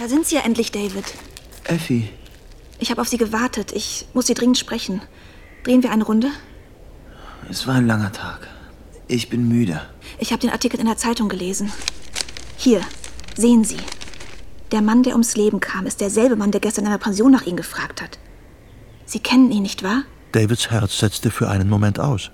Da 0.00 0.08
sind 0.08 0.26
Sie 0.26 0.34
ja 0.34 0.40
endlich, 0.40 0.72
David. 0.72 1.04
Effie, 1.66 2.08
Ich 2.80 2.90
habe 2.90 3.00
auf 3.00 3.06
Sie 3.06 3.16
gewartet. 3.16 3.70
Ich 3.70 4.08
muss 4.12 4.26
Sie 4.26 4.34
dringend 4.34 4.58
sprechen. 4.58 5.02
Drehen 5.62 5.84
wir 5.84 5.92
eine 5.92 6.02
Runde? 6.02 6.32
Es 7.50 7.66
war 7.66 7.74
ein 7.74 7.86
langer 7.86 8.12
Tag. 8.12 8.48
Ich 9.06 9.28
bin 9.28 9.48
müde. 9.48 9.80
Ich 10.18 10.32
habe 10.32 10.40
den 10.40 10.50
Artikel 10.50 10.80
in 10.80 10.86
der 10.86 10.96
Zeitung 10.96 11.28
gelesen. 11.28 11.72
Hier, 12.56 12.80
sehen 13.36 13.64
Sie. 13.64 13.78
Der 14.72 14.82
Mann, 14.82 15.02
der 15.02 15.12
ums 15.12 15.36
Leben 15.36 15.60
kam, 15.60 15.86
ist 15.86 16.00
derselbe 16.00 16.36
Mann, 16.36 16.50
der 16.50 16.60
gestern 16.60 16.84
in 16.84 16.90
der 16.90 16.98
Pension 16.98 17.30
nach 17.30 17.46
Ihnen 17.46 17.56
gefragt 17.56 18.02
hat. 18.02 18.18
Sie 19.06 19.20
kennen 19.20 19.50
ihn, 19.52 19.62
nicht 19.62 19.82
wahr? 19.82 20.02
Davids 20.32 20.70
Herz 20.70 20.98
setzte 20.98 21.30
für 21.30 21.48
einen 21.48 21.68
Moment 21.68 22.00
aus. 22.00 22.30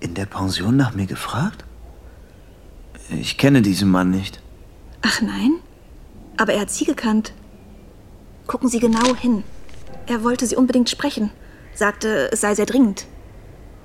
In 0.00 0.14
der 0.14 0.26
Pension 0.26 0.76
nach 0.76 0.94
mir 0.94 1.06
gefragt? 1.06 1.64
Ich 3.08 3.38
kenne 3.38 3.62
diesen 3.62 3.88
Mann 3.88 4.10
nicht. 4.10 4.40
Ach 5.02 5.20
nein? 5.20 5.52
Aber 6.36 6.52
er 6.52 6.62
hat 6.62 6.70
Sie 6.70 6.84
gekannt. 6.84 7.32
Gucken 8.46 8.68
Sie 8.68 8.80
genau 8.80 9.14
hin. 9.14 9.44
Er 10.06 10.24
wollte 10.24 10.46
Sie 10.46 10.56
unbedingt 10.56 10.90
sprechen. 10.90 11.30
Sagte, 11.74 12.30
es 12.32 12.40
sei 12.40 12.54
sehr 12.54 12.66
dringend. 12.66 13.06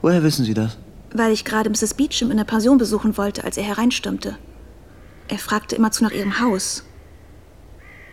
Woher 0.02 0.24
wissen 0.24 0.46
Sie 0.46 0.54
das? 0.54 0.78
Weil 1.12 1.32
ich 1.32 1.46
gerade 1.46 1.70
Mrs. 1.70 1.94
Beecham 1.94 2.32
in 2.32 2.38
der 2.38 2.44
Pension 2.44 2.78
besuchen 2.78 3.18
wollte, 3.18 3.44
als 3.44 3.58
er 3.58 3.64
hereinstürmte. 3.64 4.38
Er 5.28 5.40
fragte 5.40 5.76
immerzu 5.76 6.04
nach 6.04 6.12
ihrem 6.12 6.40
Haus. 6.40 6.84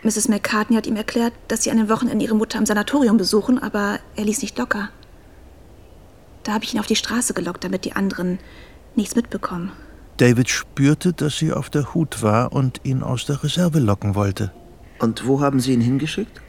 Mrs. 0.02 0.28
McCartney 0.28 0.76
hat 0.76 0.86
ihm 0.86 0.96
erklärt, 0.96 1.32
dass 1.48 1.62
sie 1.62 1.70
an 1.70 1.78
den 1.78 1.88
Wochenenden 1.88 2.20
ihre 2.20 2.34
Mutter 2.34 2.58
im 2.58 2.66
Sanatorium 2.66 3.16
besuchen, 3.16 3.58
aber 3.58 4.00
er 4.16 4.24
ließ 4.24 4.42
nicht 4.42 4.58
locker. 4.58 4.90
Da 6.42 6.52
habe 6.52 6.64
ich 6.64 6.74
ihn 6.74 6.80
auf 6.80 6.86
die 6.86 6.96
Straße 6.96 7.32
gelockt, 7.32 7.64
damit 7.64 7.84
die 7.84 7.94
anderen 7.94 8.38
nichts 8.96 9.16
mitbekommen. 9.16 9.72
David 10.18 10.48
spürte, 10.50 11.12
dass 11.12 11.38
sie 11.38 11.52
auf 11.52 11.70
der 11.70 11.94
Hut 11.94 12.22
war 12.22 12.52
und 12.52 12.80
ihn 12.84 13.02
aus 13.02 13.24
der 13.24 13.42
Reserve 13.42 13.80
locken 13.80 14.14
wollte. 14.14 14.52
Und 14.98 15.26
wo 15.26 15.40
haben 15.40 15.58
Sie 15.58 15.72
ihn 15.72 15.80
hingeschickt? 15.80 16.40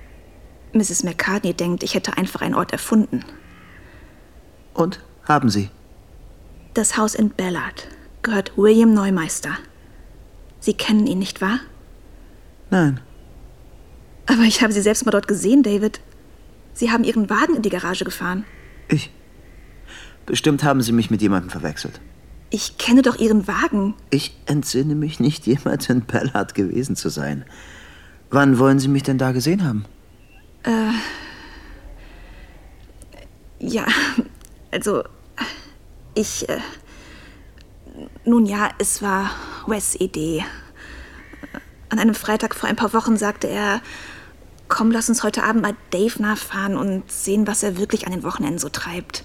Mrs. 0.73 1.03
McCartney 1.03 1.53
denkt, 1.53 1.81
ich 1.81 1.95
hätte 1.95 2.17
einfach 2.17 2.41
einen 2.41 2.55
Ort 2.55 2.73
erfunden. 2.73 3.23
Und? 4.73 4.99
Haben 5.27 5.49
Sie? 5.49 5.69
Das 6.73 6.97
Haus 6.97 7.15
in 7.15 7.29
Ballard 7.29 7.87
gehört 8.21 8.57
William 8.57 8.93
Neumeister. 8.93 9.57
Sie 10.59 10.73
kennen 10.73 11.07
ihn, 11.07 11.19
nicht 11.19 11.41
wahr? 11.41 11.59
Nein. 12.69 12.99
Aber 14.25 14.41
ich 14.41 14.61
habe 14.61 14.73
Sie 14.73 14.81
selbst 14.81 15.05
mal 15.05 15.11
dort 15.11 15.27
gesehen, 15.27 15.63
David. 15.63 16.01
Sie 16.73 16.91
haben 16.91 17.03
Ihren 17.03 17.29
Wagen 17.29 17.55
in 17.55 17.61
die 17.61 17.69
Garage 17.69 18.03
gefahren. 18.03 18.45
Ich. 18.89 19.11
Bestimmt 20.25 20.63
haben 20.63 20.81
Sie 20.81 20.91
mich 20.91 21.11
mit 21.11 21.21
jemandem 21.21 21.51
verwechselt. 21.51 22.01
Ich 22.49 22.77
kenne 22.77 23.01
doch 23.01 23.17
Ihren 23.17 23.47
Wagen. 23.47 23.93
Ich 24.09 24.35
entsinne 24.45 24.95
mich 24.95 25.19
nicht, 25.19 25.45
jemals 25.47 25.89
in 25.89 26.05
Ballard 26.05 26.55
gewesen 26.55 26.95
zu 26.95 27.09
sein. 27.09 27.45
Wann 28.31 28.59
wollen 28.59 28.79
Sie 28.79 28.87
mich 28.87 29.03
denn 29.03 29.17
da 29.17 29.31
gesehen 29.31 29.63
haben? 29.63 29.85
Ja, 33.59 33.85
also 34.75 35.03
ich. 36.13 36.47
Äh, 36.49 36.59
nun 38.25 38.45
ja, 38.45 38.69
es 38.77 39.01
war 39.01 39.31
Wes' 39.67 39.95
Idee. 39.95 40.43
An 41.89 41.97
einem 41.97 42.13
Freitag 42.13 42.53
vor 42.53 42.67
ein 42.67 42.75
paar 42.75 42.91
Wochen 42.93 43.15
sagte 43.15 43.47
er, 43.47 43.81
komm, 44.67 44.91
lass 44.91 45.07
uns 45.07 45.23
heute 45.23 45.43
Abend 45.43 45.61
mal 45.61 45.75
Dave 45.91 46.21
nachfahren 46.21 46.75
und 46.75 47.09
sehen, 47.09 47.47
was 47.47 47.63
er 47.63 47.77
wirklich 47.77 48.05
an 48.05 48.11
den 48.11 48.23
Wochenenden 48.23 48.59
so 48.59 48.67
treibt. 48.67 49.23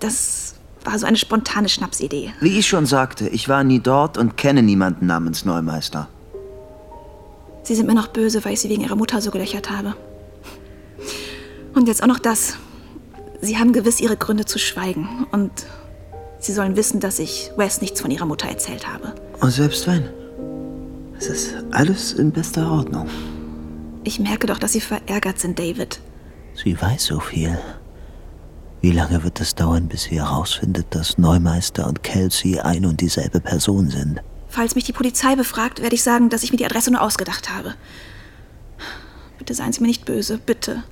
Das 0.00 0.54
war 0.84 0.98
so 0.98 1.06
eine 1.06 1.18
spontane 1.18 1.68
Schnapsidee. 1.68 2.32
Wie 2.40 2.58
ich 2.58 2.66
schon 2.66 2.86
sagte, 2.86 3.28
ich 3.28 3.48
war 3.48 3.62
nie 3.62 3.80
dort 3.80 4.16
und 4.16 4.36
kenne 4.36 4.62
niemanden 4.62 5.06
namens 5.06 5.44
Neumeister. 5.44 6.08
Sie 7.62 7.74
sind 7.74 7.86
mir 7.86 7.94
noch 7.94 8.06
böse, 8.06 8.44
weil 8.44 8.54
ich 8.54 8.60
sie 8.60 8.70
wegen 8.70 8.82
ihrer 8.82 8.96
Mutter 8.96 9.20
so 9.20 9.30
gelöchert 9.30 9.70
habe. 9.70 9.96
Und 11.74 11.88
jetzt 11.88 12.02
auch 12.02 12.06
noch 12.06 12.20
das. 12.20 12.56
Sie 13.40 13.58
haben 13.58 13.72
gewiss 13.72 14.00
ihre 14.00 14.16
Gründe 14.16 14.44
zu 14.44 14.58
schweigen. 14.58 15.26
Und 15.32 15.50
sie 16.38 16.52
sollen 16.52 16.76
wissen, 16.76 17.00
dass 17.00 17.18
ich 17.18 17.50
Wes 17.56 17.80
nichts 17.80 18.00
von 18.00 18.10
ihrer 18.10 18.26
Mutter 18.26 18.48
erzählt 18.48 18.86
habe. 18.86 19.14
Und 19.40 19.50
selbst 19.50 19.86
wenn. 19.86 20.08
Es 21.18 21.28
ist 21.28 21.54
alles 21.70 22.12
in 22.12 22.30
bester 22.30 22.70
Ordnung. 22.70 23.08
Ich 24.04 24.20
merke 24.20 24.46
doch, 24.46 24.58
dass 24.58 24.72
Sie 24.72 24.80
verärgert 24.80 25.38
sind, 25.38 25.58
David. 25.58 26.00
Sie 26.54 26.80
weiß 26.80 27.04
so 27.04 27.20
viel. 27.20 27.58
Wie 28.80 28.92
lange 28.92 29.24
wird 29.24 29.40
es 29.40 29.54
dauern, 29.54 29.88
bis 29.88 30.04
sie 30.04 30.20
herausfindet, 30.20 30.86
dass 30.90 31.18
Neumeister 31.18 31.86
und 31.86 32.02
Kelsey 32.02 32.60
ein 32.60 32.86
und 32.86 33.00
dieselbe 33.00 33.40
Person 33.40 33.88
sind? 33.88 34.20
Falls 34.48 34.74
mich 34.74 34.84
die 34.84 34.92
Polizei 34.92 35.34
befragt, 35.34 35.82
werde 35.82 35.96
ich 35.96 36.02
sagen, 36.02 36.28
dass 36.28 36.42
ich 36.42 36.52
mir 36.52 36.58
die 36.58 36.66
Adresse 36.66 36.92
nur 36.92 37.02
ausgedacht 37.02 37.50
habe. 37.50 37.74
Bitte 39.38 39.54
seien 39.54 39.72
Sie 39.72 39.80
mir 39.80 39.88
nicht 39.88 40.04
böse, 40.04 40.38
bitte. 40.38 40.84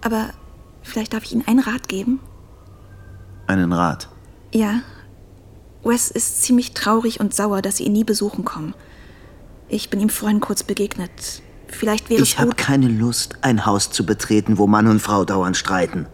Aber 0.00 0.30
vielleicht 0.86 1.12
darf 1.12 1.24
ich 1.24 1.32
Ihnen 1.32 1.46
einen 1.46 1.60
Rat 1.60 1.88
geben? 1.88 2.20
Einen 3.46 3.72
Rat. 3.72 4.08
Ja. 4.52 4.80
Wes 5.84 6.10
ist 6.10 6.42
ziemlich 6.42 6.72
traurig 6.72 7.20
und 7.20 7.34
sauer, 7.34 7.62
dass 7.62 7.76
Sie 7.76 7.84
ihn 7.84 7.92
nie 7.92 8.04
besuchen 8.04 8.44
kommen. 8.44 8.74
Ich 9.68 9.90
bin 9.90 10.00
ihm 10.00 10.08
vorhin 10.10 10.40
kurz 10.40 10.62
begegnet. 10.62 11.42
Vielleicht 11.68 12.10
wäre 12.10 12.22
Ich 12.22 12.32
es 12.34 12.38
habe 12.38 12.48
gut. 12.50 12.56
keine 12.58 12.88
Lust, 12.88 13.36
ein 13.42 13.66
Haus 13.66 13.90
zu 13.90 14.06
betreten, 14.06 14.58
wo 14.58 14.66
Mann 14.66 14.86
und 14.86 15.00
Frau 15.00 15.24
dauernd 15.24 15.56
streiten. 15.56 16.06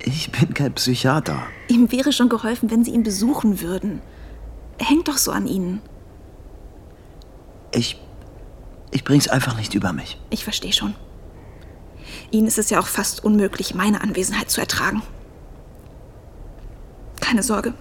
Ich 0.00 0.30
bin 0.32 0.54
kein 0.54 0.72
Psychiater. 0.74 1.42
Ihm 1.68 1.90
wäre 1.90 2.12
schon 2.12 2.28
geholfen, 2.28 2.70
wenn 2.70 2.84
Sie 2.84 2.92
ihn 2.92 3.02
besuchen 3.02 3.60
würden. 3.60 4.00
Er 4.78 4.86
hängt 4.88 5.08
doch 5.08 5.18
so 5.18 5.32
an 5.32 5.46
Ihnen. 5.46 5.80
Ich. 7.72 8.00
Ich 8.90 9.04
bring's 9.04 9.28
einfach 9.28 9.56
nicht 9.56 9.74
über 9.74 9.92
mich. 9.92 10.18
Ich 10.30 10.44
verstehe 10.44 10.72
schon. 10.72 10.94
Ihnen 12.30 12.46
ist 12.46 12.58
es 12.58 12.70
ja 12.70 12.78
auch 12.80 12.86
fast 12.86 13.24
unmöglich, 13.24 13.74
meine 13.74 14.02
Anwesenheit 14.02 14.50
zu 14.50 14.60
ertragen. 14.60 15.02
Keine 17.20 17.42
Sorge, 17.42 17.74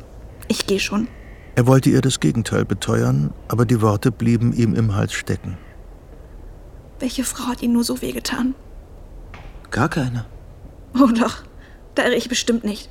ich 0.47 0.67
gehe 0.67 0.79
schon. 0.79 1.07
Er 1.55 1.67
wollte 1.67 1.89
ihr 1.89 2.01
das 2.01 2.19
Gegenteil 2.19 2.65
beteuern, 2.65 3.33
aber 3.47 3.65
die 3.65 3.81
Worte 3.81 4.11
blieben 4.11 4.53
ihm 4.53 4.75
im 4.75 4.95
Hals 4.95 5.13
stecken. 5.13 5.57
Welche 6.99 7.23
Frau 7.23 7.47
hat 7.47 7.61
Ihnen 7.61 7.73
nur 7.73 7.83
so 7.83 8.01
wehgetan? 8.01 8.55
Gar 9.71 9.89
keine. 9.89 10.25
Oh 10.95 11.07
doch, 11.07 11.43
da 11.95 12.05
irre 12.05 12.15
ich 12.15 12.29
bestimmt 12.29 12.63
nicht. 12.63 12.89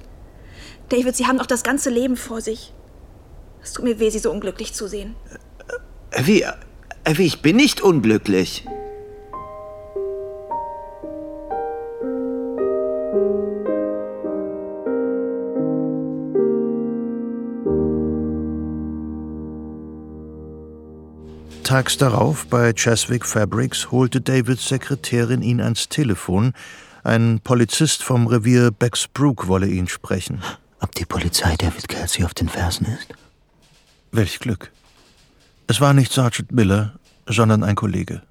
David, 0.88 1.16
Sie 1.16 1.26
haben 1.26 1.38
doch 1.38 1.46
das 1.46 1.62
ganze 1.62 1.90
Leben 1.90 2.16
vor 2.16 2.40
sich. 2.40 2.72
Es 3.62 3.72
tut 3.72 3.84
mir 3.84 3.98
weh, 3.98 4.10
Sie 4.10 4.18
so 4.18 4.30
unglücklich 4.30 4.74
zu 4.74 4.86
sehen. 4.86 5.16
Wie? 6.22 6.44
Wie, 7.04 7.26
ich 7.26 7.42
bin 7.42 7.56
nicht 7.56 7.80
unglücklich. 7.80 8.64
Tags 21.76 21.98
darauf 21.98 22.46
bei 22.46 22.72
Cheswick 22.72 23.26
Fabrics 23.26 23.90
holte 23.90 24.22
Davids 24.22 24.66
Sekretärin 24.66 25.42
ihn 25.42 25.60
ans 25.60 25.90
Telefon. 25.90 26.54
Ein 27.04 27.38
Polizist 27.44 28.02
vom 28.02 28.26
Revier 28.26 28.70
Bexbrook 28.70 29.46
wolle 29.46 29.66
ihn 29.66 29.86
sprechen. 29.86 30.42
Ob 30.80 30.94
die 30.94 31.04
Polizei 31.04 31.54
David 31.54 31.86
Kelsey 31.86 32.24
auf 32.24 32.32
den 32.32 32.48
Fersen 32.48 32.86
ist? 32.86 33.08
Welch 34.10 34.38
Glück. 34.38 34.72
Es 35.66 35.78
war 35.82 35.92
nicht 35.92 36.14
Sergeant 36.14 36.50
Miller, 36.50 36.94
sondern 37.26 37.62
ein 37.62 37.74
Kollege. 37.74 38.22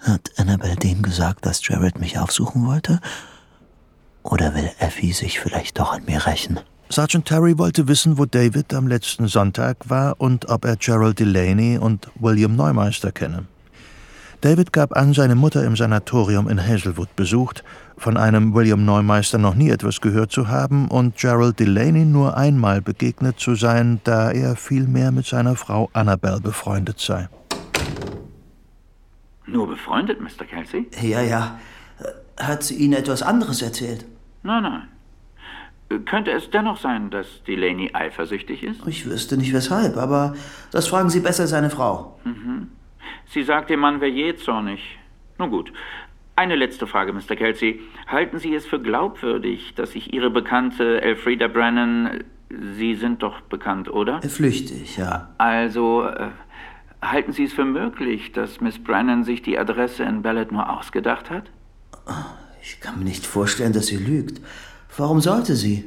Hat 0.00 0.30
Annabelle 0.36 0.76
dem 0.76 1.00
gesagt, 1.00 1.46
dass 1.46 1.66
Jared 1.66 1.98
mich 1.98 2.18
aufsuchen 2.18 2.66
wollte? 2.66 3.00
Oder 4.22 4.54
will 4.54 4.70
Effie 4.80 5.14
sich 5.14 5.40
vielleicht 5.40 5.78
doch 5.78 5.94
an 5.94 6.04
mir 6.04 6.26
rächen? 6.26 6.60
Sergeant 6.92 7.24
Terry 7.24 7.56
wollte 7.56 7.88
wissen, 7.88 8.18
wo 8.18 8.26
David 8.26 8.74
am 8.74 8.86
letzten 8.86 9.26
Sonntag 9.26 9.88
war 9.88 10.20
und 10.20 10.50
ob 10.50 10.66
er 10.66 10.76
Gerald 10.76 11.20
Delaney 11.20 11.78
und 11.78 12.10
William 12.16 12.54
Neumeister 12.54 13.10
kenne. 13.10 13.46
David 14.42 14.74
gab 14.74 14.94
an, 14.94 15.14
seine 15.14 15.34
Mutter 15.34 15.64
im 15.64 15.74
Sanatorium 15.74 16.50
in 16.50 16.60
Hazelwood 16.60 17.16
besucht, 17.16 17.64
von 17.96 18.18
einem 18.18 18.52
William 18.52 18.84
Neumeister 18.84 19.38
noch 19.38 19.54
nie 19.54 19.70
etwas 19.70 20.02
gehört 20.02 20.32
zu 20.32 20.48
haben 20.48 20.88
und 20.88 21.16
Gerald 21.16 21.60
Delaney 21.60 22.04
nur 22.04 22.36
einmal 22.36 22.82
begegnet 22.82 23.40
zu 23.40 23.54
sein, 23.54 24.02
da 24.04 24.30
er 24.30 24.54
vielmehr 24.54 25.12
mit 25.12 25.24
seiner 25.24 25.56
Frau 25.56 25.88
Annabelle 25.94 26.40
befreundet 26.40 27.00
sei. 27.00 27.26
Nur 29.46 29.66
befreundet, 29.66 30.20
Mr. 30.20 30.44
Kelsey? 30.44 30.90
Ja, 31.00 31.22
ja. 31.22 31.58
Hat 32.38 32.62
sie 32.62 32.74
Ihnen 32.74 32.92
etwas 32.92 33.22
anderes 33.22 33.62
erzählt? 33.62 34.04
Nein, 34.42 34.64
nein. 34.64 34.91
Könnte 36.00 36.32
es 36.32 36.50
dennoch 36.50 36.78
sein, 36.78 37.10
dass 37.10 37.42
Delaney 37.44 37.90
eifersüchtig 37.92 38.62
ist? 38.62 38.86
Ich 38.86 39.06
wüsste 39.06 39.36
nicht 39.36 39.52
weshalb, 39.52 39.96
aber 39.96 40.34
das 40.70 40.88
fragen 40.88 41.10
Sie 41.10 41.20
besser 41.20 41.46
seine 41.46 41.70
Frau. 41.70 42.18
Sie 43.26 43.42
sagt, 43.42 43.70
Ihr 43.70 43.78
Mann 43.78 44.00
wäre 44.00 44.10
jähzornig. 44.10 44.98
Nun 45.38 45.50
gut. 45.50 45.72
Eine 46.34 46.56
letzte 46.56 46.86
Frage, 46.86 47.12
Mr. 47.12 47.36
Kelsey. 47.36 47.80
Halten 48.06 48.38
Sie 48.38 48.54
es 48.54 48.66
für 48.66 48.80
glaubwürdig, 48.80 49.74
dass 49.74 49.92
sich 49.92 50.12
Ihre 50.12 50.30
Bekannte 50.30 51.02
Elfrida 51.02 51.48
Brennan 51.48 52.24
Sie 52.76 52.94
sind 52.94 53.22
doch 53.22 53.40
bekannt, 53.42 53.88
oder? 53.88 54.20
Flüchtig, 54.22 54.98
ja. 54.98 55.30
Also, 55.38 56.04
äh, 56.04 56.28
halten 57.00 57.32
Sie 57.32 57.44
es 57.44 57.52
für 57.52 57.64
möglich, 57.64 58.32
dass 58.32 58.60
Miss 58.60 58.78
Brennan 58.78 59.24
sich 59.24 59.42
die 59.42 59.58
Adresse 59.58 60.02
in 60.04 60.22
Ballot 60.22 60.52
nur 60.52 60.68
ausgedacht 60.68 61.30
hat? 61.30 61.44
Ich 62.62 62.80
kann 62.80 62.98
mir 62.98 63.04
nicht 63.04 63.26
vorstellen, 63.26 63.72
dass 63.72 63.86
sie 63.86 63.96
lügt. 63.96 64.40
Warum 64.96 65.20
sollte 65.20 65.56
sie? 65.56 65.84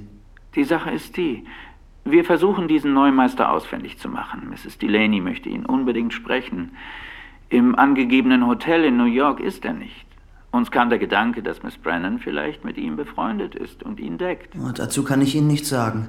Die 0.56 0.64
Sache 0.64 0.91
ist 0.91 1.18
die. 1.18 1.45
Wir 2.03 2.24
versuchen, 2.24 2.68
diesen 2.68 2.93
Neumeister 2.93 3.51
ausfindig 3.51 3.97
zu 3.97 4.10
machen. 4.10 4.49
Mrs. 4.49 4.78
Delaney 4.78 5.22
möchte 5.22 5.49
ihn 5.49 5.66
unbedingt 5.66 6.14
sprechen. 6.14 6.72
Im 7.49 7.76
angegebenen 7.76 8.47
Hotel 8.47 8.84
in 8.84 8.97
New 8.97 9.06
York 9.06 9.39
ist 9.39 9.66
er 9.66 9.74
nicht. 9.74 10.06
Uns 10.51 10.72
kam 10.72 10.89
der 10.89 10.99
Gedanke, 10.99 11.43
dass 11.43 11.64
Miss 11.64 11.78
Brennan 11.78 12.20
vielleicht 12.20 12.64
mit 12.64 12.78
ihm 12.78 12.95
befreundet 12.95 13.56
ist 13.56 13.84
und 13.84 13.99
ihn 13.99 14.18
deckt. 14.18 14.56
Und 14.56 14.80
dazu 14.80 15.03
kann 15.03 15.22
ich 15.22 15.36
Ihnen 15.36 15.47
nichts 15.47 15.70
sagen. 15.70 16.08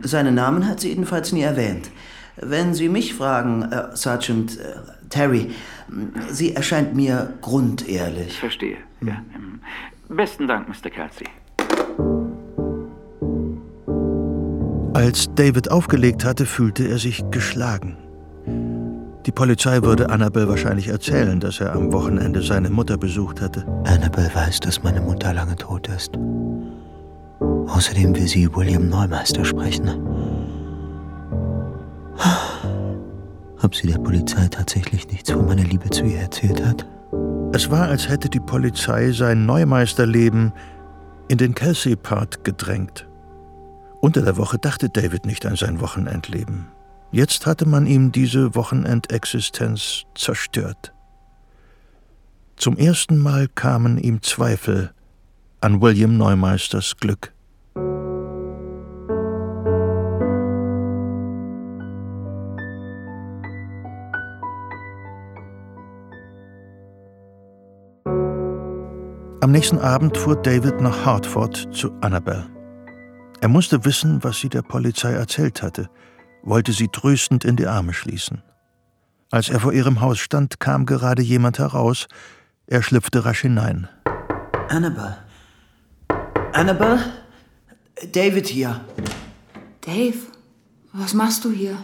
Seinen 0.00 0.34
Namen 0.34 0.66
hat 0.66 0.80
sie 0.80 0.88
jedenfalls 0.88 1.32
nie 1.32 1.42
erwähnt. 1.42 1.90
Wenn 2.36 2.72
Sie 2.72 2.88
mich 2.88 3.14
fragen, 3.14 3.62
äh, 3.62 3.94
Sergeant 3.94 4.58
äh, 4.58 4.76
Terry, 5.10 5.50
sie 6.30 6.54
erscheint 6.54 6.94
mir 6.94 7.34
grundehrlich. 7.42 8.28
Ich 8.28 8.40
verstehe. 8.40 8.78
Ja. 9.02 9.22
ähm, 9.34 9.60
Besten 10.08 10.48
Dank, 10.48 10.66
Mr. 10.68 10.90
Kelsey. 10.90 11.26
Als 14.94 15.28
David 15.34 15.72
aufgelegt 15.72 16.24
hatte, 16.24 16.46
fühlte 16.46 16.86
er 16.86 16.98
sich 16.98 17.24
geschlagen. 17.32 17.96
Die 19.26 19.32
Polizei 19.32 19.82
würde 19.82 20.08
Annabel 20.08 20.48
wahrscheinlich 20.48 20.86
erzählen, 20.86 21.40
dass 21.40 21.58
er 21.58 21.72
am 21.72 21.92
Wochenende 21.92 22.40
seine 22.42 22.70
Mutter 22.70 22.96
besucht 22.96 23.40
hatte. 23.40 23.66
Annabel 23.84 24.30
weiß, 24.32 24.60
dass 24.60 24.84
meine 24.84 25.00
Mutter 25.00 25.34
lange 25.34 25.56
tot 25.56 25.88
ist. 25.88 26.12
Außerdem 27.40 28.14
will 28.14 28.28
sie 28.28 28.54
William 28.54 28.88
Neumeister 28.88 29.44
sprechen. 29.44 29.90
Ob 33.62 33.74
sie 33.74 33.88
der 33.88 33.98
Polizei 33.98 34.46
tatsächlich 34.46 35.10
nichts 35.10 35.32
von 35.32 35.46
meiner 35.46 35.64
Liebe 35.64 35.90
zu 35.90 36.04
ihr 36.04 36.20
erzählt 36.20 36.64
hat? 36.64 36.86
Es 37.52 37.68
war, 37.68 37.88
als 37.88 38.08
hätte 38.08 38.28
die 38.28 38.40
Polizei 38.40 39.10
sein 39.10 39.44
Neumeisterleben 39.44 40.52
in 41.26 41.38
den 41.38 41.54
Kelsey-Part 41.54 42.44
gedrängt. 42.44 43.08
Unter 44.04 44.20
der 44.20 44.36
Woche 44.36 44.58
dachte 44.58 44.90
David 44.90 45.24
nicht 45.24 45.46
an 45.46 45.56
sein 45.56 45.80
Wochenendleben. 45.80 46.66
Jetzt 47.10 47.46
hatte 47.46 47.66
man 47.66 47.86
ihm 47.86 48.12
diese 48.12 48.54
Wochenendexistenz 48.54 50.02
zerstört. 50.14 50.92
Zum 52.56 52.76
ersten 52.76 53.16
Mal 53.16 53.48
kamen 53.48 53.96
ihm 53.96 54.20
Zweifel 54.20 54.92
an 55.62 55.80
William 55.80 56.18
Neumeisters 56.18 56.98
Glück. 56.98 57.32
Am 69.40 69.50
nächsten 69.50 69.78
Abend 69.78 70.18
fuhr 70.18 70.36
David 70.36 70.82
nach 70.82 71.06
Hartford 71.06 71.68
zu 71.72 71.90
Annabel. 72.02 72.53
Er 73.44 73.48
musste 73.48 73.84
wissen, 73.84 74.24
was 74.24 74.40
sie 74.40 74.48
der 74.48 74.62
Polizei 74.62 75.12
erzählt 75.12 75.60
hatte, 75.60 75.90
wollte 76.44 76.72
sie 76.72 76.88
tröstend 76.88 77.44
in 77.44 77.56
die 77.56 77.66
Arme 77.66 77.92
schließen. 77.92 78.42
Als 79.30 79.50
er 79.50 79.60
vor 79.60 79.74
ihrem 79.74 80.00
Haus 80.00 80.18
stand, 80.18 80.60
kam 80.60 80.86
gerade 80.86 81.20
jemand 81.20 81.58
heraus. 81.58 82.06
Er 82.66 82.82
schlüpfte 82.82 83.26
rasch 83.26 83.42
hinein. 83.42 83.86
Annabel. 84.70 85.18
Annabel? 86.54 86.98
David 88.12 88.46
hier. 88.46 88.80
Dave, 89.82 90.16
was 90.94 91.12
machst 91.12 91.44
du 91.44 91.52
hier? 91.52 91.76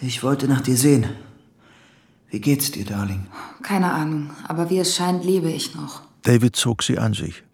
Ich 0.00 0.24
wollte 0.24 0.48
nach 0.48 0.62
dir 0.62 0.76
sehen. 0.76 1.06
Wie 2.28 2.40
geht's 2.40 2.72
dir, 2.72 2.84
Darling? 2.84 3.28
Keine 3.62 3.92
Ahnung, 3.92 4.32
aber 4.48 4.68
wie 4.68 4.80
es 4.80 4.96
scheint, 4.96 5.24
lebe 5.24 5.48
ich 5.48 5.76
noch. 5.76 6.02
David 6.22 6.56
zog 6.56 6.82
sie 6.82 6.98
an 6.98 7.14
sich. 7.14 7.44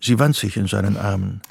Sie 0.00 0.18
wand 0.18 0.34
sich 0.34 0.56
in 0.56 0.66
seinen 0.66 0.96
Armen. 0.96 1.42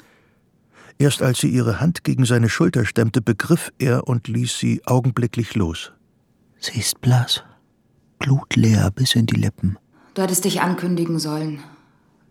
Erst 1.00 1.22
als 1.22 1.38
sie 1.38 1.48
ihre 1.48 1.80
Hand 1.80 2.04
gegen 2.04 2.26
seine 2.26 2.50
Schulter 2.50 2.84
stemmte, 2.84 3.22
begriff 3.22 3.72
er 3.78 4.06
und 4.06 4.28
ließ 4.28 4.58
sie 4.58 4.82
augenblicklich 4.84 5.54
los. 5.54 5.92
Sie 6.58 6.78
ist 6.78 7.00
blass. 7.00 7.42
Blutleer 8.18 8.90
bis 8.90 9.14
in 9.14 9.24
die 9.24 9.36
Lippen. 9.36 9.78
Du 10.12 10.20
hättest 10.20 10.44
dich 10.44 10.60
ankündigen 10.60 11.18
sollen. 11.18 11.60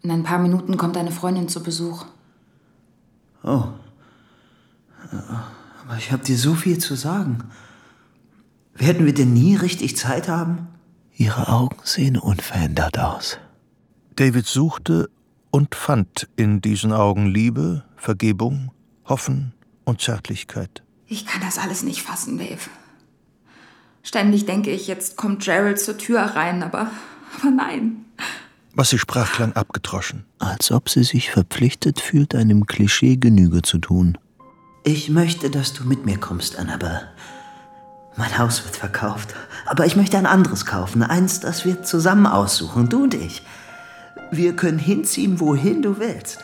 In 0.03 0.11
ein 0.11 0.21
paar 0.21 0.37
Minuten 0.37 0.77
kommt 0.77 0.97
eine 0.97 1.09
Freundin 1.09 1.49
zu 1.49 1.63
Besuch. 1.63 2.05
Oh. 3.41 3.69
Aber 5.81 5.97
ich 5.97 6.11
hab 6.11 6.21
dir 6.21 6.37
so 6.37 6.53
viel 6.53 6.77
zu 6.77 6.93
sagen. 6.93 7.45
Werden 8.75 9.07
wir 9.07 9.15
denn 9.15 9.33
nie 9.33 9.55
richtig 9.55 9.97
Zeit 9.97 10.27
haben? 10.27 10.67
Ihre 11.15 11.47
Augen 11.47 11.77
sehen 11.83 12.19
unverändert 12.19 12.99
aus. 12.99 13.39
David 14.15 14.45
suchte 14.45 15.09
und 15.49 15.73
fand 15.73 16.29
in 16.35 16.61
diesen 16.61 16.93
Augen 16.93 17.25
Liebe, 17.25 17.83
Vergebung, 17.99 18.71
Hoffen 19.05 19.53
und 19.83 20.01
Zärtlichkeit. 20.01 20.83
Ich 21.07 21.25
kann 21.25 21.41
das 21.41 21.57
alles 21.57 21.83
nicht 21.83 22.01
fassen, 22.01 22.37
Dave. 22.37 22.69
Ständig 24.03 24.45
denke 24.45 24.71
ich, 24.71 24.87
jetzt 24.87 25.17
kommt 25.17 25.43
Gerald 25.43 25.79
zur 25.79 25.97
Tür 25.97 26.21
rein, 26.21 26.63
aber, 26.63 26.89
aber 27.39 27.51
nein. 27.51 28.05
Was 28.73 28.91
sie 28.91 28.97
sprach, 28.97 29.33
klang 29.33 29.53
abgedroschen. 29.53 30.25
Als 30.37 30.71
ob 30.71 30.89
sie 30.89 31.03
sich 31.03 31.31
verpflichtet 31.31 31.99
fühlt, 31.99 32.35
einem 32.35 32.65
Klischee 32.65 33.17
Genüge 33.17 33.61
zu 33.61 33.79
tun. 33.79 34.17
Ich 34.83 35.09
möchte, 35.09 35.49
dass 35.49 35.73
du 35.73 35.83
mit 35.83 36.05
mir 36.05 36.17
kommst, 36.17 36.57
Annabelle. 36.57 37.09
Mein 38.15 38.37
Haus 38.37 38.63
wird 38.63 38.75
verkauft, 38.75 39.33
aber 39.65 39.85
ich 39.85 39.95
möchte 39.95 40.17
ein 40.17 40.25
anderes 40.25 40.65
kaufen. 40.65 41.03
Eins, 41.03 41.39
das 41.39 41.65
wir 41.65 41.83
zusammen 41.83 42.25
aussuchen, 42.25 42.89
du 42.89 43.03
und 43.03 43.13
ich. 43.13 43.43
Wir 44.31 44.55
können 44.55 44.79
hinziehen, 44.79 45.39
wohin 45.39 45.81
du 45.81 45.99
willst. 45.99 46.39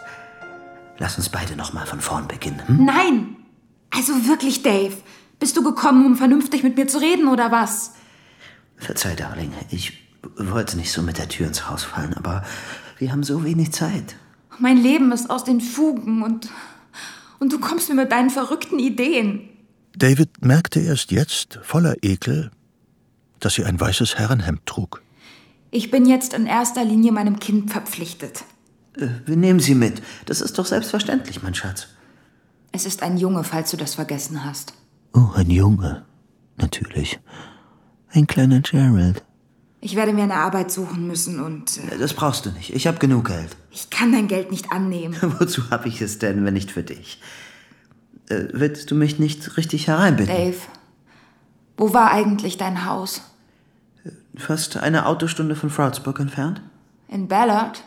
Lass 0.97 1.17
uns 1.17 1.29
beide 1.29 1.55
noch 1.55 1.73
mal 1.73 1.85
von 1.85 1.99
vorn 1.99 2.27
beginnen. 2.27 2.61
Hm? 2.67 2.85
Nein! 2.85 3.35
Also 3.91 4.27
wirklich, 4.27 4.63
Dave. 4.63 4.95
Bist 5.39 5.57
du 5.57 5.63
gekommen, 5.63 6.05
um 6.05 6.15
vernünftig 6.15 6.63
mit 6.63 6.77
mir 6.77 6.87
zu 6.87 6.99
reden, 6.99 7.27
oder 7.27 7.51
was? 7.51 7.93
Verzeih, 8.77 9.15
Darling. 9.15 9.53
Ich 9.69 9.93
wollte 10.37 10.77
nicht 10.77 10.91
so 10.91 11.01
mit 11.01 11.17
der 11.17 11.29
Tür 11.29 11.47
ins 11.47 11.69
Haus 11.69 11.83
fallen, 11.83 12.13
aber 12.13 12.43
wir 12.97 13.11
haben 13.11 13.23
so 13.23 13.43
wenig 13.43 13.71
Zeit. 13.71 14.15
Mein 14.59 14.77
Leben 14.77 15.11
ist 15.11 15.29
aus 15.29 15.43
den 15.43 15.61
Fugen 15.61 16.23
und. 16.23 16.49
Und 17.37 17.51
du 17.51 17.59
kommst 17.59 17.89
mir 17.89 17.95
mit 17.95 18.13
deinen 18.13 18.29
verrückten 18.29 18.79
Ideen. 18.79 19.49
David 19.97 20.45
merkte 20.45 20.79
erst 20.79 21.11
jetzt, 21.11 21.59
voller 21.63 21.95
Ekel, 22.01 22.49
dass 23.41 23.55
sie 23.55 23.65
ein 23.65 23.79
weißes 23.79 24.17
Herrenhemd 24.17 24.65
trug. 24.65 25.01
Ich 25.71 25.91
bin 25.91 26.05
jetzt 26.05 26.33
in 26.33 26.45
erster 26.45 26.85
Linie 26.85 27.11
meinem 27.11 27.39
Kind 27.39 27.71
verpflichtet. 27.71 28.45
Äh, 28.97 29.07
wir 29.25 29.35
nehmen 29.37 29.59
sie 29.59 29.75
mit. 29.75 30.01
Das 30.25 30.41
ist 30.41 30.57
doch 30.57 30.65
selbstverständlich, 30.65 31.43
mein 31.43 31.55
Schatz. 31.55 31.87
Es 32.71 32.85
ist 32.85 33.03
ein 33.03 33.17
Junge, 33.17 33.43
falls 33.43 33.71
du 33.71 33.77
das 33.77 33.95
vergessen 33.95 34.43
hast. 34.43 34.73
Oh, 35.13 35.29
ein 35.35 35.49
Junge. 35.49 36.05
Natürlich. 36.57 37.19
Ein 38.11 38.27
kleiner 38.27 38.61
Gerald. 38.61 39.23
Ich 39.81 39.95
werde 39.95 40.13
mir 40.13 40.23
eine 40.23 40.35
Arbeit 40.35 40.71
suchen 40.71 41.05
müssen 41.07 41.39
und. 41.39 41.77
Äh, 41.77 41.97
Das 41.99 42.13
brauchst 42.13 42.45
du 42.45 42.51
nicht. 42.51 42.73
Ich 42.73 42.87
habe 42.87 42.97
genug 42.97 43.27
Geld. 43.27 43.55
ich 43.71 43.89
kann 43.89 44.11
dein 44.11 44.27
Geld 44.27 44.51
nicht 44.51 44.71
annehmen. 44.71 45.15
Wozu 45.39 45.69
habe 45.69 45.87
ich 45.87 46.01
es 46.01 46.17
denn, 46.19 46.43
wenn 46.45 46.53
nicht 46.53 46.71
für 46.71 46.83
dich? 46.83 47.21
Äh, 48.29 48.45
willst 48.53 48.89
du 48.89 48.95
mich 48.95 49.19
nicht 49.19 49.57
richtig 49.57 49.87
hereinbitten? 49.87 50.35
Dave, 50.35 50.57
wo 51.77 51.93
war 51.93 52.11
eigentlich 52.11 52.57
dein 52.57 52.85
Haus? 52.85 53.21
Fast 54.35 54.77
eine 54.77 55.05
Autostunde 55.05 55.55
von 55.55 55.69
Froudsburg 55.69 56.19
entfernt? 56.19 56.61
In 57.07 57.27
Ballard? 57.27 57.83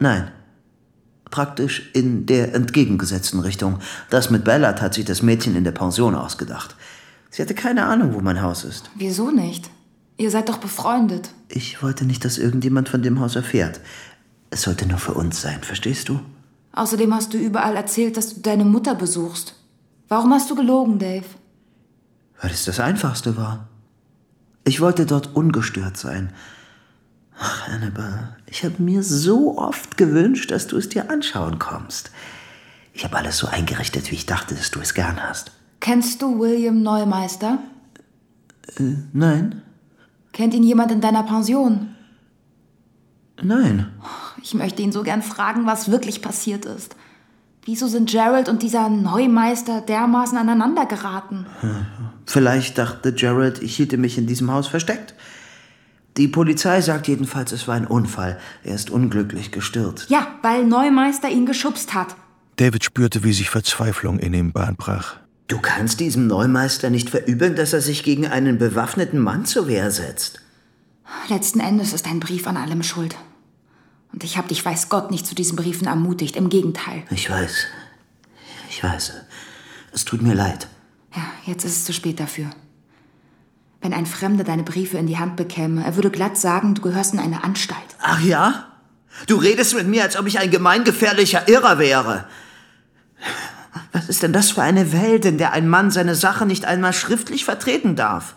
Nein. 0.00 0.32
Praktisch 1.30 1.90
in 1.94 2.26
der 2.26 2.54
entgegengesetzten 2.54 3.38
Richtung. 3.38 3.78
Das 4.08 4.30
mit 4.30 4.42
Ballard 4.42 4.82
hat 4.82 4.94
sich 4.94 5.04
das 5.04 5.22
Mädchen 5.22 5.54
in 5.54 5.62
der 5.62 5.70
Pension 5.70 6.16
ausgedacht. 6.16 6.74
Sie 7.30 7.40
hatte 7.40 7.54
keine 7.54 7.84
Ahnung, 7.84 8.14
wo 8.14 8.20
mein 8.20 8.42
Haus 8.42 8.64
ist. 8.64 8.90
Wieso 8.96 9.30
nicht? 9.30 9.70
Ihr 10.16 10.30
seid 10.32 10.48
doch 10.48 10.58
befreundet. 10.58 11.30
Ich 11.48 11.82
wollte 11.82 12.04
nicht, 12.04 12.24
dass 12.24 12.38
irgendjemand 12.38 12.88
von 12.88 13.02
dem 13.02 13.20
Haus 13.20 13.36
erfährt. 13.36 13.80
Es 14.50 14.62
sollte 14.62 14.86
nur 14.86 14.98
für 14.98 15.14
uns 15.14 15.40
sein, 15.40 15.62
verstehst 15.62 16.08
du? 16.08 16.20
Außerdem 16.72 17.14
hast 17.14 17.32
du 17.32 17.38
überall 17.38 17.76
erzählt, 17.76 18.16
dass 18.16 18.34
du 18.34 18.40
deine 18.40 18.64
Mutter 18.64 18.94
besuchst. 18.96 19.54
Warum 20.08 20.32
hast 20.32 20.50
du 20.50 20.56
gelogen, 20.56 20.98
Dave? 20.98 21.24
Weil 22.40 22.50
es 22.50 22.64
das 22.64 22.80
Einfachste 22.80 23.36
war. 23.36 23.68
Ich 24.64 24.80
wollte 24.80 25.06
dort 25.06 25.36
ungestört 25.36 25.96
sein. 25.96 26.32
Ach, 27.42 27.68
Annabelle, 27.68 28.36
ich 28.46 28.64
habe 28.64 28.82
mir 28.82 29.02
so 29.02 29.56
oft 29.58 29.96
gewünscht, 29.96 30.50
dass 30.50 30.66
du 30.66 30.76
es 30.76 30.88
dir 30.90 31.10
anschauen 31.10 31.58
kommst. 31.58 32.10
Ich 32.92 33.04
habe 33.04 33.16
alles 33.16 33.38
so 33.38 33.46
eingerichtet, 33.46 34.10
wie 34.10 34.16
ich 34.16 34.26
dachte, 34.26 34.54
dass 34.54 34.70
du 34.70 34.80
es 34.80 34.92
gern 34.94 35.22
hast. 35.22 35.52
Kennst 35.80 36.20
du 36.20 36.38
William 36.38 36.82
Neumeister? 36.82 37.58
Äh, 38.78 38.94
nein, 39.12 39.62
Kennt 40.32 40.54
ihn 40.54 40.62
jemand 40.62 40.92
in 40.92 41.00
deiner 41.00 41.24
Pension? 41.24 41.96
nein. 43.42 43.86
Ich 44.42 44.54
möchte 44.54 44.80
ihn 44.82 44.92
so 44.92 45.02
gern 45.02 45.22
fragen, 45.22 45.66
was 45.66 45.90
wirklich 45.90 46.22
passiert 46.22 46.64
ist. 46.66 46.94
Wieso 47.64 47.88
sind 47.88 48.10
Gerald 48.10 48.48
und 48.48 48.62
dieser 48.62 48.88
Neumeister 48.88 49.80
dermaßen 49.82 50.38
aneinander 50.38 50.86
geraten? 50.86 51.46
Vielleicht 52.26 52.78
dachte 52.78 53.12
Gerald, 53.12 53.62
ich 53.62 53.76
hielte 53.76 53.96
mich 53.98 54.16
in 54.18 54.26
diesem 54.26 54.50
Haus 54.50 54.66
versteckt. 54.66 55.14
Die 56.20 56.28
Polizei 56.28 56.82
sagt 56.82 57.08
jedenfalls, 57.08 57.50
es 57.50 57.66
war 57.66 57.76
ein 57.76 57.86
Unfall. 57.86 58.38
Er 58.62 58.74
ist 58.74 58.90
unglücklich 58.90 59.52
gestürzt. 59.52 60.10
Ja, 60.10 60.26
weil 60.42 60.66
Neumeister 60.66 61.30
ihn 61.30 61.46
geschubst 61.46 61.94
hat. 61.94 62.14
David 62.56 62.84
spürte, 62.84 63.24
wie 63.24 63.32
sich 63.32 63.48
Verzweiflung 63.48 64.18
in 64.18 64.34
ihm 64.34 64.52
Bahn 64.52 64.76
brach. 64.76 65.16
Du 65.46 65.58
kannst 65.62 65.98
diesem 65.98 66.26
Neumeister 66.26 66.90
nicht 66.90 67.08
verübeln, 67.08 67.56
dass 67.56 67.72
er 67.72 67.80
sich 67.80 68.02
gegen 68.02 68.26
einen 68.26 68.58
bewaffneten 68.58 69.18
Mann 69.18 69.46
zur 69.46 69.66
Wehr 69.66 69.90
setzt. 69.90 70.42
Letzten 71.30 71.60
Endes 71.60 71.94
ist 71.94 72.06
ein 72.06 72.20
Brief 72.20 72.46
an 72.46 72.58
allem 72.58 72.82
schuld. 72.82 73.16
Und 74.12 74.22
ich 74.22 74.36
habe 74.36 74.48
dich, 74.48 74.62
weiß 74.62 74.90
Gott, 74.90 75.10
nicht 75.10 75.26
zu 75.26 75.34
diesen 75.34 75.56
Briefen 75.56 75.86
ermutigt. 75.86 76.36
Im 76.36 76.50
Gegenteil. 76.50 77.04
Ich 77.10 77.30
weiß. 77.30 77.64
Ich 78.68 78.84
weiß. 78.84 79.14
Es 79.92 80.04
tut 80.04 80.20
mir 80.20 80.34
leid. 80.34 80.68
Ja, 81.16 81.22
jetzt 81.46 81.64
ist 81.64 81.78
es 81.78 81.84
zu 81.86 81.94
spät 81.94 82.20
dafür. 82.20 82.50
Wenn 83.80 83.94
ein 83.94 84.06
Fremder 84.06 84.44
deine 84.44 84.62
Briefe 84.62 84.98
in 84.98 85.06
die 85.06 85.18
Hand 85.18 85.36
bekäme, 85.36 85.84
er 85.84 85.96
würde 85.96 86.10
glatt 86.10 86.36
sagen, 86.36 86.74
du 86.74 86.82
gehörst 86.82 87.14
in 87.14 87.18
eine 87.18 87.44
Anstalt. 87.44 87.78
Ach 88.00 88.20
ja? 88.20 88.66
Du 89.26 89.36
redest 89.36 89.74
mit 89.74 89.86
mir, 89.86 90.02
als 90.02 90.18
ob 90.18 90.26
ich 90.26 90.38
ein 90.38 90.50
gemeingefährlicher 90.50 91.48
Irrer 91.48 91.78
wäre. 91.78 92.26
Was 93.92 94.08
ist 94.08 94.22
denn 94.22 94.32
das 94.32 94.52
für 94.52 94.62
eine 94.62 94.92
Welt, 94.92 95.24
in 95.24 95.38
der 95.38 95.52
ein 95.52 95.68
Mann 95.68 95.90
seine 95.90 96.14
Sache 96.14 96.46
nicht 96.46 96.64
einmal 96.64 96.92
schriftlich 96.92 97.44
vertreten 97.44 97.96
darf? 97.96 98.34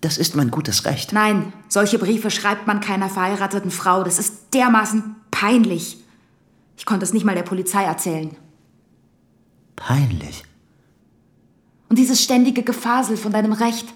Das 0.00 0.18
ist 0.18 0.34
mein 0.34 0.50
gutes 0.50 0.84
Recht. 0.84 1.12
Nein, 1.12 1.52
solche 1.68 1.98
Briefe 1.98 2.30
schreibt 2.30 2.66
man 2.66 2.80
keiner 2.80 3.08
verheirateten 3.08 3.70
Frau. 3.70 4.04
Das 4.04 4.18
ist 4.18 4.52
dermaßen 4.52 5.16
peinlich. 5.30 5.98
Ich 6.76 6.84
konnte 6.84 7.04
es 7.04 7.12
nicht 7.12 7.24
mal 7.24 7.34
der 7.34 7.42
Polizei 7.42 7.84
erzählen. 7.84 8.36
Peinlich? 9.76 10.44
Und 11.88 11.98
dieses 11.98 12.22
ständige 12.22 12.62
Gefasel 12.62 13.16
von 13.16 13.32
deinem 13.32 13.52
Recht. 13.52 13.86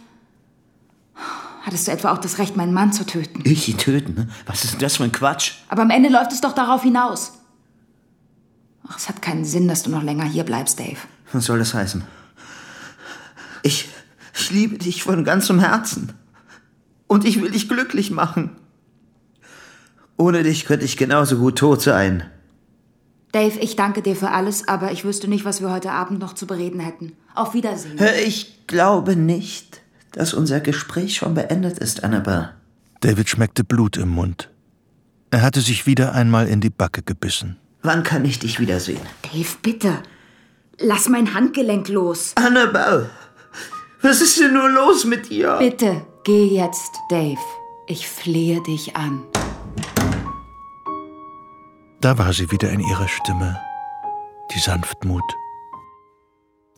Hattest 1.68 1.86
du 1.86 1.92
etwa 1.92 2.12
auch 2.12 2.18
das 2.18 2.38
Recht, 2.38 2.56
meinen 2.56 2.72
Mann 2.72 2.94
zu 2.94 3.04
töten? 3.04 3.42
Ich 3.44 3.68
ihn 3.68 3.76
töten? 3.76 4.30
Was 4.46 4.64
ist 4.64 4.72
denn 4.72 4.80
das 4.80 4.96
für 4.96 5.04
ein 5.04 5.12
Quatsch? 5.12 5.52
Aber 5.68 5.82
am 5.82 5.90
Ende 5.90 6.08
läuft 6.08 6.32
es 6.32 6.40
doch 6.40 6.54
darauf 6.54 6.82
hinaus. 6.82 7.34
Ach, 8.88 8.96
es 8.96 9.06
hat 9.06 9.20
keinen 9.20 9.44
Sinn, 9.44 9.68
dass 9.68 9.82
du 9.82 9.90
noch 9.90 10.02
länger 10.02 10.24
hier 10.24 10.44
bleibst, 10.44 10.80
Dave. 10.80 10.96
Was 11.30 11.44
soll 11.44 11.58
das 11.58 11.74
heißen? 11.74 12.04
Ich, 13.62 13.90
ich 14.34 14.50
liebe 14.50 14.78
dich 14.78 15.02
von 15.02 15.24
ganzem 15.24 15.60
Herzen. 15.60 16.14
Und 17.06 17.26
ich 17.26 17.42
will 17.42 17.50
dich 17.50 17.68
glücklich 17.68 18.10
machen. 18.10 18.56
Ohne 20.16 20.44
dich 20.44 20.64
könnte 20.64 20.86
ich 20.86 20.96
genauso 20.96 21.36
gut 21.36 21.58
tot 21.58 21.82
sein. 21.82 22.24
Dave, 23.32 23.58
ich 23.58 23.76
danke 23.76 24.00
dir 24.00 24.16
für 24.16 24.30
alles, 24.30 24.68
aber 24.68 24.90
ich 24.90 25.04
wüsste 25.04 25.28
nicht, 25.28 25.44
was 25.44 25.60
wir 25.60 25.70
heute 25.70 25.92
Abend 25.92 26.18
noch 26.18 26.32
zu 26.32 26.46
bereden 26.46 26.80
hätten. 26.80 27.12
Auf 27.34 27.52
Wiedersehen. 27.52 27.98
Ich 28.24 28.66
glaube 28.66 29.16
nicht, 29.16 29.82
dass 30.12 30.34
unser 30.34 30.60
Gespräch 30.60 31.16
schon 31.16 31.34
beendet 31.34 31.78
ist, 31.78 32.04
Annabelle. 32.04 32.54
David 33.00 33.28
schmeckte 33.28 33.64
Blut 33.64 33.96
im 33.96 34.08
Mund. 34.08 34.50
Er 35.30 35.42
hatte 35.42 35.60
sich 35.60 35.86
wieder 35.86 36.14
einmal 36.14 36.48
in 36.48 36.60
die 36.60 36.70
Backe 36.70 37.02
gebissen. 37.02 37.58
Wann 37.82 38.02
kann 38.02 38.24
ich 38.24 38.38
dich 38.38 38.58
wiedersehen? 38.58 39.00
Dave, 39.22 39.56
bitte. 39.62 40.02
Lass 40.78 41.08
mein 41.08 41.34
Handgelenk 41.34 41.88
los. 41.88 42.32
Annabelle, 42.36 43.10
was 44.02 44.20
ist 44.20 44.38
denn 44.40 44.54
nur 44.54 44.68
los 44.68 45.04
mit 45.04 45.28
dir? 45.28 45.56
Bitte, 45.58 46.06
geh 46.24 46.46
jetzt, 46.46 46.92
Dave. 47.10 47.38
Ich 47.86 48.08
flehe 48.08 48.62
dich 48.62 48.96
an. 48.96 49.22
Da 52.00 52.16
war 52.16 52.32
sie 52.32 52.50
wieder 52.50 52.70
in 52.70 52.80
ihrer 52.80 53.08
Stimme, 53.08 53.58
die 54.54 54.60
Sanftmut. 54.60 55.24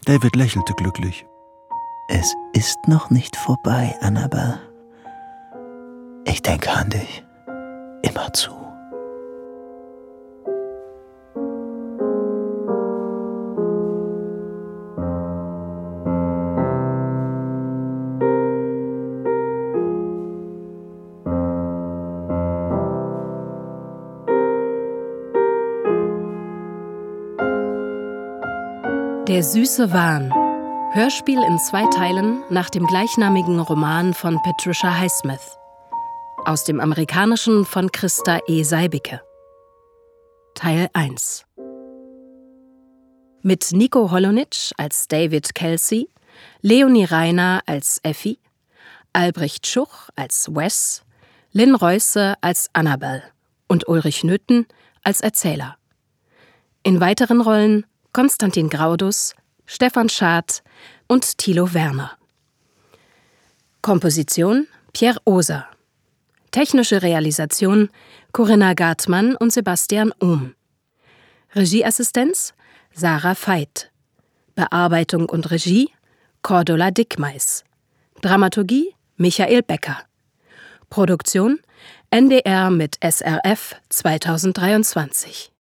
David 0.07 0.35
lächelte 0.35 0.73
glücklich. 0.75 1.27
Es 2.09 2.35
ist 2.61 2.89
noch 2.89 3.09
nicht 3.09 3.37
vorbei, 3.37 3.97
Annabelle. 4.03 4.61
Ich 6.27 6.43
denke 6.43 6.71
an 6.71 6.91
dich. 6.91 7.25
Immerzu. 8.03 8.51
Der 29.29 29.43
süße 29.43 29.95
Wahn. 29.95 30.40
Hörspiel 30.93 31.41
in 31.45 31.57
zwei 31.61 31.87
Teilen 31.87 32.43
nach 32.51 32.69
dem 32.69 32.85
gleichnamigen 32.85 33.61
Roman 33.61 34.13
von 34.13 34.43
Patricia 34.43 34.99
Highsmith. 34.99 35.57
Aus 36.45 36.65
dem 36.65 36.81
amerikanischen 36.81 37.65
von 37.65 37.93
Christa 37.93 38.41
E. 38.49 38.65
Seibicke. 38.65 39.21
Teil 40.57 40.91
1. 40.93 41.45
Mit 43.43 43.71
Nico 43.71 44.11
Holonitsch 44.11 44.73
als 44.79 45.07
David 45.07 45.55
Kelsey, 45.55 46.11
Leonie 46.61 47.05
Reiner 47.05 47.63
als 47.67 48.01
Effie, 48.03 48.41
Albrecht 49.13 49.69
Schuch 49.69 50.09
als 50.17 50.53
Wes, 50.53 51.05
Lynn 51.53 51.77
Reusse 51.77 52.35
als 52.41 52.69
Annabelle 52.73 53.23
und 53.69 53.87
Ulrich 53.87 54.25
Nöthen 54.25 54.67
als 55.05 55.21
Erzähler. 55.21 55.77
In 56.83 56.99
weiteren 56.99 57.41
Rollen 57.41 57.87
Konstantin 58.13 58.69
Graudus, 58.69 59.37
Stefan 59.73 60.09
Schad 60.09 60.65
und 61.07 61.39
Thilo 61.39 61.73
Werner. 61.73 62.19
Komposition 63.83 64.67
Pierre 64.93 65.21
Oser. 65.25 65.69
Technische 66.51 67.03
Realisation 67.03 67.89
Corinna 68.33 68.75
Gartmann 68.75 69.37
und 69.37 69.53
Sebastian 69.53 70.13
Ohm. 70.19 70.57
Regieassistenz 71.55 72.53
Sarah 72.93 73.37
Veit. 73.37 73.93
Bearbeitung 74.57 75.29
und 75.29 75.53
Regie 75.53 75.89
Cordula 76.43 76.91
Dickmeis. 76.91 77.63
Dramaturgie 78.23 78.97
Michael 79.19 79.63
Becker. 79.63 80.01
Produktion 80.91 81.61
NDR 82.11 82.71
mit 82.71 82.99
SRF 83.01 83.77
2023. 83.89 85.53